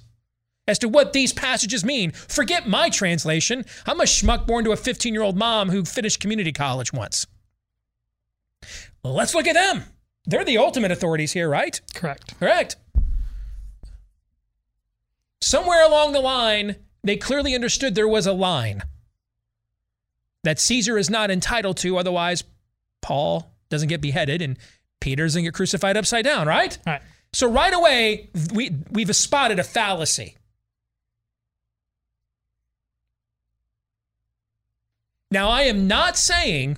[0.67, 2.09] as to what these passages mean?
[2.09, 3.65] Forget my translation.
[3.85, 7.27] I'm a schmuck born to a 15 year old mom who finished community college once.
[9.03, 9.83] Let's look at them.
[10.25, 11.79] They're the ultimate authorities here, right?
[11.93, 12.33] Correct.
[12.39, 12.77] Correct.
[15.43, 18.81] Somewhere along the line, they clearly understood there was a line
[20.43, 22.43] that Caesar is not entitled to, otherwise,
[23.03, 24.57] Paul doesn't get beheaded and
[24.99, 26.77] Peter doesn't get crucified upside down, right?
[26.85, 27.01] All right.
[27.33, 30.37] So right away, we, we've spotted a fallacy.
[35.31, 36.77] Now, I am not saying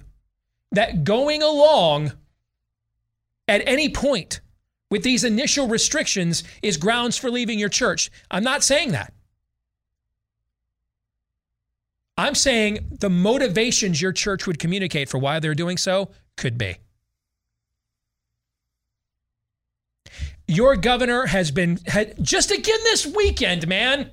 [0.72, 2.14] that going along
[3.48, 4.41] at any point
[4.89, 8.10] with these initial restrictions is grounds for leaving your church.
[8.31, 9.14] I'm not saying that.
[12.18, 16.77] I'm saying the motivations your church would communicate for why they're doing so could be.
[20.48, 24.11] Your governor has been had, just again this weekend, man.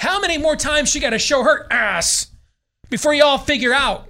[0.00, 2.28] How many more times she got to show her ass
[2.88, 4.08] before you all figure out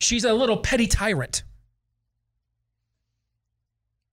[0.00, 1.42] she's a little petty tyrant?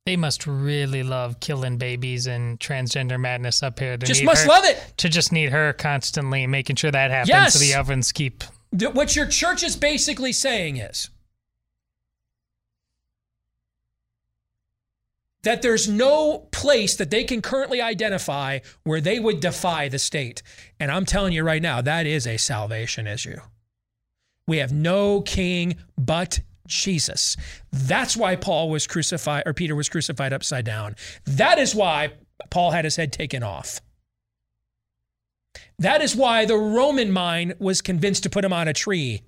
[0.05, 3.95] They must really love killing babies and transgender madness up here.
[3.95, 4.81] To Just need must her- love it.
[4.97, 7.53] To just need her constantly making sure that happens Yes.
[7.53, 8.43] so the ovens keep.
[8.71, 11.09] What your church is basically saying is
[15.43, 20.41] that there's no place that they can currently identify where they would defy the state.
[20.79, 23.37] And I'm telling you right now, that is a salvation issue.
[24.47, 27.37] We have no king but Jesus.
[27.71, 30.95] That's why Paul was crucified, or Peter was crucified upside down.
[31.25, 32.13] That is why
[32.49, 33.81] Paul had his head taken off.
[35.79, 39.23] That is why the Roman mind was convinced to put him on a tree.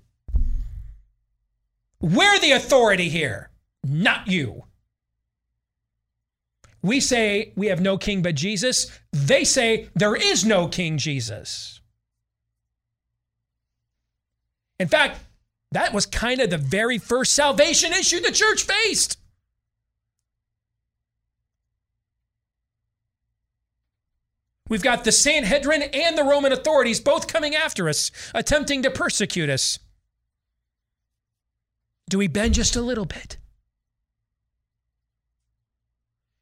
[2.00, 3.50] We're the authority here,
[3.84, 4.64] not you.
[6.86, 8.92] We say we have no king but Jesus.
[9.12, 11.82] They say there is no King Jesus.
[14.80, 15.20] In fact,
[15.72, 19.18] that was kind of the very first salvation issue the church faced.
[24.70, 29.50] We've got the Sanhedrin and the Roman authorities both coming after us, attempting to persecute
[29.50, 29.80] us.
[32.12, 33.38] Do we bend just a little bit?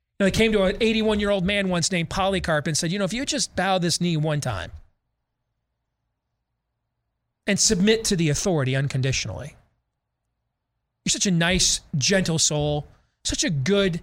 [0.01, 2.91] You know, they came to an 81 year old man once named Polycarp and said,
[2.91, 4.71] You know, if you just bow this knee one time
[7.45, 9.55] and submit to the authority unconditionally,
[11.03, 12.87] you're such a nice, gentle soul,
[13.23, 14.01] such a good,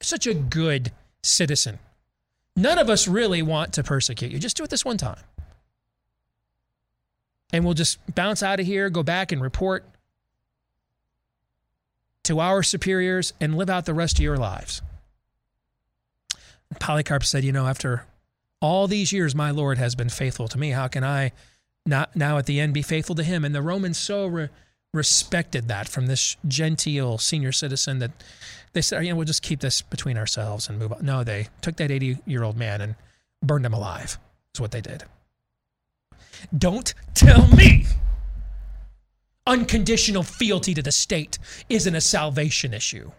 [0.00, 1.78] such a good citizen.
[2.54, 4.38] None of us really want to persecute you.
[4.38, 5.20] Just do it this one time.
[7.52, 9.84] And we'll just bounce out of here, go back and report
[12.24, 14.82] to our superiors, and live out the rest of your lives.
[16.80, 18.04] Polycarp said, You know, after
[18.60, 20.70] all these years, my Lord has been faithful to me.
[20.70, 21.32] How can I
[21.84, 23.44] not now at the end be faithful to him?
[23.44, 24.48] And the Romans so re-
[24.92, 28.10] respected that from this genteel senior citizen that
[28.72, 31.04] they said, You know, we'll just keep this between ourselves and move on.
[31.04, 32.94] No, they took that 80 year old man and
[33.42, 34.18] burned him alive,
[34.54, 35.04] is what they did.
[36.56, 37.86] Don't tell me
[39.46, 41.38] unconditional fealty to the state
[41.68, 43.10] isn't a salvation issue.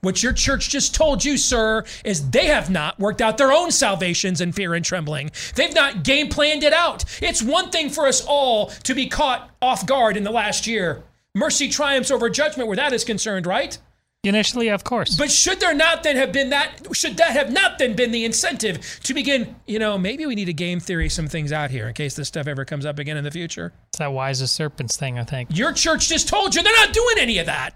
[0.00, 3.70] What your church just told you, sir, is they have not worked out their own
[3.70, 5.30] salvations in fear and trembling.
[5.54, 7.04] They've not game planned it out.
[7.22, 11.04] It's one thing for us all to be caught off guard in the last year.
[11.34, 13.78] Mercy triumphs over judgment where that is concerned, right?
[14.24, 15.16] Initially, of course.
[15.16, 18.24] But should there not then have been that, should that have not then been the
[18.24, 21.88] incentive to begin, you know, maybe we need to game theory some things out here
[21.88, 23.72] in case this stuff ever comes up again in the future?
[23.88, 25.48] It's that wise as serpents thing, I think.
[25.52, 27.74] Your church just told you they're not doing any of that.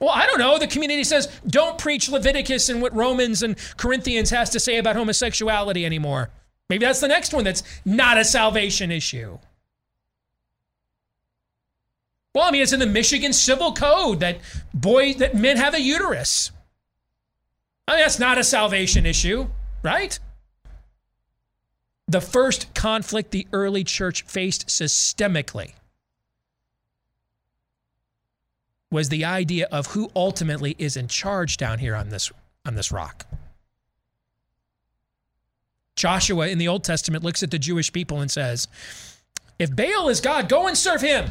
[0.00, 0.58] Well, I don't know.
[0.58, 4.96] The community says don't preach Leviticus and what Romans and Corinthians has to say about
[4.96, 6.30] homosexuality anymore.
[6.70, 9.38] Maybe that's the next one that's not a salvation issue.
[12.34, 14.38] Well, I mean, it's in the Michigan Civil Code that
[14.72, 16.52] boys that men have a uterus.
[17.86, 19.48] I mean, that's not a salvation issue,
[19.82, 20.18] right?
[22.06, 25.72] The first conflict the early church faced systemically
[28.90, 32.30] was the idea of who ultimately is in charge down here on this
[32.64, 33.26] on this rock.
[35.96, 38.68] Joshua in the Old Testament looks at the Jewish people and says,
[39.58, 41.30] "If Baal is God, go and serve him."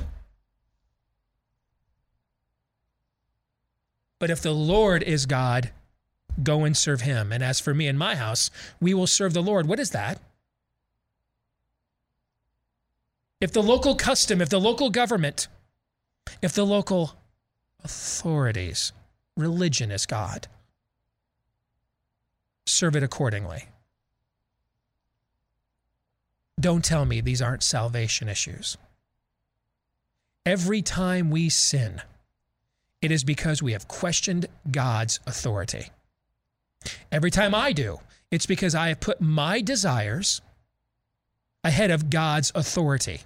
[4.19, 5.71] But if the Lord is God,
[6.43, 7.31] go and serve him.
[7.31, 9.67] And as for me and my house, we will serve the Lord.
[9.67, 10.21] What is that?
[13.41, 15.47] If the local custom, if the local government,
[16.41, 17.18] if the local
[17.83, 18.91] authorities,
[19.37, 20.47] religion is God,
[22.65, 23.65] serve it accordingly.
[26.59, 28.77] Don't tell me these aren't salvation issues.
[30.45, 32.01] Every time we sin,
[33.01, 35.89] it is because we have questioned God's authority.
[37.11, 37.99] Every time I do,
[38.31, 40.41] it's because I have put my desires
[41.63, 43.21] ahead of God's authority.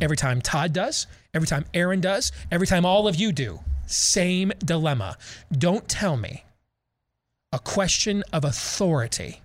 [0.00, 4.52] Every time Todd does, every time Aaron does, every time all of you do, same
[4.58, 5.16] dilemma.
[5.52, 6.44] Don't tell me
[7.52, 9.40] a question of authority.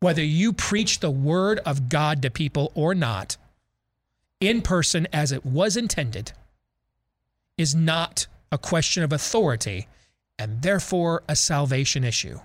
[0.00, 3.36] Whether you preach the word of God to people or not,
[4.40, 6.32] in person as it was intended,
[7.56, 9.86] is not a question of authority
[10.38, 12.40] and therefore a salvation issue.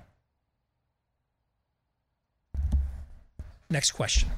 [3.69, 4.29] Next question.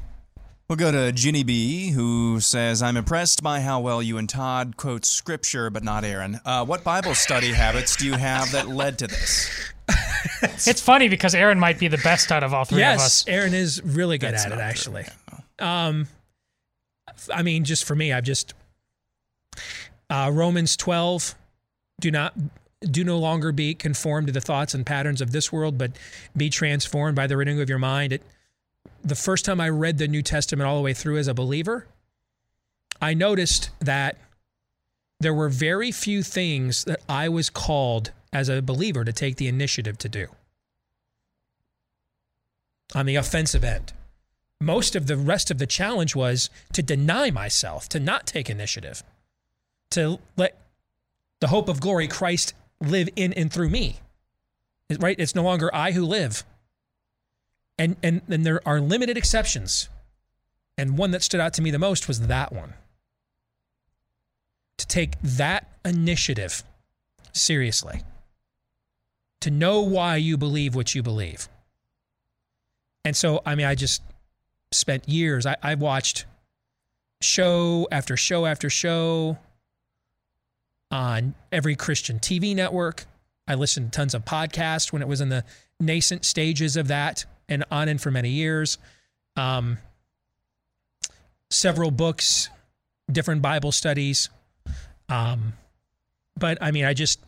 [0.70, 4.78] We'll go to Ginny B, who says, I'm impressed by how well you and Todd
[4.78, 6.40] quote scripture, but not Aaron.
[6.46, 9.50] Uh, what Bible study habits do you have that led to this?
[10.44, 13.28] it's funny because Aaron might be the best out of all three yes, of us.
[13.28, 14.96] Aaron is really good That's at it, not true.
[14.98, 15.06] actually.
[15.58, 16.08] Um,
[17.34, 18.54] I mean, just for me, I've just
[20.12, 21.34] uh, Romans twelve.
[22.00, 22.36] Do not
[22.82, 25.94] do no longer be conformed to the thoughts and patterns of this world, but
[26.38, 28.14] be transformed by the renewing of your mind.
[28.14, 28.22] It,
[29.04, 31.88] the first time I read the New Testament all the way through as a believer,
[33.02, 34.18] I noticed that
[35.20, 39.48] there were very few things that I was called as a believer to take the
[39.48, 40.28] initiative to do.
[42.96, 43.94] on the offensive end.
[44.62, 49.04] Most of the rest of the challenge was to deny myself, to not take initiative,
[49.92, 50.58] to let
[51.40, 54.00] the hope of glory Christ live in and through me.
[55.00, 55.20] Right?
[55.20, 56.44] It's no longer I who live.
[57.80, 59.90] And and and there are limited exceptions.
[60.78, 62.74] And one that stood out to me the most was that one.
[64.78, 66.64] To take that initiative
[67.34, 68.04] seriously.
[69.42, 71.48] To know why you believe what you believe.
[73.06, 74.02] And so, I mean, I just
[74.72, 76.26] spent years, I, I watched
[77.22, 79.38] show after show after show
[80.92, 83.06] on every Christian TV network.
[83.48, 85.44] I listened to tons of podcasts when it was in the
[85.80, 88.78] nascent stages of that and on and for many years.
[89.36, 89.80] Um,
[91.50, 92.50] several books,
[93.12, 94.30] different Bible studies.
[95.10, 95.54] Um,
[96.38, 97.20] but I mean, I just,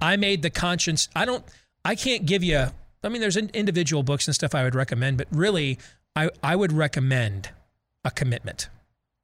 [0.00, 1.44] I made the conscience, I don't,
[1.84, 2.66] I can't give you,
[3.04, 5.78] I mean, there's individual books and stuff I would recommend, but really,
[6.14, 7.50] I, I would recommend
[8.04, 8.68] a commitment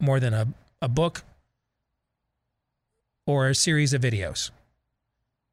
[0.00, 0.48] more than a,
[0.80, 1.22] a book
[3.26, 4.50] or a series of videos.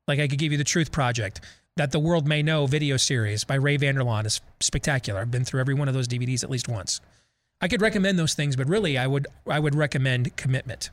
[0.07, 1.41] Like I could give you the Truth Project,
[1.77, 5.19] that the world may know video series by Ray Vander Laan is spectacular.
[5.19, 7.01] I've been through every one of those DVDs at least once.
[7.61, 10.89] I could recommend those things, but really I would I would recommend commitment.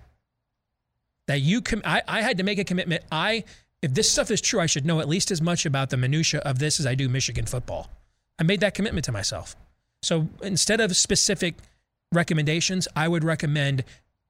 [1.28, 3.04] That you com- I, I had to make a commitment.
[3.12, 3.44] I
[3.80, 6.40] if this stuff is true, I should know at least as much about the minutia
[6.40, 7.90] of this as I do Michigan football.
[8.38, 9.56] I made that commitment to myself.
[10.02, 11.54] So instead of specific
[12.12, 13.84] recommendations, I would recommend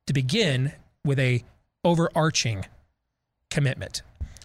[0.06, 0.72] to begin
[1.04, 1.44] with a
[1.84, 2.66] overarching
[3.50, 4.02] commitment.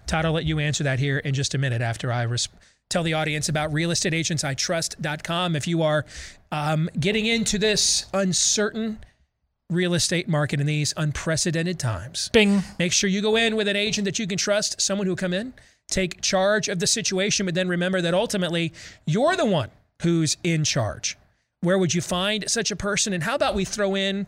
[0.08, 2.50] Todd, I'll let you answer that here in just a minute after I res-
[2.90, 5.56] tell the audience about realestateagentsitrust.com.
[5.56, 6.06] If you are
[6.52, 9.00] um, getting into this uncertain
[9.70, 12.64] real estate market in these unprecedented times, Bing.
[12.80, 15.18] make sure you go in with an agent that you can trust, someone who will
[15.18, 15.54] come in,
[15.90, 18.74] take charge of the situation, but then remember that ultimately
[19.06, 19.70] you're the one
[20.02, 21.18] who's in charge.
[21.62, 23.14] Where would you find such a person?
[23.14, 24.28] And how about we throw in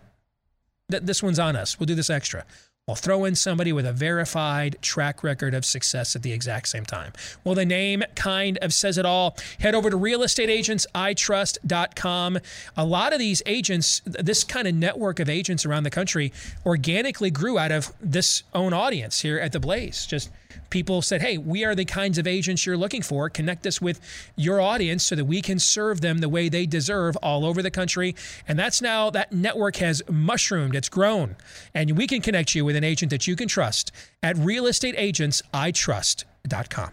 [0.90, 1.80] that this one's on us?
[1.80, 2.46] We'll do this extra.
[2.90, 6.86] We'll throw in somebody with a verified track record of success at the exact same
[6.86, 7.14] time.
[7.44, 9.38] Well, the name kind of says it all.
[9.60, 12.40] Head over to realestateagentsitrust.com.
[12.76, 16.34] A lot of these agents, this kind of network of agents around the country,
[16.66, 20.08] organically grew out of this own audience here at the Blaze.
[20.08, 20.32] Just
[20.70, 23.30] people said, hey, we are the kinds of agents you're looking for.
[23.30, 24.00] Connect us with
[24.36, 27.72] your audience so that we can serve them the way they deserve all over the
[27.72, 28.16] country.
[28.48, 31.36] And that's now, that network has mushroomed, it's grown.
[31.74, 36.92] And we can connect you with an agent that you can trust at realestateagentsitrust.com.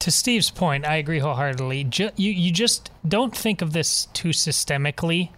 [0.00, 1.84] To Steve's point, I agree wholeheartedly.
[1.84, 5.30] Ju- you, you just don't think of this too systemically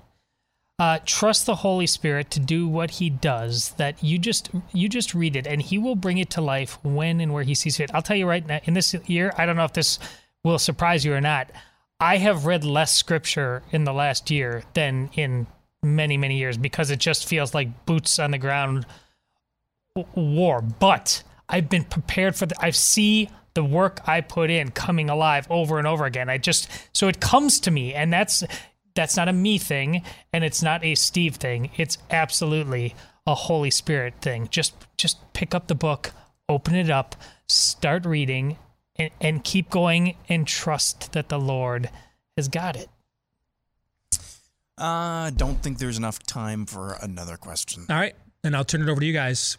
[0.78, 3.70] uh, trust the Holy Spirit to do what He does.
[3.78, 7.20] That you just you just read it, and He will bring it to life when
[7.20, 7.90] and where He sees fit.
[7.94, 8.60] I'll tell you right now.
[8.64, 9.98] In this year, I don't know if this
[10.44, 11.50] will surprise you or not.
[12.00, 15.48] I have read less scripture in the last year than in
[15.82, 18.86] many many years because it just feels like boots on the ground
[20.14, 20.62] war.
[20.62, 22.54] But I've been prepared for the.
[22.60, 26.28] I see the work I put in coming alive over and over again.
[26.28, 28.44] I just so it comes to me, and that's
[28.98, 30.02] that's not a me thing
[30.32, 31.70] and it's not a Steve thing.
[31.76, 32.96] It's absolutely
[33.28, 34.48] a Holy Spirit thing.
[34.50, 36.10] Just just pick up the book,
[36.48, 37.14] open it up,
[37.46, 38.58] start reading,
[38.96, 41.90] and, and keep going and trust that the Lord
[42.36, 42.88] has got it.
[44.76, 47.86] I uh, don't think there's enough time for another question.
[47.88, 48.16] All right.
[48.42, 49.58] And I'll turn it over to you guys.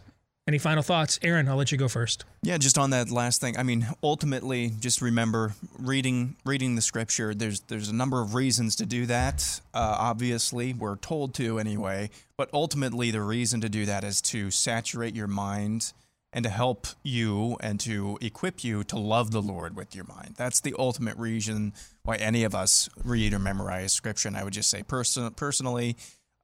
[0.50, 1.16] Any final thoughts?
[1.22, 2.24] Aaron, I'll let you go first.
[2.42, 3.56] Yeah, just on that last thing.
[3.56, 7.32] I mean, ultimately, just remember reading reading the scripture.
[7.34, 9.60] There's there's a number of reasons to do that.
[9.72, 12.10] Uh, obviously, we're told to anyway.
[12.36, 15.92] But ultimately, the reason to do that is to saturate your mind
[16.32, 20.34] and to help you and to equip you to love the Lord with your mind.
[20.36, 24.26] That's the ultimate reason why any of us read or memorize scripture.
[24.26, 25.96] And I would just say, person, personally,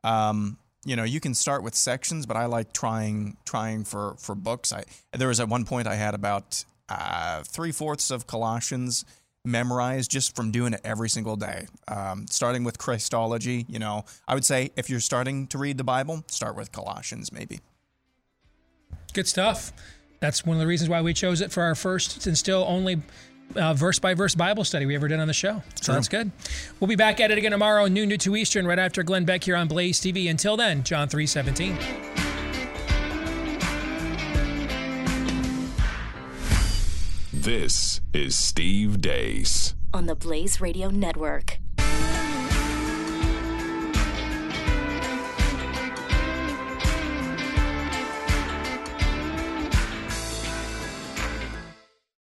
[0.04, 4.34] um, you know you can start with sections but i like trying trying for for
[4.34, 4.72] books.
[4.72, 9.04] I there was at one point i had about uh, three-fourths of colossians
[9.44, 11.66] memorized just from doing it every single day.
[11.88, 15.84] Um, starting with christology you know i would say if you're starting to read the
[15.84, 17.60] bible start with colossians maybe.
[19.12, 19.72] Good stuff.
[20.20, 23.02] That's one of the reasons why we chose it for our first and still only
[23.54, 25.62] uh, verse by verse Bible study we ever did on the show.
[25.76, 25.94] So True.
[25.94, 26.30] that's good.
[26.80, 29.24] We'll be back at it again tomorrow, noon New to 2 Eastern, right after Glenn
[29.24, 30.28] Beck here on Blaze TV.
[30.28, 31.76] Until then, John three seventeen.
[37.32, 41.58] This is Steve Deace on the Blaze Radio Network.